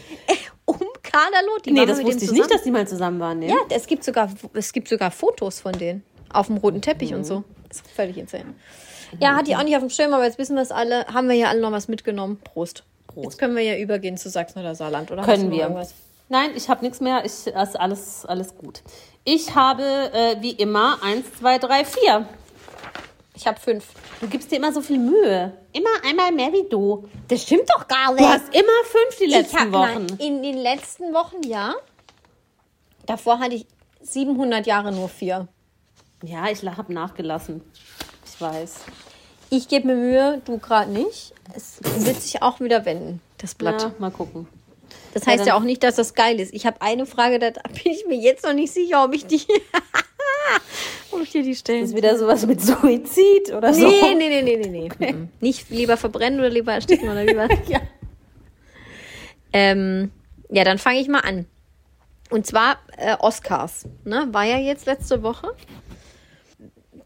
Um 1.04 1.10
Kaderlot. 1.10 1.66
Die 1.66 1.72
Nee, 1.72 1.86
das 1.86 1.98
wusste 1.98 2.10
ich 2.12 2.18
zusammen. 2.20 2.38
nicht, 2.38 2.50
dass 2.54 2.62
die 2.62 2.70
mal 2.70 2.86
zusammen 2.86 3.20
waren. 3.20 3.38
Nee. 3.40 3.48
Ja, 3.48 3.56
es 3.70 3.86
gibt 3.86 4.04
sogar, 4.04 4.30
es 4.54 4.72
gibt 4.72 4.88
sogar 4.88 5.10
Fotos 5.10 5.60
von 5.60 5.72
denen. 5.72 6.02
Auf 6.32 6.46
dem 6.46 6.56
roten 6.58 6.80
Teppich 6.80 7.10
Mhm. 7.10 7.16
und 7.18 7.24
so. 7.24 7.44
Das 7.68 7.78
ist 7.78 7.90
völlig 7.90 8.16
insane. 8.18 8.54
Ja, 9.20 9.36
hat 9.36 9.46
die 9.46 9.56
auch 9.56 9.62
nicht 9.62 9.74
auf 9.76 9.82
dem 9.82 9.90
Schirm, 9.90 10.14
aber 10.14 10.24
jetzt 10.24 10.38
wissen 10.38 10.54
wir 10.56 10.62
es 10.62 10.70
alle. 10.70 11.04
Haben 11.06 11.28
wir 11.28 11.36
ja 11.36 11.48
alle 11.48 11.60
noch 11.60 11.72
was 11.72 11.88
mitgenommen. 11.88 12.40
Prost. 12.44 12.84
Prost. 13.08 13.24
Jetzt 13.24 13.38
können 13.38 13.54
wir 13.56 13.62
ja 13.62 13.76
übergehen 13.76 14.16
zu 14.16 14.30
Sachsen 14.30 14.60
oder 14.60 14.74
Saarland, 14.74 15.10
oder? 15.10 15.22
Können 15.22 15.50
wir. 15.50 15.62
Irgendwas? 15.62 15.92
Nein, 16.28 16.50
ich 16.54 16.68
habe 16.70 16.82
nichts 16.82 17.00
mehr. 17.00 17.24
Ich, 17.26 17.44
das 17.52 17.70
ist 17.70 17.76
alles, 17.80 18.24
alles 18.24 18.56
gut. 18.56 18.82
Ich 19.24 19.54
habe 19.54 19.82
äh, 19.82 20.36
wie 20.40 20.52
immer 20.52 20.98
eins, 21.02 21.26
zwei, 21.38 21.58
drei, 21.58 21.84
vier. 21.84 22.26
Ich 23.42 23.46
habe 23.48 23.58
fünf. 23.58 23.86
Du 24.20 24.28
gibst 24.28 24.52
dir 24.52 24.56
immer 24.56 24.72
so 24.72 24.80
viel 24.80 25.00
Mühe. 25.00 25.52
Immer 25.72 25.88
einmal 26.08 26.30
mehr 26.30 26.52
wie 26.52 26.68
du. 26.68 27.08
Das 27.26 27.42
stimmt 27.42 27.68
doch 27.74 27.88
gar 27.88 28.14
Du 28.14 28.24
hast 28.24 28.54
immer 28.54 28.84
fünf 28.84 29.18
die 29.18 29.26
letzten 29.26 29.58
hab, 29.58 29.72
Wochen. 29.72 30.06
Nein, 30.06 30.18
in 30.20 30.42
den 30.44 30.58
letzten 30.58 31.12
Wochen 31.12 31.42
ja. 31.42 31.74
Davor 33.04 33.40
hatte 33.40 33.56
ich 33.56 33.66
700 34.00 34.64
Jahre 34.64 34.92
nur 34.92 35.08
vier. 35.08 35.48
Ja, 36.22 36.48
ich 36.50 36.62
habe 36.62 36.92
nachgelassen. 36.92 37.62
Ich 38.24 38.40
weiß. 38.40 38.76
Ich 39.50 39.66
gebe 39.66 39.88
mir 39.88 39.96
Mühe, 39.96 40.40
du 40.44 40.58
gerade 40.58 40.92
nicht. 40.92 41.34
Es 41.56 41.80
wird 41.82 42.22
sich 42.22 42.42
auch 42.42 42.60
wieder 42.60 42.84
wenden, 42.84 43.20
das 43.38 43.56
Blatt. 43.56 43.82
Ja, 43.82 43.92
mal 43.98 44.12
gucken. 44.12 44.46
Das 45.14 45.26
heißt 45.26 45.40
ja, 45.40 45.46
dann- 45.46 45.60
auch 45.60 45.66
nicht, 45.66 45.82
dass 45.82 45.96
das 45.96 46.14
geil 46.14 46.38
ist. 46.38 46.54
Ich 46.54 46.64
habe 46.64 46.80
eine 46.80 47.06
Frage, 47.06 47.40
da 47.40 47.50
bin 47.50 47.90
ich 47.92 48.06
mir 48.06 48.18
jetzt 48.18 48.44
noch 48.44 48.52
nicht 48.52 48.72
sicher, 48.72 49.02
ob 49.02 49.12
ich 49.14 49.26
die, 49.26 49.42
ich 51.24 51.30
dir 51.30 51.42
die 51.42 51.54
stellen. 51.54 51.84
Ist 51.84 51.96
wieder 51.96 52.18
sowas 52.18 52.46
mit 52.46 52.60
Suizid 52.60 53.52
oder 53.56 53.72
so. 53.72 53.86
Nee, 53.86 54.14
nee, 54.14 54.28
nee, 54.28 54.42
nee, 54.42 54.66
nee, 54.68 54.88
nee. 54.98 55.12
Mhm. 55.12 55.28
Nicht 55.40 55.70
lieber 55.70 55.96
verbrennen 55.96 56.38
oder 56.40 56.50
lieber 56.50 56.72
ersticken 56.72 57.08
oder 57.08 57.24
lieber. 57.24 57.48
Ja. 57.68 57.80
Ähm, 59.54 60.10
ja, 60.50 60.64
dann 60.64 60.78
fange 60.78 61.00
ich 61.00 61.08
mal 61.08 61.20
an. 61.20 61.46
Und 62.30 62.46
zwar 62.46 62.78
äh, 62.96 63.16
Oscars. 63.18 63.86
Ne? 64.04 64.28
War 64.32 64.44
ja 64.44 64.58
jetzt 64.58 64.86
letzte 64.86 65.22
Woche. 65.22 65.48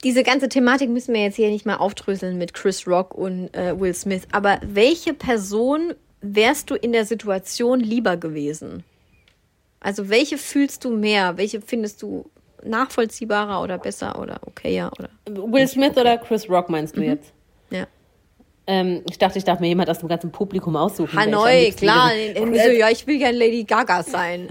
Diese 0.04 0.22
ganze 0.22 0.48
Thematik 0.48 0.88
müssen 0.88 1.14
wir 1.14 1.22
jetzt 1.22 1.34
hier 1.34 1.50
nicht 1.50 1.66
mal 1.66 1.76
aufdröseln 1.76 2.38
mit 2.38 2.54
Chris 2.54 2.86
Rock 2.86 3.14
und 3.14 3.52
äh, 3.56 3.78
Will 3.78 3.94
Smith. 3.94 4.22
Aber 4.30 4.60
welche 4.62 5.14
Person 5.14 5.94
wärst 6.20 6.70
du 6.70 6.76
in 6.76 6.92
der 6.92 7.04
Situation 7.04 7.80
lieber 7.80 8.16
gewesen? 8.16 8.84
Also 9.80 10.08
welche 10.08 10.38
fühlst 10.38 10.84
du 10.84 10.90
mehr? 10.90 11.36
Welche 11.36 11.60
findest 11.60 12.02
du 12.02 12.30
nachvollziehbarer 12.64 13.62
oder 13.62 13.78
besser 13.78 14.18
oder 14.18 14.40
okayer 14.46 14.90
oder 14.98 15.08
Will 15.26 15.66
Smith 15.68 15.96
oder 15.96 16.18
Chris 16.18 16.48
Rock 16.48 16.68
meinst 16.68 16.96
du 16.96 17.02
jetzt? 17.02 17.32
ja. 17.70 17.86
Ähm, 18.68 19.04
ich 19.08 19.16
dachte, 19.18 19.38
ich 19.38 19.44
darf 19.44 19.60
mir 19.60 19.68
jemand 19.68 19.88
aus 19.88 20.00
dem 20.00 20.08
ganzen 20.08 20.32
Publikum 20.32 20.74
aussuchen. 20.74 21.16
Hanoi, 21.16 21.70
klar. 21.70 22.10
So, 22.34 22.46
ja, 22.72 22.90
ich 22.90 23.06
will 23.06 23.18
gern 23.18 23.36
Lady 23.36 23.62
Gaga 23.62 24.02
sein. 24.02 24.48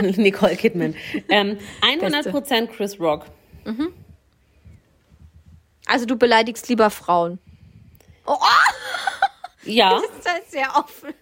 Nicole 0.16 0.56
Kidman. 0.56 0.96
Ähm, 1.28 1.56
100% 1.82 2.66
Chris 2.66 2.98
Rock. 2.98 3.26
Also 5.86 6.04
du 6.04 6.16
beleidigst 6.16 6.68
lieber 6.68 6.90
Frauen. 6.90 7.38
Oh, 8.26 8.34
Ja. 9.62 10.00
das 10.24 10.40
ist 10.40 10.50
sehr 10.50 10.70
offen. 10.76 11.14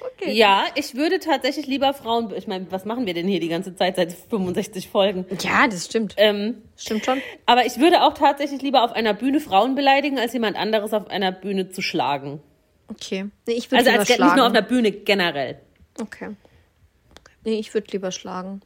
Okay. 0.00 0.32
Ja, 0.32 0.64
ich 0.74 0.94
würde 0.94 1.18
tatsächlich 1.18 1.66
lieber 1.66 1.92
Frauen. 1.94 2.32
Ich 2.36 2.46
meine, 2.46 2.66
was 2.70 2.84
machen 2.84 3.06
wir 3.06 3.14
denn 3.14 3.26
hier 3.28 3.40
die 3.40 3.48
ganze 3.48 3.74
Zeit 3.74 3.96
seit 3.96 4.12
65 4.12 4.88
Folgen? 4.88 5.26
Ja, 5.40 5.66
das 5.68 5.86
stimmt. 5.86 6.14
Ähm, 6.18 6.62
Stimmt 6.76 7.04
schon. 7.04 7.20
aber 7.46 7.66
ich 7.66 7.78
würde 7.78 8.02
auch 8.02 8.14
tatsächlich 8.14 8.62
lieber 8.62 8.84
auf 8.84 8.92
einer 8.92 9.14
Bühne 9.14 9.40
Frauen 9.40 9.74
beleidigen, 9.74 10.18
als 10.18 10.32
jemand 10.32 10.56
anderes 10.56 10.92
auf 10.92 11.08
einer 11.08 11.32
Bühne 11.32 11.70
zu 11.70 11.82
schlagen. 11.82 12.40
Okay. 12.88 13.26
Nee, 13.46 13.54
ich 13.54 13.70
würde 13.70 13.78
Also 13.78 13.90
lieber 13.90 14.00
als, 14.00 14.08
nicht 14.08 14.16
schlagen. 14.16 14.36
nur 14.36 14.44
auf 14.46 14.52
einer 14.52 14.62
Bühne 14.62 14.92
generell. 14.92 15.60
okay. 16.00 16.30
Nee, 17.44 17.58
ich 17.58 17.72
würde 17.74 17.86
lieber 17.92 18.10
schlagen. 18.10 18.60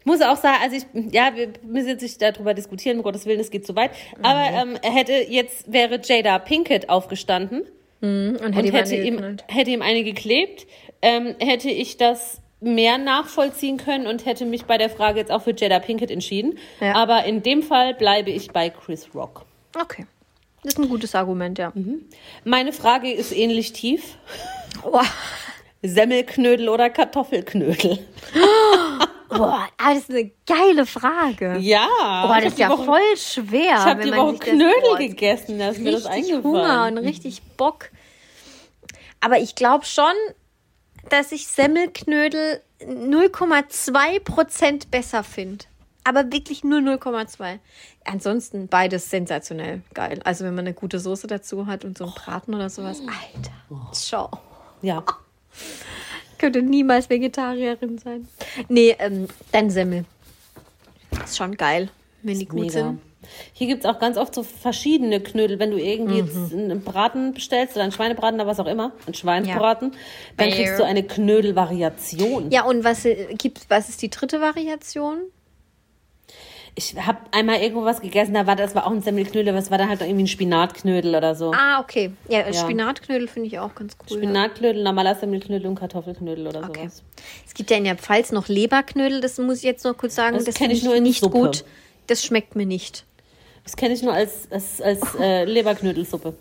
Ich 0.00 0.06
muss 0.06 0.20
auch 0.22 0.36
sagen, 0.36 0.58
also 0.62 0.76
ich, 0.76 0.84
ja, 1.12 1.32
wir 1.34 1.52
müssen 1.62 1.88
jetzt 1.88 2.02
nicht 2.02 2.20
darüber 2.20 2.54
diskutieren, 2.54 2.96
um 2.98 3.02
Gottes 3.02 3.26
Willen, 3.26 3.40
es 3.40 3.50
geht 3.50 3.66
zu 3.66 3.76
weit. 3.76 3.90
Aber 4.22 4.42
ähm, 4.42 4.78
hätte 4.82 5.12
jetzt, 5.12 5.70
wäre 5.72 6.00
Jada 6.02 6.38
Pinkett 6.38 6.88
aufgestanden 6.88 7.62
Und 8.04 8.56
und 8.56 8.72
hätte 8.72 8.96
ihm, 8.96 9.38
hätte 9.48 9.70
ihm 9.70 9.82
eine 9.82 10.04
geklebt, 10.04 10.66
ähm, 11.02 11.34
hätte 11.38 11.70
ich 11.70 11.96
das 11.96 12.40
mehr 12.60 12.98
nachvollziehen 12.98 13.76
können 13.76 14.06
und 14.06 14.26
hätte 14.26 14.44
mich 14.44 14.64
bei 14.64 14.78
der 14.78 14.90
Frage 14.90 15.20
jetzt 15.20 15.30
auch 15.30 15.42
für 15.42 15.54
Jada 15.56 15.78
Pinkett 15.78 16.10
entschieden. 16.10 16.58
Ja. 16.80 16.94
Aber 16.94 17.24
in 17.24 17.42
dem 17.42 17.62
Fall 17.62 17.94
bleibe 17.94 18.30
ich 18.30 18.50
bei 18.50 18.70
Chris 18.70 19.08
Rock. 19.14 19.44
Okay. 19.80 20.06
Das 20.62 20.74
ist 20.74 20.78
ein 20.78 20.88
gutes 20.88 21.14
Argument, 21.14 21.58
ja. 21.58 21.72
Meine 22.44 22.72
Frage 22.72 23.12
ist 23.12 23.32
ähnlich 23.36 23.74
tief. 23.74 24.16
Boah, 24.82 25.04
Semmelknödel 25.82 26.70
oder 26.70 26.88
Kartoffelknödel? 26.88 27.98
boah, 29.28 29.68
aber 29.76 29.94
das 29.94 29.98
ist 29.98 30.10
eine 30.10 30.30
geile 30.46 30.86
Frage. 30.86 31.56
Ja. 31.60 31.86
Boah, 32.26 32.38
das 32.42 32.54
ist 32.54 32.58
ja 32.58 32.70
Woche, 32.70 32.84
voll 32.84 33.16
schwer. 33.16 33.74
Ich 33.74 33.84
habe 33.84 34.04
die 34.04 34.16
Woche 34.16 34.30
sich 34.30 34.40
das- 34.40 34.48
Knödel 34.48 34.74
boah, 34.88 34.98
gegessen, 34.98 35.58
da 35.58 35.68
ist 35.68 35.80
mir 35.80 35.92
das 35.92 36.08
richtig 36.08 36.32
eingefallen. 36.32 36.44
Hunger 36.44 36.86
und 36.86 36.98
richtig 36.98 37.42
Bock. 37.58 37.90
Aber 39.24 39.38
ich 39.38 39.54
glaube 39.54 39.86
schon, 39.86 40.12
dass 41.08 41.32
ich 41.32 41.46
Semmelknödel 41.46 42.60
0,2% 42.82 44.90
besser 44.90 45.24
finde. 45.24 45.64
Aber 46.04 46.30
wirklich 46.30 46.62
nur 46.62 46.80
0,2. 46.80 47.58
Ansonsten 48.04 48.68
beides 48.68 49.08
sensationell 49.08 49.80
geil. 49.94 50.20
Also 50.24 50.44
wenn 50.44 50.54
man 50.54 50.66
eine 50.66 50.74
gute 50.74 50.98
Soße 50.98 51.26
dazu 51.26 51.66
hat 51.66 51.86
und 51.86 51.96
so 51.96 52.04
einen 52.04 52.12
Braten 52.12 52.54
oder 52.54 52.68
sowas. 52.68 53.00
Alter, 53.00 53.54
schau. 53.94 54.28
Ja. 54.82 55.02
Könnte 56.36 56.60
niemals 56.60 57.08
Vegetarierin 57.08 57.96
sein. 57.96 58.28
Nee, 58.68 58.94
ähm, 58.98 59.28
dann 59.52 59.70
Semmel. 59.70 60.04
Ist 61.24 61.38
schon 61.38 61.56
geil, 61.56 61.88
wenn 62.22 62.38
die 62.38 62.44
gut 62.44 62.60
Mega. 62.60 62.72
sind. 62.72 63.00
Hier 63.52 63.66
gibt 63.66 63.84
es 63.84 63.90
auch 63.90 63.98
ganz 63.98 64.16
oft 64.16 64.34
so 64.34 64.42
verschiedene 64.42 65.20
Knödel. 65.20 65.58
Wenn 65.58 65.70
du 65.70 65.78
irgendwie 65.78 66.22
Mhm. 66.22 66.28
jetzt 66.28 66.52
einen 66.52 66.80
Braten 66.82 67.34
bestellst 67.34 67.74
oder 67.76 67.82
einen 67.84 67.92
Schweinebraten 67.92 68.40
oder 68.40 68.46
was 68.48 68.60
auch 68.60 68.66
immer, 68.66 68.92
einen 69.06 69.14
Schweinsbraten, 69.14 69.92
dann 70.36 70.48
Bär. 70.48 70.56
kriegst 70.56 70.78
du 70.78 70.84
eine 70.84 71.02
Knödelvariation. 71.02 72.50
Ja, 72.50 72.64
und 72.64 72.84
was 72.84 73.04
äh, 73.04 73.34
gibt, 73.36 73.68
was 73.68 73.88
ist 73.88 74.02
die 74.02 74.10
dritte 74.10 74.40
Variation? 74.40 75.18
Ich 76.76 76.96
habe 76.96 77.18
einmal 77.30 77.60
irgendwo 77.60 77.84
was 77.84 78.00
gegessen, 78.00 78.34
da 78.34 78.48
war 78.48 78.56
das 78.56 78.74
war 78.74 78.84
auch 78.86 78.90
ein 78.90 79.00
Semmelknödel, 79.00 79.50
aber 79.50 79.58
es 79.58 79.70
war 79.70 79.78
dann 79.78 79.88
halt 79.88 80.00
irgendwie 80.00 80.24
ein 80.24 80.26
Spinatknödel 80.26 81.14
oder 81.14 81.36
so. 81.36 81.52
Ah, 81.54 81.78
okay. 81.80 82.10
Ja, 82.28 82.52
Spinatknödel 82.52 83.28
finde 83.28 83.46
ich 83.46 83.60
auch 83.60 83.76
ganz 83.76 83.96
cool. 84.00 84.16
ja. 84.16 84.24
Spinatknödel, 84.24 84.82
normaler 84.82 85.14
Semmelknödel 85.14 85.68
und 85.68 85.76
Kartoffelknödel 85.76 86.48
oder 86.48 86.64
Okay. 86.68 86.80
sowas. 86.88 87.02
Es 87.46 87.54
gibt 87.54 87.70
ja 87.70 87.76
in 87.76 87.84
der 87.84 87.94
Pfalz 87.96 88.32
noch 88.32 88.48
Leberknödel, 88.48 89.20
das 89.20 89.38
muss 89.38 89.58
ich 89.58 89.62
jetzt 89.62 89.84
noch 89.84 89.96
kurz 89.96 90.16
sagen. 90.16 90.34
Das 90.34 90.46
Das, 90.46 90.56
kenn 90.56 90.64
finde 90.64 90.76
ich 90.76 90.82
nur 90.82 90.96
in 90.96 91.04
nicht 91.04 91.20
Suppe. 91.20 91.38
gut. 91.38 91.64
Das 92.08 92.24
schmeckt 92.24 92.56
mir 92.56 92.66
nicht. 92.66 93.04
Das 93.64 93.76
kenne 93.76 93.94
ich 93.94 94.02
nur 94.02 94.12
als, 94.12 94.50
als, 94.50 94.80
als 94.80 95.00
äh, 95.18 95.44
Leberknödelsuppe. 95.44 96.34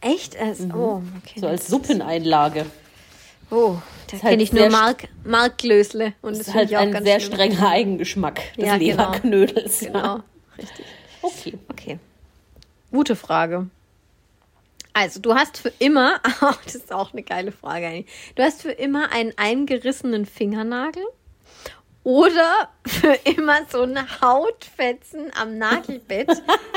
Echt? 0.00 0.36
Also, 0.38 0.64
Oh, 0.74 1.02
okay. 1.22 1.40
So 1.40 1.48
als 1.48 1.66
Suppeneinlage. 1.66 2.66
oh, 3.50 3.76
da 4.06 4.16
Ist 4.16 4.22
halt 4.22 4.30
kenne 4.32 4.42
ich 4.44 4.52
nur 4.52 4.68
Mark, 4.70 5.08
Markglösle. 5.24 6.12
Und 6.22 6.38
Das 6.38 6.48
ist 6.48 6.54
halt 6.54 6.72
ein 6.72 6.92
sehr 7.04 7.18
schlimm. 7.20 7.34
strenger 7.34 7.68
Eigengeschmack 7.68 8.36
des 8.56 8.64
Ja, 8.64 8.78
genau. 8.78 8.90
Leberknödels. 8.90 9.80
Genau, 9.80 10.20
richtig. 10.56 10.86
Okay. 11.22 11.58
Okay. 11.68 11.98
Gute 12.92 13.16
Frage. 13.16 13.66
Also, 14.92 15.20
du 15.20 15.34
hast 15.34 15.58
für 15.58 15.72
immer, 15.80 16.20
das 16.64 16.74
ist 16.76 16.92
auch 16.92 17.12
eine 17.12 17.22
geile 17.22 17.52
Frage 17.52 17.86
eigentlich. 17.88 18.06
Du 18.36 18.42
hast 18.42 18.62
für 18.62 18.72
immer 18.72 19.12
einen 19.12 19.32
eingerissenen 19.36 20.26
Fingernagel 20.26 21.02
oder 22.04 22.68
für 22.86 23.12
immer 23.24 23.60
so 23.70 23.82
einen 23.82 24.20
Hautfetzen 24.20 25.30
am 25.38 25.58
Nagelbett, 25.58 26.28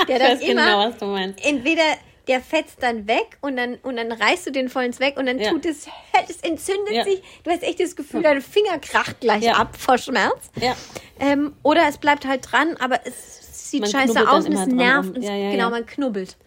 der 0.07 0.19
dann 0.19 0.31
weiß 0.31 0.41
immer 0.41 0.65
genau, 0.65 0.89
was 0.89 0.97
du 0.97 1.05
meinst. 1.05 1.45
entweder 1.45 1.83
der 2.27 2.39
fetzt 2.41 2.83
dann 2.83 3.07
weg 3.07 3.37
und 3.41 3.57
dann 3.57 3.75
und 3.81 3.97
dann 3.97 4.11
reißt 4.11 4.45
du 4.47 4.51
den 4.51 4.69
vollends 4.69 4.99
weg 4.99 5.17
und 5.17 5.25
dann 5.25 5.39
Ja. 5.39 5.49
tut 5.51 5.65
es, 5.65 5.87
es 6.29 6.37
entzündet 6.41 6.93
Ja. 6.93 7.03
sich. 7.03 7.21
Du 7.43 7.49
hast 7.49 7.63
echt 7.63 7.79
das 7.79 7.95
Gefühl, 7.95 8.21
dein 8.23 8.41
Finger 8.41 8.77
kracht 8.79 9.19
gleich 9.21 9.43
Ja. 9.43 9.53
ab 9.53 9.75
vor 9.77 9.97
Schmerz. 9.97 10.49
Ja. 10.59 10.75
Ähm, 11.19 11.55
oder 11.63 11.87
es 11.87 11.97
bleibt 11.97 12.25
halt 12.25 12.51
dran, 12.51 12.77
aber 12.77 12.99
es 13.05 13.69
sieht 13.71 13.81
Man 13.81 13.89
scheiße 13.91 14.29
aus 14.29 14.45
und 14.45 14.53
es 14.53 14.67
nervt. 14.67 15.17
Ja, 15.17 15.35
ja, 15.35 15.51
genau, 15.51 15.63
ja. 15.65 15.69
man 15.71 15.85
knubbelt. 15.85 16.37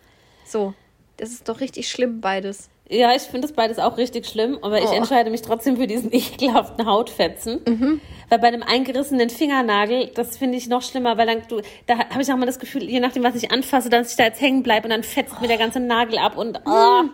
So, 0.47 0.75
das 1.17 1.31
ist 1.31 1.49
doch 1.49 1.61
richtig 1.61 1.89
schlimm, 1.91 2.21
beides. 2.21 2.69
Ja, 2.91 3.15
ich 3.15 3.23
finde 3.23 3.43
das 3.47 3.53
beides 3.57 3.79
auch 3.79 3.97
richtig 3.97 4.27
schlimm, 4.27 4.59
aber 4.61 4.79
ich 4.79 4.91
Oh. 4.91 4.95
entscheide 4.95 5.31
mich 5.31 5.41
trotzdem 5.43 5.77
für 5.79 5.87
diesen 5.87 6.13
ekelhaften 6.13 6.85
Hautfetzen. 6.87 7.61
Mhm. 7.67 8.01
Weil 8.29 8.39
bei 8.41 8.49
einem 8.49 8.63
eingerissenen 8.63 9.31
Fingernagel, 9.31 10.11
das 10.15 10.37
finde 10.37 10.59
ich 10.59 10.69
noch 10.69 10.83
schlimmer, 10.83 11.17
weil 11.17 11.27
dann 11.27 11.43
du, 11.49 11.61
da 11.87 11.99
habe 12.11 12.21
ich 12.23 12.31
auch 12.33 12.37
mal 12.37 12.47
das 12.47 12.59
Gefühl, 12.59 12.85
je 12.85 13.01
nachdem, 13.01 13.23
was 13.23 13.37
ich 13.37 13.51
anfasse, 13.51 13.89
dass 13.89 14.11
ich 14.11 14.17
da 14.17 14.25
jetzt 14.25 14.41
hängen 14.41 14.63
bleibe 14.63 14.85
und 14.87 14.91
dann 14.91 15.03
fetzt 15.03 15.41
mir 15.41 15.49
der 15.49 15.59
ganze 15.59 15.81
Nagel 15.81 16.19
ab 16.19 16.37
und 16.37 16.67
ah. 16.67 17.05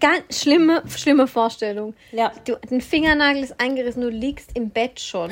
Ganz 0.00 0.42
schlimme, 0.42 0.82
schlimme 0.96 1.26
Vorstellung. 1.26 1.94
Ja. 2.12 2.32
Du, 2.44 2.56
ein 2.70 2.80
Fingernagel 2.80 3.42
ist 3.42 3.60
eingerissen, 3.60 4.02
du 4.02 4.08
liegst 4.08 4.50
im 4.56 4.70
Bett 4.70 4.98
schon. 5.00 5.30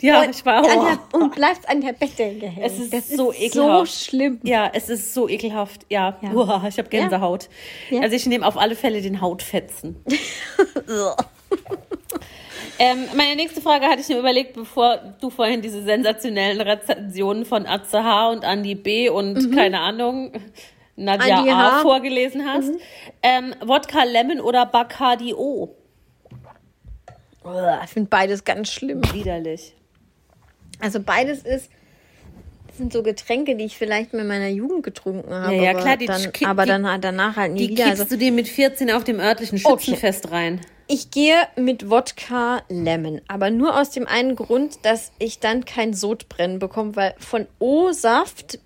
ja, 0.00 0.22
und, 0.22 0.30
ich 0.30 0.44
war 0.46 0.56
an 0.58 0.64
oh. 0.64 0.84
der, 0.84 1.20
und 1.20 1.34
bleibst 1.34 1.68
an 1.68 1.80
der 1.80 1.92
Bettdecke 1.92 2.46
hängen. 2.46 2.62
Es 2.62 2.78
ist 2.78 2.92
das 2.92 3.08
so 3.08 3.30
ist 3.30 3.40
ekelhaft. 3.40 3.92
so 3.92 4.04
schlimm. 4.06 4.40
Ja, 4.42 4.70
es 4.72 4.88
ist 4.88 5.12
so 5.14 5.28
ekelhaft. 5.28 5.86
Ja, 5.88 6.18
Ja. 6.22 6.32
Uah, 6.32 6.64
ich 6.68 6.78
habe 6.78 6.88
Gänsehaut. 6.88 7.48
Ja. 7.90 8.00
Also 8.00 8.16
ich 8.16 8.26
nehme 8.26 8.46
auf 8.46 8.56
alle 8.56 8.74
Fälle 8.74 9.02
den 9.02 9.20
Hautfetzen. 9.20 9.96
ähm, 12.78 13.04
meine 13.16 13.36
nächste 13.36 13.60
Frage 13.60 13.86
hatte 13.86 14.00
ich 14.00 14.08
mir 14.08 14.18
überlegt, 14.18 14.54
bevor 14.54 14.98
du 15.20 15.30
vorhin 15.30 15.62
diese 15.62 15.82
sensationellen 15.82 16.60
Rezensionen 16.60 17.44
von 17.44 17.66
Atze 17.66 18.02
H. 18.02 18.30
und 18.30 18.44
Andi 18.44 18.74
B. 18.74 19.08
und 19.10 19.54
keine 19.54 19.80
Ahnung, 19.80 20.32
Nadja 20.98 21.44
A. 21.78 21.80
Vorgelesen 21.82 22.44
hast. 22.46 22.70
Ähm, 23.22 23.54
Wodka 23.64 24.02
Lemon 24.04 24.40
oder 24.40 24.66
Bacardi 24.66 25.32
O? 25.34 25.74
Ich 27.84 27.90
finde 27.90 28.08
beides 28.10 28.44
ganz 28.44 28.70
schlimm. 28.70 29.00
Widerlich. 29.12 29.74
Also 30.80 31.00
beides 31.00 31.42
ist 31.42 31.70
sind 32.76 32.92
so 32.92 33.02
Getränke, 33.02 33.56
die 33.56 33.64
ich 33.64 33.76
vielleicht 33.76 34.14
in 34.14 34.24
meiner 34.28 34.46
Jugend 34.48 34.84
getrunken 34.84 35.32
habe. 35.34 35.52
Ja, 35.56 35.62
ja, 35.62 35.70
aber 35.72 35.80
klar, 35.80 35.96
die- 35.96 36.06
dann, 36.06 36.32
die- 36.32 36.46
aber 36.46 36.62
die- 36.62 36.68
dann 36.68 37.00
danach 37.00 37.34
halt 37.36 37.52
nie 37.54 37.58
Die 37.66 37.68
wieder. 37.70 37.84
kippst 37.86 38.00
Also, 38.02 38.14
du 38.14 38.18
dir 38.20 38.30
mit 38.30 38.46
14 38.46 38.92
auf 38.92 39.02
dem 39.02 39.18
örtlichen 39.18 39.58
Okay. 39.64 39.84
Schützenfest 39.86 40.30
rein. 40.30 40.60
ich 40.86 41.10
gehe 41.10 41.34
mit 41.56 41.90
Wodka 41.90 42.62
Lemon, 42.68 43.20
aber 43.26 43.50
nur 43.50 43.80
aus 43.80 43.90
dem 43.90 44.06
einen 44.06 44.36
Grund, 44.36 44.84
dass 44.84 45.10
ich 45.18 45.40
dann 45.40 45.64
kein 45.64 45.92
Sodbrennen 45.92 46.60
bekomme, 46.60 46.94
weil 46.94 47.14
von 47.18 47.46
O-Saft 47.58 48.60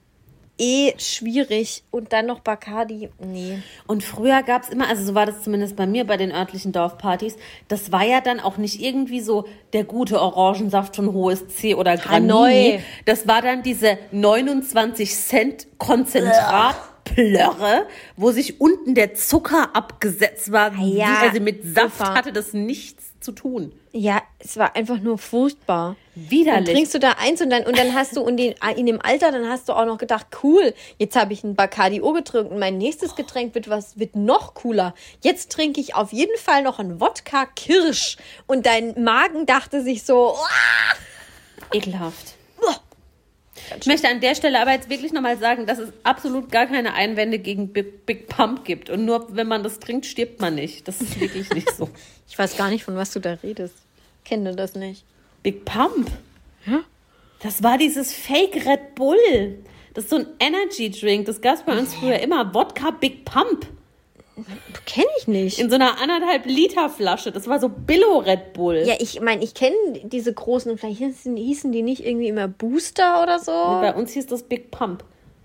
eh 0.62 0.94
schwierig 0.98 1.82
und 1.90 2.12
dann 2.12 2.26
noch 2.26 2.40
Bacardi, 2.40 3.10
nee. 3.18 3.58
Und 3.88 4.04
früher 4.04 4.42
gab 4.44 4.62
es 4.62 4.68
immer, 4.68 4.88
also 4.88 5.04
so 5.04 5.14
war 5.14 5.26
das 5.26 5.42
zumindest 5.42 5.74
bei 5.74 5.86
mir 5.86 6.06
bei 6.06 6.16
den 6.16 6.30
örtlichen 6.30 6.70
Dorfpartys, 6.70 7.36
das 7.66 7.90
war 7.90 8.04
ja 8.04 8.20
dann 8.20 8.38
auch 8.38 8.58
nicht 8.58 8.80
irgendwie 8.80 9.20
so 9.20 9.44
der 9.72 9.82
gute 9.82 10.20
Orangensaft 10.20 10.94
von 10.94 11.12
Hohes 11.12 11.48
C 11.48 11.74
oder 11.74 11.96
Granny. 11.96 12.28
Hanoi. 12.28 12.80
Das 13.06 13.26
war 13.26 13.42
dann 13.42 13.64
diese 13.64 13.98
29 14.12 15.12
Cent 15.12 15.66
Konzentratplörre, 15.78 17.86
wo 18.16 18.30
sich 18.30 18.60
unten 18.60 18.94
der 18.94 19.14
Zucker 19.14 19.74
abgesetzt 19.74 20.52
war. 20.52 20.72
Ah 20.78 20.84
ja, 20.84 21.18
also 21.22 21.40
mit 21.40 21.74
Saft 21.74 21.98
super. 21.98 22.14
hatte 22.14 22.32
das 22.32 22.52
nichts 22.52 23.11
zu 23.22 23.32
tun. 23.32 23.72
Ja, 23.92 24.22
es 24.38 24.56
war 24.56 24.74
einfach 24.76 24.98
nur 24.98 25.18
furchtbar. 25.18 25.96
Dann 26.14 26.30
Widerlich. 26.30 26.74
trinkst 26.74 26.94
du 26.94 26.98
da 26.98 27.12
eins 27.12 27.40
und 27.40 27.50
dann, 27.50 27.64
und 27.64 27.78
dann 27.78 27.94
hast 27.94 28.16
du 28.16 28.24
in, 28.26 28.36
den, 28.36 28.54
in 28.76 28.86
dem 28.86 29.00
Alter, 29.00 29.32
dann 29.32 29.48
hast 29.48 29.68
du 29.68 29.72
auch 29.72 29.86
noch 29.86 29.98
gedacht, 29.98 30.26
cool, 30.42 30.74
jetzt 30.98 31.16
habe 31.16 31.32
ich 31.32 31.44
ein 31.44 31.54
Bacardi 31.54 32.00
O 32.00 32.12
getrunken. 32.12 32.58
Mein 32.58 32.78
nächstes 32.78 33.14
Getränk 33.14 33.54
wird 33.54 33.68
was, 33.68 33.98
wird 33.98 34.16
noch 34.16 34.54
cooler. 34.54 34.94
Jetzt 35.22 35.52
trinke 35.52 35.80
ich 35.80 35.94
auf 35.94 36.12
jeden 36.12 36.36
Fall 36.38 36.62
noch 36.62 36.78
einen 36.78 37.00
Wodka 37.00 37.46
Kirsch. 37.46 38.16
Und 38.46 38.66
dein 38.66 39.02
Magen 39.02 39.46
dachte 39.46 39.82
sich 39.82 40.02
so, 40.02 40.34
"Oh, 40.34 41.74
Ekelhaft. 41.76 42.34
Ich 43.80 43.86
möchte 43.86 44.08
an 44.08 44.20
der 44.20 44.34
Stelle 44.34 44.60
aber 44.60 44.72
jetzt 44.72 44.90
wirklich 44.90 45.12
nochmal 45.12 45.38
sagen, 45.38 45.66
dass 45.66 45.78
es 45.78 45.92
absolut 46.02 46.50
gar 46.50 46.66
keine 46.66 46.94
Einwände 46.94 47.38
gegen 47.38 47.72
Big, 47.72 48.06
Big 48.06 48.28
Pump 48.28 48.64
gibt. 48.64 48.90
Und 48.90 49.04
nur 49.04 49.34
wenn 49.34 49.48
man 49.48 49.62
das 49.62 49.78
trinkt, 49.78 50.06
stirbt 50.06 50.40
man 50.40 50.54
nicht. 50.54 50.86
Das 50.88 51.00
ist 51.00 51.20
wirklich 51.20 51.52
nicht 51.52 51.70
so. 51.70 51.88
ich 52.28 52.38
weiß 52.38 52.56
gar 52.56 52.70
nicht, 52.70 52.84
von 52.84 52.96
was 52.96 53.12
du 53.12 53.20
da 53.20 53.34
redest. 53.34 53.74
Kenne 54.24 54.54
das 54.54 54.74
nicht. 54.74 55.04
Big 55.42 55.64
Pump? 55.64 56.10
Das 57.42 57.62
war 57.62 57.76
dieses 57.76 58.14
Fake 58.14 58.54
Red 58.66 58.94
Bull. 58.94 59.58
Das 59.94 60.04
ist 60.04 60.10
so 60.10 60.16
ein 60.16 60.26
Energy 60.38 60.90
Drink. 60.90 61.26
Das 61.26 61.40
gab 61.40 61.56
es 61.56 61.62
bei 61.62 61.76
uns 61.76 61.94
früher 61.94 62.18
immer. 62.20 62.54
Wodka 62.54 62.92
Big 62.92 63.24
Pump. 63.24 63.66
Kenne 64.86 65.06
ich 65.20 65.28
nicht. 65.28 65.58
In 65.58 65.68
so 65.68 65.74
einer 65.76 66.00
anderthalb 66.00 66.46
Liter 66.46 66.88
Flasche. 66.88 67.32
Das 67.32 67.46
war 67.48 67.60
so 67.60 67.68
Billo 67.68 68.18
Red 68.18 68.54
Bull. 68.54 68.82
ja, 68.86 68.94
ich 68.98 69.20
meine, 69.20 69.44
ich 69.44 69.54
kenne 69.54 69.74
diese 70.04 70.32
großen, 70.32 70.76
vielleicht 70.78 70.98
hießen, 70.98 71.36
hießen 71.36 71.70
die 71.72 71.82
nicht 71.82 72.04
irgendwie 72.04 72.28
immer 72.28 72.48
Booster 72.48 73.22
oder 73.22 73.38
so. 73.38 73.52
Bei 73.52 73.94
uns 73.94 74.12
hieß 74.12 74.26
das 74.26 74.42
Big 74.42 74.70
Pump. 74.70 75.04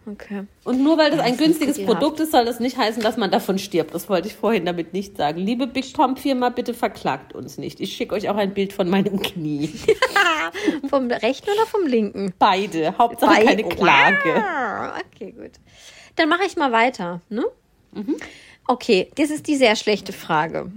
Okay. 0.10 0.46
Und 0.64 0.82
nur 0.82 0.98
weil 0.98 1.12
das 1.12 1.20
ein 1.20 1.36
günstiges 1.36 1.78
ekelhaft. 1.78 2.00
Produkt 2.00 2.20
ist, 2.22 2.32
soll 2.32 2.46
das 2.46 2.62
nicht 2.62 2.78
heißen, 2.78 3.04
dass 3.04 3.18
man 3.18 3.30
davon 3.30 3.60
stirbt. 3.60 3.94
Das 3.94 4.08
wollte 4.08 4.30
ich 4.30 4.36
vorhin 4.36 4.66
damit 4.66 4.94
nicht 4.94 5.18
sagen. 5.18 5.38
Liebe 5.42 5.68
Big 5.68 5.92
Pump 5.94 6.18
Firma, 6.18 6.48
bitte 6.48 6.74
verklagt 6.74 7.36
uns 7.36 7.58
nicht. 7.58 7.82
Ich 7.82 7.94
schicke 7.94 8.16
euch 8.16 8.30
auch 8.30 8.38
ein 8.38 8.54
Bild 8.54 8.72
von 8.72 8.90
meinem 8.90 9.20
Knie. 9.22 9.70
Vom 10.90 11.12
rechten 11.12 11.50
oder 11.50 11.66
vom 11.66 11.86
linken? 11.86 12.34
Beide. 12.40 12.98
Hauptsache 12.98 13.36
Bei- 13.36 13.44
keine 13.44 13.64
Klage. 13.64 14.36
Wow. 14.36 15.02
Okay, 15.14 15.32
gut. 15.34 15.52
Dann 16.16 16.30
mache 16.30 16.46
ich 16.46 16.56
mal 16.56 16.72
weiter. 16.72 17.20
Ne? 17.28 17.44
Okay, 18.68 19.12
das 19.16 19.30
ist 19.30 19.48
die 19.48 19.56
sehr 19.56 19.76
schlechte 19.76 20.14
Frage. 20.14 20.72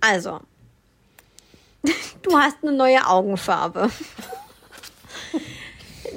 Also, 0.00 0.40
Du 2.22 2.36
hast 2.36 2.58
eine 2.62 2.72
neue 2.72 3.06
Augenfarbe. 3.06 3.90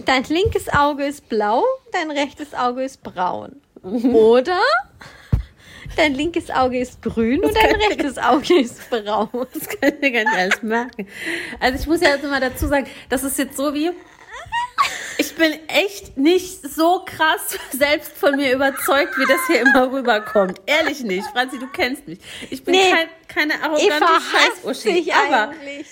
Dein 0.05 0.23
linkes 0.23 0.69
Auge 0.69 1.05
ist 1.05 1.27
blau, 1.29 1.63
dein 1.91 2.09
rechtes 2.09 2.53
Auge 2.53 2.83
ist 2.83 3.03
braun. 3.03 3.61
Oder 3.83 4.61
dein 5.97 6.15
linkes 6.15 6.49
Auge 6.49 6.79
ist 6.79 7.01
grün 7.01 7.43
und 7.43 7.55
dein 7.55 7.75
rechtes 7.75 8.17
Auge 8.17 8.61
ist 8.61 8.89
braun. 8.89 9.29
Das 9.53 9.67
kann 9.67 9.93
ich 9.93 9.99
mir 9.99 10.11
gar 10.11 10.23
nicht 10.23 10.37
alles 10.37 10.63
merken. 10.63 11.07
Also 11.59 11.79
ich 11.79 11.87
muss 11.87 12.01
ja 12.01 12.09
jetzt 12.09 12.23
mal 12.23 12.39
dazu 12.39 12.67
sagen, 12.67 12.87
das 13.09 13.23
ist 13.23 13.37
jetzt 13.37 13.57
so 13.57 13.73
wie, 13.73 13.91
ich 15.19 15.35
bin 15.35 15.51
echt 15.67 16.17
nicht 16.17 16.61
so 16.63 17.03
krass 17.05 17.57
selbst 17.71 18.13
von 18.17 18.37
mir 18.37 18.53
überzeugt, 18.53 19.17
wie 19.17 19.25
das 19.25 19.39
hier 19.47 19.59
immer 19.61 19.91
rüberkommt. 19.91 20.61
Ehrlich 20.65 21.01
nicht. 21.01 21.27
Franzi, 21.27 21.59
du 21.59 21.67
kennst 21.67 22.07
mich. 22.07 22.19
Ich 22.49 22.63
bin 22.63 22.73
Nee. 22.73 22.89
kein, 22.89 23.09
keine 23.27 23.61
arrogante 23.61 24.05
Scheißuschi. 24.63 25.11
Aber 25.11 25.49
eigentlich. 25.49 25.87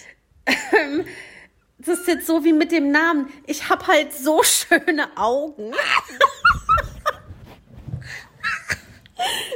das 1.78 2.00
ist 2.00 2.08
jetzt 2.08 2.26
so 2.26 2.46
wie 2.46 2.54
mit 2.54 2.72
dem 2.72 2.90
Namen. 2.92 3.32
Ich 3.46 3.68
habe 3.68 3.86
halt 3.86 4.14
so 4.14 4.42
schöne 4.44 5.10
Augen. 5.18 5.74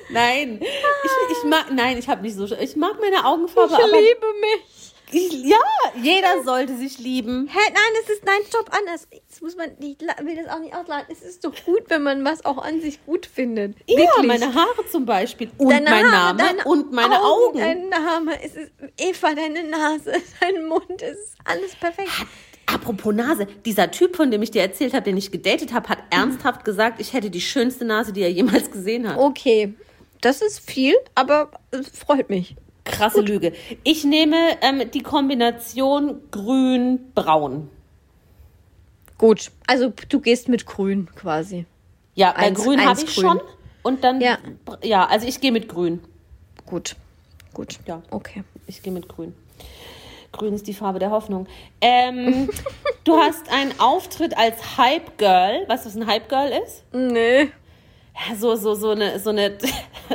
Nein, 0.09 0.59
ich, 0.61 1.37
ich 1.37 1.43
mag, 1.49 1.71
nein, 1.71 1.97
ich 1.97 2.09
habe 2.09 2.21
nicht 2.23 2.35
so, 2.35 2.43
ich 2.45 2.75
mag 2.75 2.99
meine 2.99 3.23
Augenfarbe, 3.25 3.73
Ich 3.73 3.85
liebe 3.85 4.27
mich. 4.41 4.90
Ja, 5.11 5.57
jeder 6.01 6.43
sollte 6.43 6.75
sich 6.77 6.97
lieben. 6.99 7.47
Hä, 7.51 7.59
nein, 7.73 8.01
es 8.03 8.09
ist, 8.09 8.25
nein, 8.25 8.39
stopp, 8.47 8.69
anders. 8.77 9.07
Das 9.29 9.41
muss 9.41 9.55
man, 9.55 9.71
ich 9.79 9.97
la- 10.01 10.15
will 10.25 10.35
das 10.35 10.47
auch 10.53 10.59
nicht 10.59 10.73
ausladen. 10.75 11.05
Es 11.09 11.21
ist 11.21 11.43
doch 11.43 11.53
gut, 11.65 11.83
wenn 11.89 12.03
man 12.03 12.23
was 12.25 12.45
auch 12.45 12.57
an 12.57 12.81
sich 12.81 13.05
gut 13.05 13.25
findet. 13.25 13.75
Ja, 13.87 13.97
Wirklich. 13.97 14.27
meine 14.27 14.53
Haare 14.53 14.85
zum 14.91 15.05
Beispiel 15.05 15.49
und 15.57 15.69
Deine 15.69 15.89
mein 15.89 16.11
Haare, 16.11 16.35
Name 16.35 16.63
und 16.65 16.91
meine 16.91 17.21
Augen. 17.21 17.59
Dein 17.59 17.89
Name, 17.89 18.41
es 18.43 18.55
ist 18.55 18.71
Eva, 18.97 19.33
deine 19.33 19.63
Nase, 19.63 20.13
dein 20.39 20.65
Mund, 20.67 21.01
es 21.01 21.17
ist 21.17 21.37
alles 21.45 21.75
perfekt. 21.75 22.09
Apropos 22.67 23.13
Nase, 23.13 23.47
dieser 23.65 23.91
Typ, 23.91 24.15
von 24.15 24.31
dem 24.31 24.41
ich 24.41 24.51
dir 24.51 24.61
erzählt 24.61 24.93
habe, 24.93 25.03
den 25.03 25.17
ich 25.17 25.31
gedatet 25.31 25.73
habe, 25.73 25.89
hat 25.89 25.97
ernsthaft 26.09 26.63
gesagt, 26.63 27.01
ich 27.01 27.11
hätte 27.11 27.29
die 27.29 27.41
schönste 27.41 27.83
Nase, 27.83 28.13
die 28.13 28.21
er 28.21 28.31
jemals 28.31 28.71
gesehen 28.71 29.09
hat. 29.09 29.17
Okay, 29.17 29.73
das 30.21 30.41
ist 30.41 30.59
viel, 30.59 30.95
aber 31.15 31.51
es 31.71 31.89
freut 31.89 32.29
mich. 32.29 32.55
Krasse 32.91 33.21
Lüge. 33.21 33.53
Ich 33.83 34.03
nehme 34.03 34.35
ähm, 34.61 34.89
die 34.91 35.01
Kombination 35.03 36.21
grün-braun. 36.31 37.69
Gut, 39.17 39.51
also 39.67 39.93
du 40.09 40.19
gehst 40.19 40.47
mit 40.49 40.65
Grün 40.65 41.07
quasi. 41.15 41.65
Ja, 42.15 42.31
bei 42.31 42.47
Eins- 42.47 42.63
grün 42.63 42.83
habe 42.85 42.99
ich 42.99 43.05
grün. 43.15 43.25
schon. 43.25 43.41
Und 43.83 44.03
dann, 44.03 44.19
Ja. 44.21 44.37
ja, 44.83 45.05
also 45.07 45.27
ich 45.27 45.39
gehe 45.41 45.51
mit 45.51 45.69
grün. 45.69 46.01
Gut, 46.65 46.95
gut. 47.53 47.79
Ja. 47.87 48.01
Okay. 48.11 48.43
Ich 48.67 48.81
gehe 48.83 48.91
mit 48.93 49.07
grün. 49.07 49.33
Grün 50.31 50.53
ist 50.53 50.65
die 50.67 50.73
Farbe 50.73 50.99
der 50.99 51.11
Hoffnung. 51.11 51.47
Ähm, 51.81 52.49
du 53.03 53.15
hast 53.17 53.49
einen 53.51 53.79
Auftritt 53.79 54.37
als 54.37 54.77
Hype 54.77 55.17
Girl. 55.17 55.65
Weißt 55.67 55.85
du, 55.85 55.89
was 55.89 55.95
ein 55.95 56.07
Hype 56.07 56.29
Girl 56.29 56.51
ist? 56.63 56.83
Nee. 56.93 57.43
Ja, 58.13 58.35
so, 58.37 58.55
so, 58.55 58.73
so 58.75 58.91
eine, 58.91 59.19
so 59.19 59.29
eine, 59.31 59.57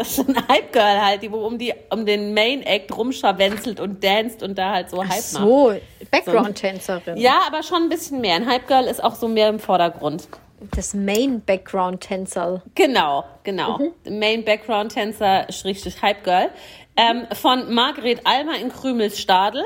so 0.05 0.25
ein 0.27 0.37
Hype 0.49 0.73
Girl 0.73 1.05
halt, 1.05 1.23
die 1.23 1.31
wo 1.31 1.39
um 1.47 1.59
die, 1.59 1.73
um 1.91 2.07
den 2.07 2.35
Main 2.35 2.63
Act 2.63 2.97
rumscharwenzelt 2.97 3.81
und 3.81 4.03
danst 4.03 4.43
und 4.43 4.57
da 4.57 4.73
halt 4.73 4.91
so 4.91 5.03
Hype 5.03 5.11
macht. 5.11 5.23
So, 5.23 5.75
Background-Tänzerin. 6.11 7.17
Ja, 7.17 7.41
aber 7.47 7.63
schon 7.63 7.85
ein 7.85 7.89
bisschen 7.89 8.21
mehr. 8.21 8.37
Ein 8.37 8.47
Hype 8.47 8.67
Girl 8.67 8.85
ist 8.85 9.03
auch 9.03 9.15
so 9.15 9.29
mehr 9.29 9.49
im 9.49 9.59
Vordergrund. 9.59 10.29
Das 10.75 10.95
Main-Background-Tänzer. 10.95 12.63
Genau, 12.75 13.25
genau. 13.45 13.79
Main 14.09 14.45
Background 14.45 14.93
Tänzer, 14.93 15.47
Schrägstrich 15.51 16.01
Hype 16.01 16.25
Girl. 16.25 16.51
Ähm, 16.97 17.27
von 17.33 17.75
Margret 17.75 18.21
Almer 18.25 18.59
in 18.59 18.71
Krümelsstadel. 18.71 19.65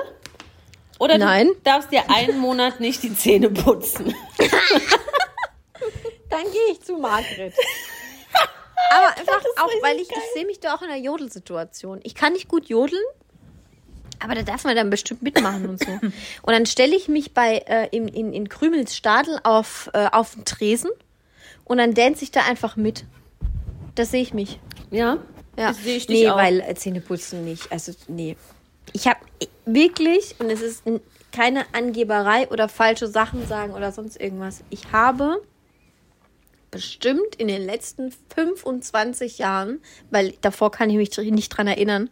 Oder 0.98 1.16
Nein. 1.16 1.46
du 1.46 1.54
darfst 1.62 1.92
dir 1.92 2.02
einen 2.10 2.38
Monat 2.38 2.80
nicht 2.80 3.02
die 3.02 3.14
Zähne 3.14 3.50
putzen. 3.50 4.14
Dann 6.28 6.42
gehe 6.42 6.72
ich 6.72 6.82
zu 6.82 6.96
Margret. 6.98 7.54
Aber 8.90 9.08
einfach 9.18 9.44
auch, 9.62 9.70
weil 9.82 9.96
ich, 9.96 10.10
ich 10.10 10.32
sehe 10.34 10.46
mich 10.46 10.60
da 10.60 10.74
auch 10.74 10.82
in 10.82 10.90
einer 10.90 11.02
Jodelsituation. 11.02 12.00
Ich 12.02 12.14
kann 12.14 12.32
nicht 12.32 12.48
gut 12.48 12.68
jodeln, 12.68 13.02
aber 14.18 14.34
da 14.34 14.42
darf 14.42 14.64
man 14.64 14.76
dann 14.76 14.90
bestimmt 14.90 15.22
mitmachen 15.22 15.68
und 15.68 15.82
so. 15.82 15.90
Und 16.42 16.52
dann 16.52 16.66
stelle 16.66 16.94
ich 16.94 17.08
mich 17.08 17.32
bei 17.32 17.58
äh, 17.58 17.88
in, 17.90 18.08
in, 18.08 18.32
in 18.32 18.48
Krümels 18.48 18.96
Stadel 18.96 19.38
auf, 19.44 19.90
äh, 19.94 20.08
auf 20.12 20.34
den 20.34 20.44
Tresen 20.44 20.90
und 21.64 21.78
dann 21.78 21.94
dance 21.94 22.22
ich 22.22 22.30
da 22.30 22.42
einfach 22.42 22.76
mit. 22.76 23.04
Das 23.94 24.10
sehe 24.10 24.22
ich 24.22 24.34
mich. 24.34 24.58
Ja? 24.90 25.18
Ja. 25.56 25.68
Das 25.68 25.82
sehe 25.82 25.96
ich 25.96 26.06
dich 26.06 26.20
nee, 26.20 26.28
auch. 26.28 26.36
weil 26.36 26.60
äh, 26.60 26.74
Zähneputzen 26.74 27.44
nicht. 27.44 27.70
Also, 27.70 27.92
nee. 28.08 28.36
Ich 28.92 29.06
habe 29.06 29.20
wirklich, 29.66 30.34
und 30.38 30.50
es 30.50 30.62
ist 30.62 30.82
keine 31.32 31.64
Angeberei 31.72 32.48
oder 32.48 32.68
falsche 32.68 33.06
Sachen 33.06 33.46
sagen 33.46 33.72
oder 33.72 33.92
sonst 33.92 34.20
irgendwas. 34.20 34.64
Ich 34.70 34.92
habe 34.92 35.42
bestimmt 36.70 37.36
in 37.36 37.48
den 37.48 37.64
letzten 37.64 38.12
25 38.34 39.38
Jahren, 39.38 39.80
weil 40.10 40.34
davor 40.40 40.70
kann 40.70 40.90
ich 40.90 40.96
mich 40.96 41.30
nicht 41.30 41.48
dran 41.50 41.66
erinnern, 41.66 42.10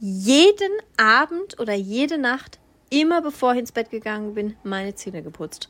jeden 0.00 0.72
Abend 0.96 1.58
oder 1.60 1.74
jede 1.74 2.18
Nacht, 2.18 2.58
immer 2.90 3.22
bevor 3.22 3.52
ich 3.52 3.60
ins 3.60 3.72
Bett 3.72 3.90
gegangen 3.90 4.34
bin, 4.34 4.56
meine 4.62 4.94
Zähne 4.94 5.22
geputzt. 5.22 5.68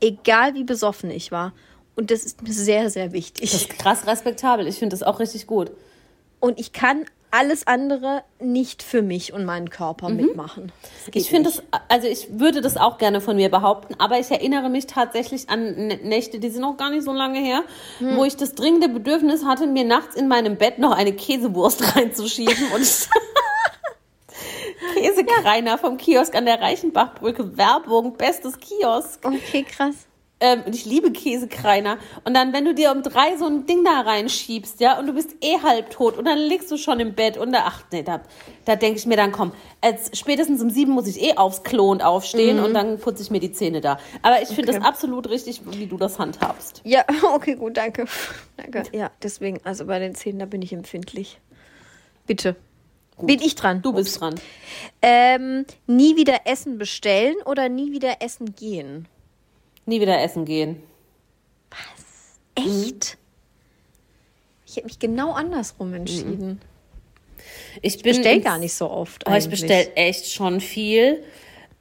Egal 0.00 0.54
wie 0.54 0.64
besoffen 0.64 1.10
ich 1.10 1.32
war. 1.32 1.52
Und 1.96 2.10
das 2.10 2.24
ist 2.24 2.42
mir 2.42 2.52
sehr, 2.52 2.90
sehr 2.90 3.12
wichtig. 3.12 3.52
Das 3.52 3.62
ist 3.62 3.70
krass 3.70 4.06
respektabel. 4.06 4.66
Ich 4.66 4.78
finde 4.78 4.94
das 4.94 5.02
auch 5.02 5.20
richtig 5.20 5.46
gut. 5.46 5.70
Und 6.40 6.58
ich 6.58 6.72
kann 6.72 7.04
alles 7.34 7.66
andere 7.66 8.22
nicht 8.38 8.84
für 8.84 9.02
mich 9.02 9.32
und 9.32 9.44
meinen 9.44 9.68
Körper 9.68 10.08
mitmachen. 10.08 10.66
Mhm. 10.66 11.12
Ich 11.14 11.28
finde 11.28 11.50
das, 11.50 11.62
also 11.88 12.06
ich 12.06 12.38
würde 12.38 12.60
das 12.60 12.76
auch 12.76 12.96
gerne 12.96 13.20
von 13.20 13.34
mir 13.34 13.48
behaupten, 13.50 13.94
aber 13.98 14.20
ich 14.20 14.30
erinnere 14.30 14.68
mich 14.68 14.86
tatsächlich 14.86 15.48
an 15.50 15.88
Nächte, 15.88 16.38
die 16.38 16.48
sind 16.48 16.62
noch 16.62 16.76
gar 16.76 16.90
nicht 16.90 17.02
so 17.04 17.12
lange 17.12 17.40
her, 17.40 17.64
Hm. 17.98 18.16
wo 18.16 18.24
ich 18.24 18.36
das 18.36 18.54
dringende 18.54 18.88
Bedürfnis 18.88 19.44
hatte, 19.44 19.66
mir 19.66 19.84
nachts 19.84 20.14
in 20.14 20.28
meinem 20.28 20.56
Bett 20.56 20.78
noch 20.78 20.92
eine 20.92 21.12
Käsewurst 21.12 21.82
reinzuschieben 21.96 22.70
und 22.72 22.86
Käsekreiner 24.94 25.76
vom 25.76 25.96
Kiosk 25.96 26.36
an 26.36 26.44
der 26.44 26.60
Reichenbachbrücke, 26.60 27.56
Werbung, 27.56 28.16
bestes 28.16 28.58
Kiosk. 28.60 29.24
Okay, 29.24 29.64
krass. 29.64 30.06
Ähm, 30.44 30.62
und 30.66 30.74
ich 30.74 30.84
liebe 30.84 31.10
Käsekreiner. 31.10 31.96
Und 32.24 32.34
dann, 32.34 32.52
wenn 32.52 32.66
du 32.66 32.74
dir 32.74 32.92
um 32.92 33.02
drei 33.02 33.34
so 33.38 33.46
ein 33.46 33.64
Ding 33.64 33.82
da 33.82 34.02
reinschiebst, 34.02 34.78
ja, 34.78 34.98
und 34.98 35.06
du 35.06 35.14
bist 35.14 35.30
eh 35.40 35.58
halbtot 35.62 36.18
und 36.18 36.26
dann 36.26 36.38
liegst 36.38 36.70
du 36.70 36.76
schon 36.76 37.00
im 37.00 37.14
Bett 37.14 37.38
und 37.38 37.50
da, 37.52 37.62
ach 37.64 37.82
nee, 37.90 38.02
da, 38.02 38.20
da 38.66 38.76
denke 38.76 38.98
ich 38.98 39.06
mir 39.06 39.16
dann, 39.16 39.32
komm, 39.32 39.52
als 39.80 40.10
spätestens 40.18 40.60
um 40.60 40.68
sieben 40.68 40.92
muss 40.92 41.06
ich 41.06 41.22
eh 41.22 41.38
aufs 41.38 41.62
Klo 41.62 41.90
und 41.90 42.02
aufstehen 42.02 42.60
und 42.60 42.74
dann 42.74 42.98
putze 42.98 43.22
ich 43.22 43.30
mir 43.30 43.40
die 43.40 43.52
Zähne 43.52 43.80
da. 43.80 43.98
Aber 44.20 44.42
ich 44.42 44.48
finde 44.48 44.64
Okay. 44.72 44.78
das 44.80 44.86
absolut 44.86 45.30
richtig, 45.30 45.62
wie 45.64 45.86
du 45.86 45.96
das 45.96 46.18
handhabst. 46.18 46.82
Ja, 46.84 47.04
okay, 47.34 47.54
gut, 47.54 47.78
danke. 47.78 48.04
Danke. 48.58 48.82
Ja, 48.92 49.10
deswegen, 49.22 49.60
also 49.64 49.86
bei 49.86 49.98
den 49.98 50.14
Zähnen, 50.14 50.40
da 50.40 50.44
bin 50.46 50.60
ich 50.60 50.74
empfindlich. 50.74 51.40
Bitte. 52.26 52.54
Bin 53.20 53.40
ich 53.40 53.54
dran? 53.54 53.80
Du 53.80 53.92
bist 53.92 54.20
dran. 54.20 54.34
Ähm, 55.00 55.64
nie 55.86 56.16
wieder 56.16 56.40
Essen 56.46 56.76
bestellen 56.78 57.36
oder 57.46 57.68
nie 57.68 57.92
wieder 57.92 58.16
essen 58.20 58.54
gehen? 58.56 59.06
Nie 59.86 60.00
wieder 60.00 60.20
essen 60.22 60.44
gehen. 60.44 60.82
Echt? 62.54 63.18
Ich 64.66 64.76
habe 64.76 64.86
mich 64.86 64.98
genau 64.98 65.32
andersrum 65.32 65.92
entschieden. 65.94 66.60
Ich 67.82 68.02
bin 68.02 68.14
Bestell 68.16 68.36
ins- 68.36 68.44
gar 68.44 68.58
nicht 68.58 68.74
so 68.74 68.90
oft. 68.90 69.24
Oh, 69.28 69.34
ich 69.34 69.48
bestelle 69.48 69.92
echt 69.94 70.30
schon 70.30 70.60
viel. 70.60 71.22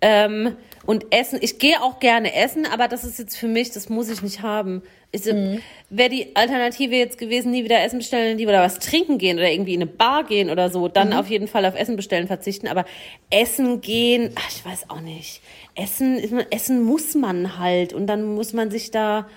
Ähm, 0.02 0.58
und 0.86 1.14
Essen, 1.14 1.40
ich 1.42 1.60
gehe 1.60 1.82
auch 1.82 2.00
gerne 2.00 2.34
essen, 2.36 2.66
aber 2.66 2.88
das 2.90 3.04
ist 3.06 3.20
jetzt 3.20 3.38
für 3.38 3.48
mich, 3.48 3.72
das 3.72 3.88
muss 3.88 4.10
ich 4.10 4.22
nicht 4.22 4.42
haben. 4.42 4.82
Ich, 5.16 5.26
Mhm. 5.26 5.62
Wäre 5.92 6.10
die 6.10 6.36
Alternative 6.36 6.96
jetzt 6.96 7.20
gewesen, 7.20 7.52
nie 7.52 7.64
wieder 7.64 7.84
Essen 7.84 8.00
bestellen, 8.00 8.36
lieber 8.40 8.52
da 8.52 8.64
was 8.64 8.80
trinken 8.80 9.20
gehen 9.20 9.38
oder 9.38 9.52
irgendwie 9.52 9.76
in 9.76 9.82
eine 9.84 9.90
Bar 9.92 10.24
gehen 10.24 10.50
oder 10.50 10.72
so, 10.72 10.88
dann 10.88 11.10
Mhm. 11.10 11.14
auf 11.14 11.30
jeden 11.30 11.48
Fall 11.48 11.68
auf 11.68 11.76
Essen 11.76 11.96
bestellen 11.96 12.26
verzichten. 12.26 12.68
Aber 12.68 12.84
Essen 13.30 13.80
gehen, 13.82 14.32
ach, 14.34 14.50
ich 14.50 14.66
weiß 14.66 14.90
auch 14.90 15.02
nicht. 15.02 15.42
Essen, 15.76 16.18
Essen 16.50 16.82
muss 16.82 17.14
man 17.14 17.60
halt 17.60 17.94
und 17.94 18.08
dann 18.08 18.24
muss 18.34 18.54
man 18.54 18.72
sich 18.72 18.90
da 18.90 19.28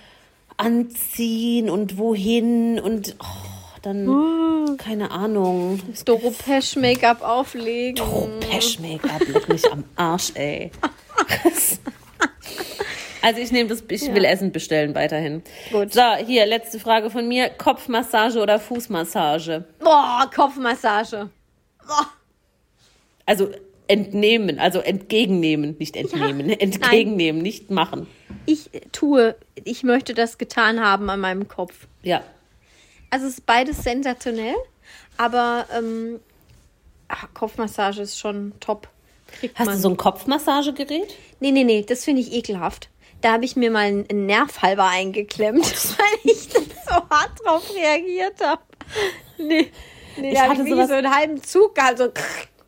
anziehen 0.56 1.68
und 1.68 1.98
wohin 1.98 2.80
und 2.80 3.14
oh, 3.20 3.78
dann, 3.82 4.08
Uh. 4.08 4.76
keine 4.78 5.10
Ahnung. 5.10 5.80
Doro 6.06 6.30
Pesch 6.30 6.76
Make-up 6.76 7.20
auflegen. 7.22 8.02
Pesch-Make-up, 8.50 9.28
leck 9.28 9.48
mich 9.50 9.70
am 9.70 9.84
Arsch, 9.96 10.32
ey. 10.34 10.70
Also 13.26 13.40
ich 13.40 13.50
nehme 13.50 13.68
das, 13.68 13.82
ich 13.88 14.14
will 14.14 14.24
Essen 14.24 14.52
bestellen 14.52 14.94
weiterhin. 14.94 15.42
Gut. 15.72 15.92
So, 15.92 16.00
hier, 16.24 16.46
letzte 16.46 16.78
Frage 16.78 17.10
von 17.10 17.26
mir. 17.26 17.48
Kopfmassage 17.48 18.38
oder 18.38 18.60
Fußmassage? 18.60 19.64
Boah, 19.80 20.30
Kopfmassage. 20.32 21.28
Also 23.24 23.50
entnehmen, 23.88 24.60
also 24.60 24.78
entgegennehmen, 24.78 25.74
nicht 25.80 25.96
entnehmen, 25.96 26.50
entgegennehmen, 26.50 27.42
nicht 27.42 27.68
machen. 27.68 28.06
Ich 28.46 28.70
tue, 28.92 29.34
ich 29.64 29.82
möchte 29.82 30.14
das 30.14 30.38
getan 30.38 30.78
haben 30.80 31.10
an 31.10 31.18
meinem 31.18 31.48
Kopf. 31.48 31.88
Ja. 32.04 32.22
Also 33.10 33.26
es 33.26 33.38
ist 33.38 33.46
beides 33.46 33.82
sensationell, 33.82 34.54
aber 35.16 35.66
ähm, 35.76 36.20
ach, 37.08 37.26
Kopfmassage 37.34 38.02
ist 38.02 38.20
schon 38.20 38.52
top. 38.60 38.86
Hast 39.56 39.66
man. 39.66 39.74
du 39.74 39.82
so 39.82 39.88
ein 39.88 39.96
Kopfmassagegerät? 39.96 41.12
Nee, 41.40 41.50
nee, 41.50 41.64
nee, 41.64 41.82
das 41.82 42.04
finde 42.04 42.22
ich 42.22 42.32
ekelhaft. 42.32 42.88
Da 43.26 43.32
habe 43.32 43.44
ich 43.44 43.56
mir 43.56 43.72
mal 43.72 43.86
einen 43.86 44.26
Nerv 44.26 44.62
halber 44.62 44.86
eingeklemmt, 44.86 45.64
weil 45.98 46.32
ich 46.32 46.48
dann 46.48 46.62
so 46.62 46.92
hart 47.10 47.30
drauf 47.44 47.74
reagiert 47.74 48.40
habe. 48.40 48.62
Nee, 49.36 49.72
nee 50.16 50.32
Ich 50.32 50.40
hatte 50.40 50.62
ich 50.62 50.86
so 50.86 50.94
einen 50.94 51.12
halben 51.12 51.42
Zug 51.42 51.74
gehabt. 51.74 52.00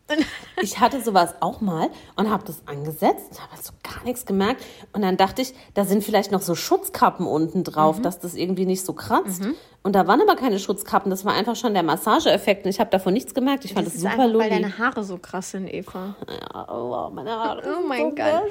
So. 0.09 0.15
Ich 0.61 0.81
hatte 0.81 1.01
sowas 1.01 1.35
auch 1.39 1.61
mal 1.61 1.89
und 2.17 2.29
habe 2.29 2.43
das 2.45 2.67
angesetzt 2.67 3.31
und 3.31 3.41
habe 3.41 3.63
so 3.63 3.73
gar 3.85 4.03
nichts 4.05 4.27
gemerkt. 4.27 4.61
Und 4.93 5.03
dann 5.03 5.17
dachte 5.17 5.41
ich, 5.41 5.55
da 5.75 5.85
sind 5.85 6.03
vielleicht 6.03 6.33
noch 6.33 6.43
so 6.43 6.57
Schutzkappen 6.57 7.29
unten 7.29 7.63
drauf, 7.63 8.03
dass 8.03 8.19
das 8.19 8.35
irgendwie 8.35 8.67
nicht 8.67 8.85
so 8.85 8.93
kratzt. 8.93 9.43
Und 9.85 9.93
da 9.95 10.09
waren 10.09 10.21
aber 10.21 10.35
keine 10.35 10.59
Schutzkappen, 10.59 11.11
das 11.11 11.25
war 11.25 11.35
einfach 11.35 11.55
schon 11.55 11.75
der 11.75 11.85
Massageeffekt. 11.85 12.65
Und 12.65 12.71
ich 12.71 12.81
habe 12.81 12.91
davon 12.91 13.13
nichts 13.13 13.35
gemerkt. 13.35 13.65
Ich 13.67 13.75
fand 13.75 13.87
das, 13.87 13.95
super 13.95 14.15
einfach, 14.15 14.39
weil 14.39 14.51
deine 14.51 14.79
Haare 14.79 15.05
so 15.05 15.17
krass 15.19 15.53
sind, 15.53 15.73
Eva. 15.73 16.17
Ja, 16.29 16.69
oh, 16.75 17.09
meine 17.11 17.31
Haare. 17.31 17.63
Oh 17.79 17.87
mein 17.87 18.01
so 18.01 18.07
Gott. 18.09 18.17
geil. 18.17 18.43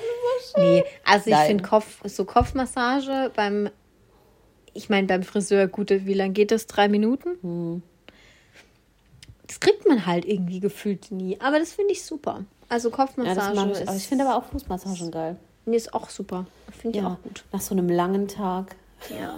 Nee, 0.56 0.84
also 1.04 1.28
ich 1.28 1.36
Nein. 1.36 1.48
finde 1.48 1.64
Kopf, 1.66 2.00
so 2.06 2.24
Kopfmassage 2.24 3.32
beim, 3.36 3.70
ich 4.74 4.90
meine 4.90 5.08
beim 5.08 5.24
Friseur, 5.24 5.68
gute, 5.68 6.06
wie 6.06 6.14
lange 6.14 6.32
geht 6.32 6.52
das? 6.52 6.68
Drei 6.68 6.88
Minuten? 6.88 7.38
Hm. 7.42 7.84
Das 9.48 9.60
kriegt 9.60 9.88
man 9.88 10.06
halt 10.06 10.26
irgendwie 10.26 10.60
gefühlt 10.60 11.10
nie. 11.12 11.40
Aber 11.42 11.58
das 11.60 11.72
finde 11.74 11.94
ich 11.94 12.04
super. 12.04 12.44
Also 12.70 12.90
Ja, 12.90 12.96
Kopfmassage 12.96 13.56
mag 13.56 13.68
ich. 13.72 13.78
ist, 13.82 13.88
Aber 13.88 13.98
ich 13.98 14.08
finde 14.08 14.26
aber 14.28 14.36
auch 14.38 14.46
Fußmassagen 14.52 15.10
geil. 15.12 15.38
nee, 15.66 15.78
ist 15.78 15.94
auch 15.94 16.10
super. 16.10 16.46
Finde 16.82 16.98
ich 17.00 17.04
Ja, 17.04 17.12
auch 17.14 17.22
gut. 17.24 17.44
nach 17.54 17.62
so 17.62 17.74
einem 17.74 17.90
langen 17.90 18.28
Tag. 18.28 18.76
Ja. 19.10 19.38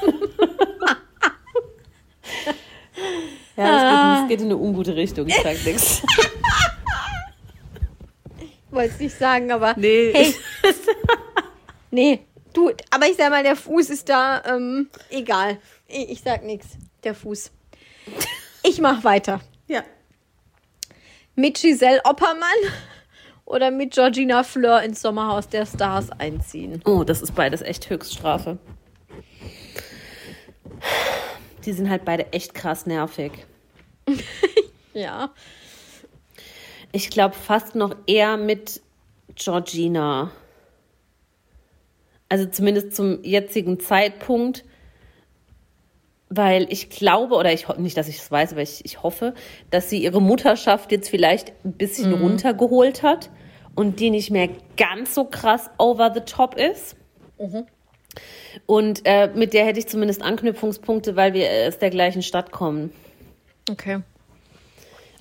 Ja, 3.56 4.20
das, 4.20 4.20
geht, 4.22 4.28
geht 4.28 4.40
in 4.40 4.46
eine 4.46 4.56
ungute 4.56 4.96
Richtung, 4.96 5.26
ich 5.28 5.36
sag 5.42 5.64
nichts. 5.64 6.02
Wollte 8.70 8.92
es 8.94 9.00
nicht 9.00 9.18
sagen, 9.18 9.50
aber 9.50 9.74
Nee. 9.78 10.12
hey. 10.12 10.34
nee, 11.90 12.20
du, 12.52 12.70
aber 12.90 13.06
ich 13.08 13.16
sag 13.16 13.30
mal, 13.30 13.42
der 13.42 13.56
Fuß 13.56 13.88
ist 13.90 14.08
da, 14.08 14.42
ähm, 14.44 14.90
egal. 15.10 15.58
Ich, 15.88 16.10
ich 16.10 16.20
sag 16.20 16.44
nichts. 16.44 16.68
Der 17.04 17.14
Fuß. 17.14 17.50
Ich 18.66 18.80
mach 18.80 19.04
weiter. 19.04 19.40
Ja. 19.68 19.82
Mit 21.34 21.60
Giselle 21.60 22.00
Oppermann 22.04 22.48
oder 23.44 23.70
mit 23.70 23.94
Georgina 23.94 24.42
Fleur 24.42 24.82
ins 24.82 25.00
Sommerhaus 25.02 25.48
der 25.48 25.66
Stars 25.66 26.10
einziehen. 26.10 26.80
Oh, 26.84 27.04
das 27.04 27.22
ist 27.22 27.34
beides 27.34 27.62
echt 27.62 27.88
Höchststrafe. 27.88 28.58
Die 31.64 31.72
sind 31.72 31.90
halt 31.90 32.04
beide 32.04 32.32
echt 32.32 32.54
krass 32.54 32.86
nervig. 32.86 33.32
Ja. 34.96 35.34
Ich 36.90 37.10
glaube 37.10 37.34
fast 37.34 37.74
noch 37.74 37.94
eher 38.06 38.38
mit 38.38 38.80
Georgina. 39.34 40.30
Also 42.30 42.46
zumindest 42.46 42.96
zum 42.96 43.22
jetzigen 43.22 43.78
Zeitpunkt, 43.78 44.64
weil 46.28 46.66
ich 46.70 46.90
glaube, 46.90 47.34
oder 47.36 47.52
ich 47.52 47.68
nicht, 47.78 47.96
dass 47.96 48.08
ich 48.08 48.18
es 48.18 48.30
weiß, 48.30 48.52
aber 48.52 48.62
ich, 48.62 48.84
ich 48.84 49.02
hoffe, 49.02 49.34
dass 49.70 49.90
sie 49.90 50.02
ihre 50.02 50.20
Mutterschaft 50.20 50.90
jetzt 50.92 51.08
vielleicht 51.08 51.52
ein 51.64 51.72
bisschen 51.72 52.12
runtergeholt 52.14 53.02
hat 53.02 53.30
und 53.74 54.00
die 54.00 54.10
nicht 54.10 54.30
mehr 54.30 54.48
ganz 54.76 55.14
so 55.14 55.24
krass 55.24 55.70
over 55.78 56.12
the 56.12 56.20
top 56.20 56.56
ist. 56.56 56.96
Und 58.66 59.02
äh, 59.04 59.28
mit 59.34 59.52
der 59.52 59.66
hätte 59.66 59.78
ich 59.78 59.86
zumindest 59.86 60.22
Anknüpfungspunkte, 60.22 61.16
weil 61.16 61.34
wir 61.34 61.48
aus 61.68 61.78
der 61.78 61.90
gleichen 61.90 62.22
Stadt 62.22 62.50
kommen. 62.50 62.92
Okay. 63.70 64.00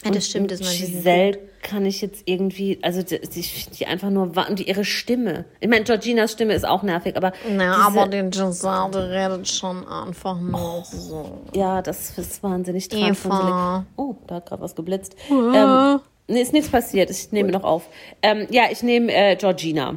Ja, 0.05 0.11
das 0.11 0.27
stimmt. 0.27 0.51
Das 0.51 0.59
Giselle 0.59 1.39
kann 1.63 1.83
ich 1.85 1.99
jetzt 2.01 2.23
irgendwie, 2.25 2.77
also 2.83 3.01
die, 3.01 3.19
die, 3.19 3.41
die 3.41 3.85
einfach 3.87 4.11
nur, 4.11 4.31
die, 4.51 4.67
ihre 4.67 4.85
Stimme. 4.85 5.45
Ich 5.59 5.67
meine, 5.67 5.83
Georginas 5.83 6.31
Stimme 6.33 6.53
ist 6.53 6.63
auch 6.63 6.83
nervig, 6.83 7.17
aber 7.17 7.33
Na, 7.49 7.75
diese, 7.75 7.99
aber 7.99 8.07
den 8.07 8.29
Giselle, 8.29 8.91
der 8.91 9.09
redet 9.09 9.47
schon 9.47 9.87
einfach 9.87 10.39
nur 10.39 10.83
so. 10.85 11.41
ja, 11.53 11.81
das 11.81 12.15
ist 12.19 12.43
wahnsinnig 12.43 12.91
Eva. 12.93 13.05
transfrontal. 13.05 13.85
Oh, 13.95 14.15
da 14.27 14.35
hat 14.35 14.45
gerade 14.45 14.61
was 14.61 14.75
geblitzt. 14.75 15.15
Ähm, 15.29 15.99
nee, 16.27 16.41
ist 16.41 16.53
nichts 16.53 16.69
passiert. 16.69 17.09
Ich 17.09 17.31
nehme 17.31 17.51
noch 17.51 17.63
auf. 17.63 17.87
Ähm, 18.21 18.45
ja, 18.51 18.65
ich 18.69 18.83
nehme 18.83 19.11
äh, 19.11 19.35
Georgina. 19.35 19.95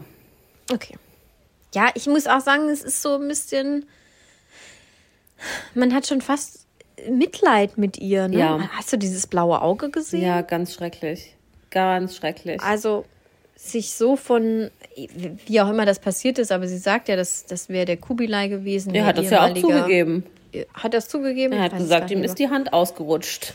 Okay. 0.72 0.96
Ja, 1.74 1.90
ich 1.94 2.06
muss 2.06 2.26
auch 2.26 2.40
sagen, 2.40 2.70
es 2.70 2.82
ist 2.82 3.02
so 3.02 3.16
ein 3.16 3.28
bisschen. 3.28 3.84
Man 5.74 5.94
hat 5.94 6.06
schon 6.06 6.22
fast 6.22 6.66
Mitleid 7.10 7.78
mit 7.78 7.98
ihr. 7.98 8.28
Ne? 8.28 8.38
Ja. 8.38 8.68
Hast 8.72 8.92
du 8.92 8.96
dieses 8.96 9.26
blaue 9.26 9.60
Auge 9.62 9.90
gesehen? 9.90 10.22
Ja, 10.22 10.42
ganz 10.42 10.74
schrecklich. 10.74 11.34
Ganz 11.70 12.16
schrecklich. 12.16 12.60
Also 12.62 13.04
sich 13.56 13.92
so 13.92 14.16
von, 14.16 14.70
wie 15.46 15.60
auch 15.60 15.68
immer 15.68 15.84
das 15.84 15.98
passiert 15.98 16.38
ist, 16.38 16.52
aber 16.52 16.68
sie 16.68 16.78
sagt 16.78 17.08
ja, 17.08 17.16
das, 17.16 17.44
das 17.46 17.68
wäre 17.68 17.84
der 17.86 17.96
Kubilai 17.96 18.48
gewesen. 18.48 18.94
er 18.94 19.04
hat 19.04 19.18
das 19.18 19.30
ja 19.30 19.44
auch 19.46 19.54
zugegeben. 19.54 20.24
Hat 20.74 20.94
das 20.94 21.08
zugegeben? 21.08 21.52
Er 21.52 21.62
hat 21.64 21.76
gesagt, 21.76 22.10
ihm 22.10 22.22
ist 22.22 22.38
die 22.38 22.48
Hand 22.48 22.72
ausgerutscht. 22.72 23.52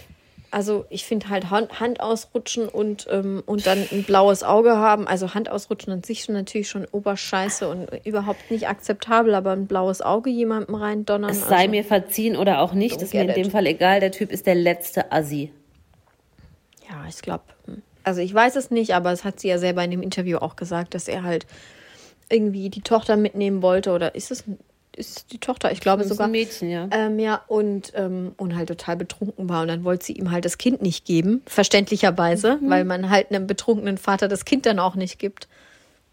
Also 0.54 0.86
ich 0.89 1.04
finde 1.04 1.30
halt 1.30 1.49
Hand, 1.49 1.80
Hand 1.80 1.99
ausrutschen 1.99 2.70
und, 2.70 3.08
ähm, 3.10 3.41
und 3.47 3.66
dann 3.66 3.88
ein 3.91 4.04
blaues 4.04 4.43
Auge 4.43 4.78
haben. 4.78 5.08
Also 5.08 5.34
Hand 5.34 5.49
ausrutschen 5.49 5.91
an 5.91 6.04
sich 6.04 6.26
schon 6.26 6.36
natürlich 6.36 6.70
schon 6.70 6.86
oberscheiße 6.91 7.68
und 7.68 7.88
überhaupt 8.06 8.51
nicht 8.51 8.68
akzeptabel, 8.68 9.34
aber 9.34 9.49
ein 9.54 9.66
blaues 9.66 10.04
Auge 10.04 10.30
jemandem 10.30 10.76
rein 10.76 11.06
donnern. 11.06 11.32
Es 11.32 11.47
sei 11.47 11.62
also, 11.62 11.72
mir 11.72 11.84
verziehen 11.84 12.38
oder 12.38 12.62
auch 12.62 12.74
nicht, 12.74 13.01
ist 13.01 13.16
mir 13.16 13.22
in 13.22 13.34
dem 13.34 13.47
it. 13.47 13.51
Fall 13.51 13.66
egal. 13.66 13.99
Der 13.99 14.12
Typ 14.12 14.32
ist 14.32 14.45
der 14.45 14.54
letzte 14.54 15.12
Assi. 15.12 15.51
Ja, 16.88 17.04
ich 17.10 17.20
glaube. 17.24 17.45
Also 18.04 18.22
ich 18.22 18.32
weiß 18.32 18.56
es 18.56 18.70
nicht, 18.70 18.93
aber 18.93 19.12
es 19.12 19.24
hat 19.24 19.39
sie 19.39 19.47
ja 19.47 19.58
selber 19.58 19.84
in 19.84 19.89
dem 19.89 20.04
Interview 20.04 20.38
auch 20.38 20.56
gesagt, 20.56 20.93
dass 20.93 21.08
er 21.08 21.24
halt 21.24 21.47
irgendwie 22.30 22.70
die 22.70 22.82
Tochter 22.82 23.18
mitnehmen 23.18 23.64
wollte. 23.64 23.91
Oder 23.91 24.14
ist 24.14 24.30
es 24.30 24.43
ist 24.96 25.32
die 25.32 25.39
Tochter? 25.39 25.72
Ich 25.72 25.80
glaube 25.80 26.00
Das 26.04 26.08
ist 26.12 26.18
sogar. 26.18 26.28
ein 26.28 26.32
Mädchen, 26.32 26.70
ja. 26.70 26.88
Ähm, 26.91 27.20
ja, 27.20 27.41
und, 27.48 27.91
ähm, 27.96 28.34
und 28.38 28.56
halt 28.56 28.68
total 28.70 28.96
betrunken 28.98 29.50
war. 29.50 29.62
Und 29.64 29.68
dann 29.70 29.84
wollte 29.84 30.06
sie 30.06 30.14
ihm 30.14 30.32
halt 30.32 30.46
das 30.46 30.58
Kind 30.58 30.82
nicht 30.82 31.06
geben, 31.06 31.41
verständlicherweise, 31.48 32.58
Mhm. 32.62 32.70
weil 32.70 32.84
man 32.86 33.10
halt 33.10 33.30
einem 33.32 33.48
betrunkenen 33.48 33.98
Vater 33.98 34.28
das 34.28 34.46
Kind 34.46 34.66
dann 34.66 34.80
auch 34.80 34.96
nicht 34.96 35.20
gibt. 35.20 35.48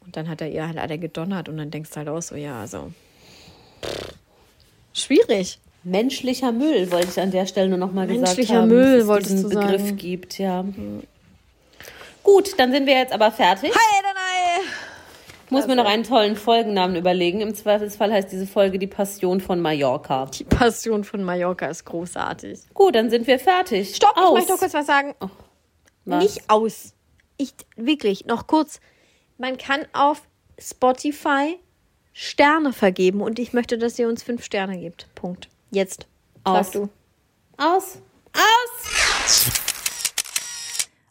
Und 0.05 0.16
dann 0.16 0.28
hat 0.28 0.41
er 0.41 0.49
ihr 0.51 0.66
halt 0.66 0.78
alle 0.78 0.99
gedonnert 0.99 1.49
und 1.49 1.57
dann 1.59 1.70
denkst 1.70 1.91
du 1.91 1.97
halt 1.97 2.09
auch 2.09 2.22
so, 2.22 2.35
ja, 2.35 2.61
also. 2.61 2.91
Schwierig. 4.93 5.59
Menschlicher 5.83 6.53
Müll, 6.53 6.91
wollte 6.91 7.09
ich 7.11 7.20
an 7.20 7.31
der 7.31 7.47
Stelle 7.47 7.68
nur 7.68 7.78
noch 7.78 7.93
mal 7.93 8.07
gesagt 8.07 8.26
Menschlicher 8.37 8.61
haben. 8.62 8.68
Müll, 8.68 9.07
dass 9.07 9.18
es 9.20 9.28
diesen 9.28 9.51
du 9.51 9.59
Begriff 9.61 9.83
sagen. 9.83 9.97
gibt, 9.97 10.39
ja. 10.39 10.64
Gut, 12.22 12.59
dann 12.59 12.70
sind 12.72 12.87
wir 12.87 12.95
jetzt 12.99 13.12
aber 13.14 13.33
fertig. 13.33 13.70
Hey, 13.70 14.03
dann, 14.03 14.16
Ich 15.51 15.53
muss 15.53 15.66
mir 15.66 15.74
noch 15.74 15.84
einen 15.84 16.05
tollen 16.05 16.36
Folgennamen 16.36 16.94
überlegen. 16.94 17.40
Im 17.40 17.57
Zweifelsfall 17.57 18.12
heißt 18.12 18.30
diese 18.30 18.46
Folge 18.46 18.78
die 18.78 18.86
Passion 18.86 19.40
von 19.40 19.61
Mallorca. 19.61 20.26
Die 20.26 20.44
Passion 20.44 21.03
von 21.03 21.24
Mallorca 21.24 21.66
ist 21.66 21.84
großartig. 21.86 22.61
Gut, 22.72 22.94
dann 22.94 23.11
sind 23.11 23.26
wir 23.26 23.40
fertig. 23.40 23.96
Stopp, 23.96 24.12
ich 24.14 24.22
Aus. 24.22 24.34
möchte 24.34 24.53
noch 24.53 24.61
kurz 24.61 24.74
was 24.74 24.86
sagen. 24.86 25.16
Was? 26.05 26.22
Nicht 26.22 26.48
aus. 26.48 26.94
Ich 27.36 27.53
wirklich 27.74 28.26
noch 28.26 28.46
kurz. 28.46 28.78
Man 29.38 29.59
kann 29.59 29.86
auf 29.92 30.22
Spotify 30.57 31.59
Sterne 32.12 32.72
vergeben 32.72 33.20
und 33.20 33.40
ich 33.40 33.53
möchte, 33.53 33.76
dass 33.76 33.98
ihr 33.98 34.09
uns 34.09 34.22
fünf 34.22 34.44
Sterne 34.44 34.78
gebt. 34.78 35.09
Punkt. 35.16 35.48
Jetzt. 35.72 36.07
Aus. 36.44 36.70
Sag 36.70 36.72
du. 36.74 36.88
Aus. 37.57 37.98
Aus. 38.34 39.69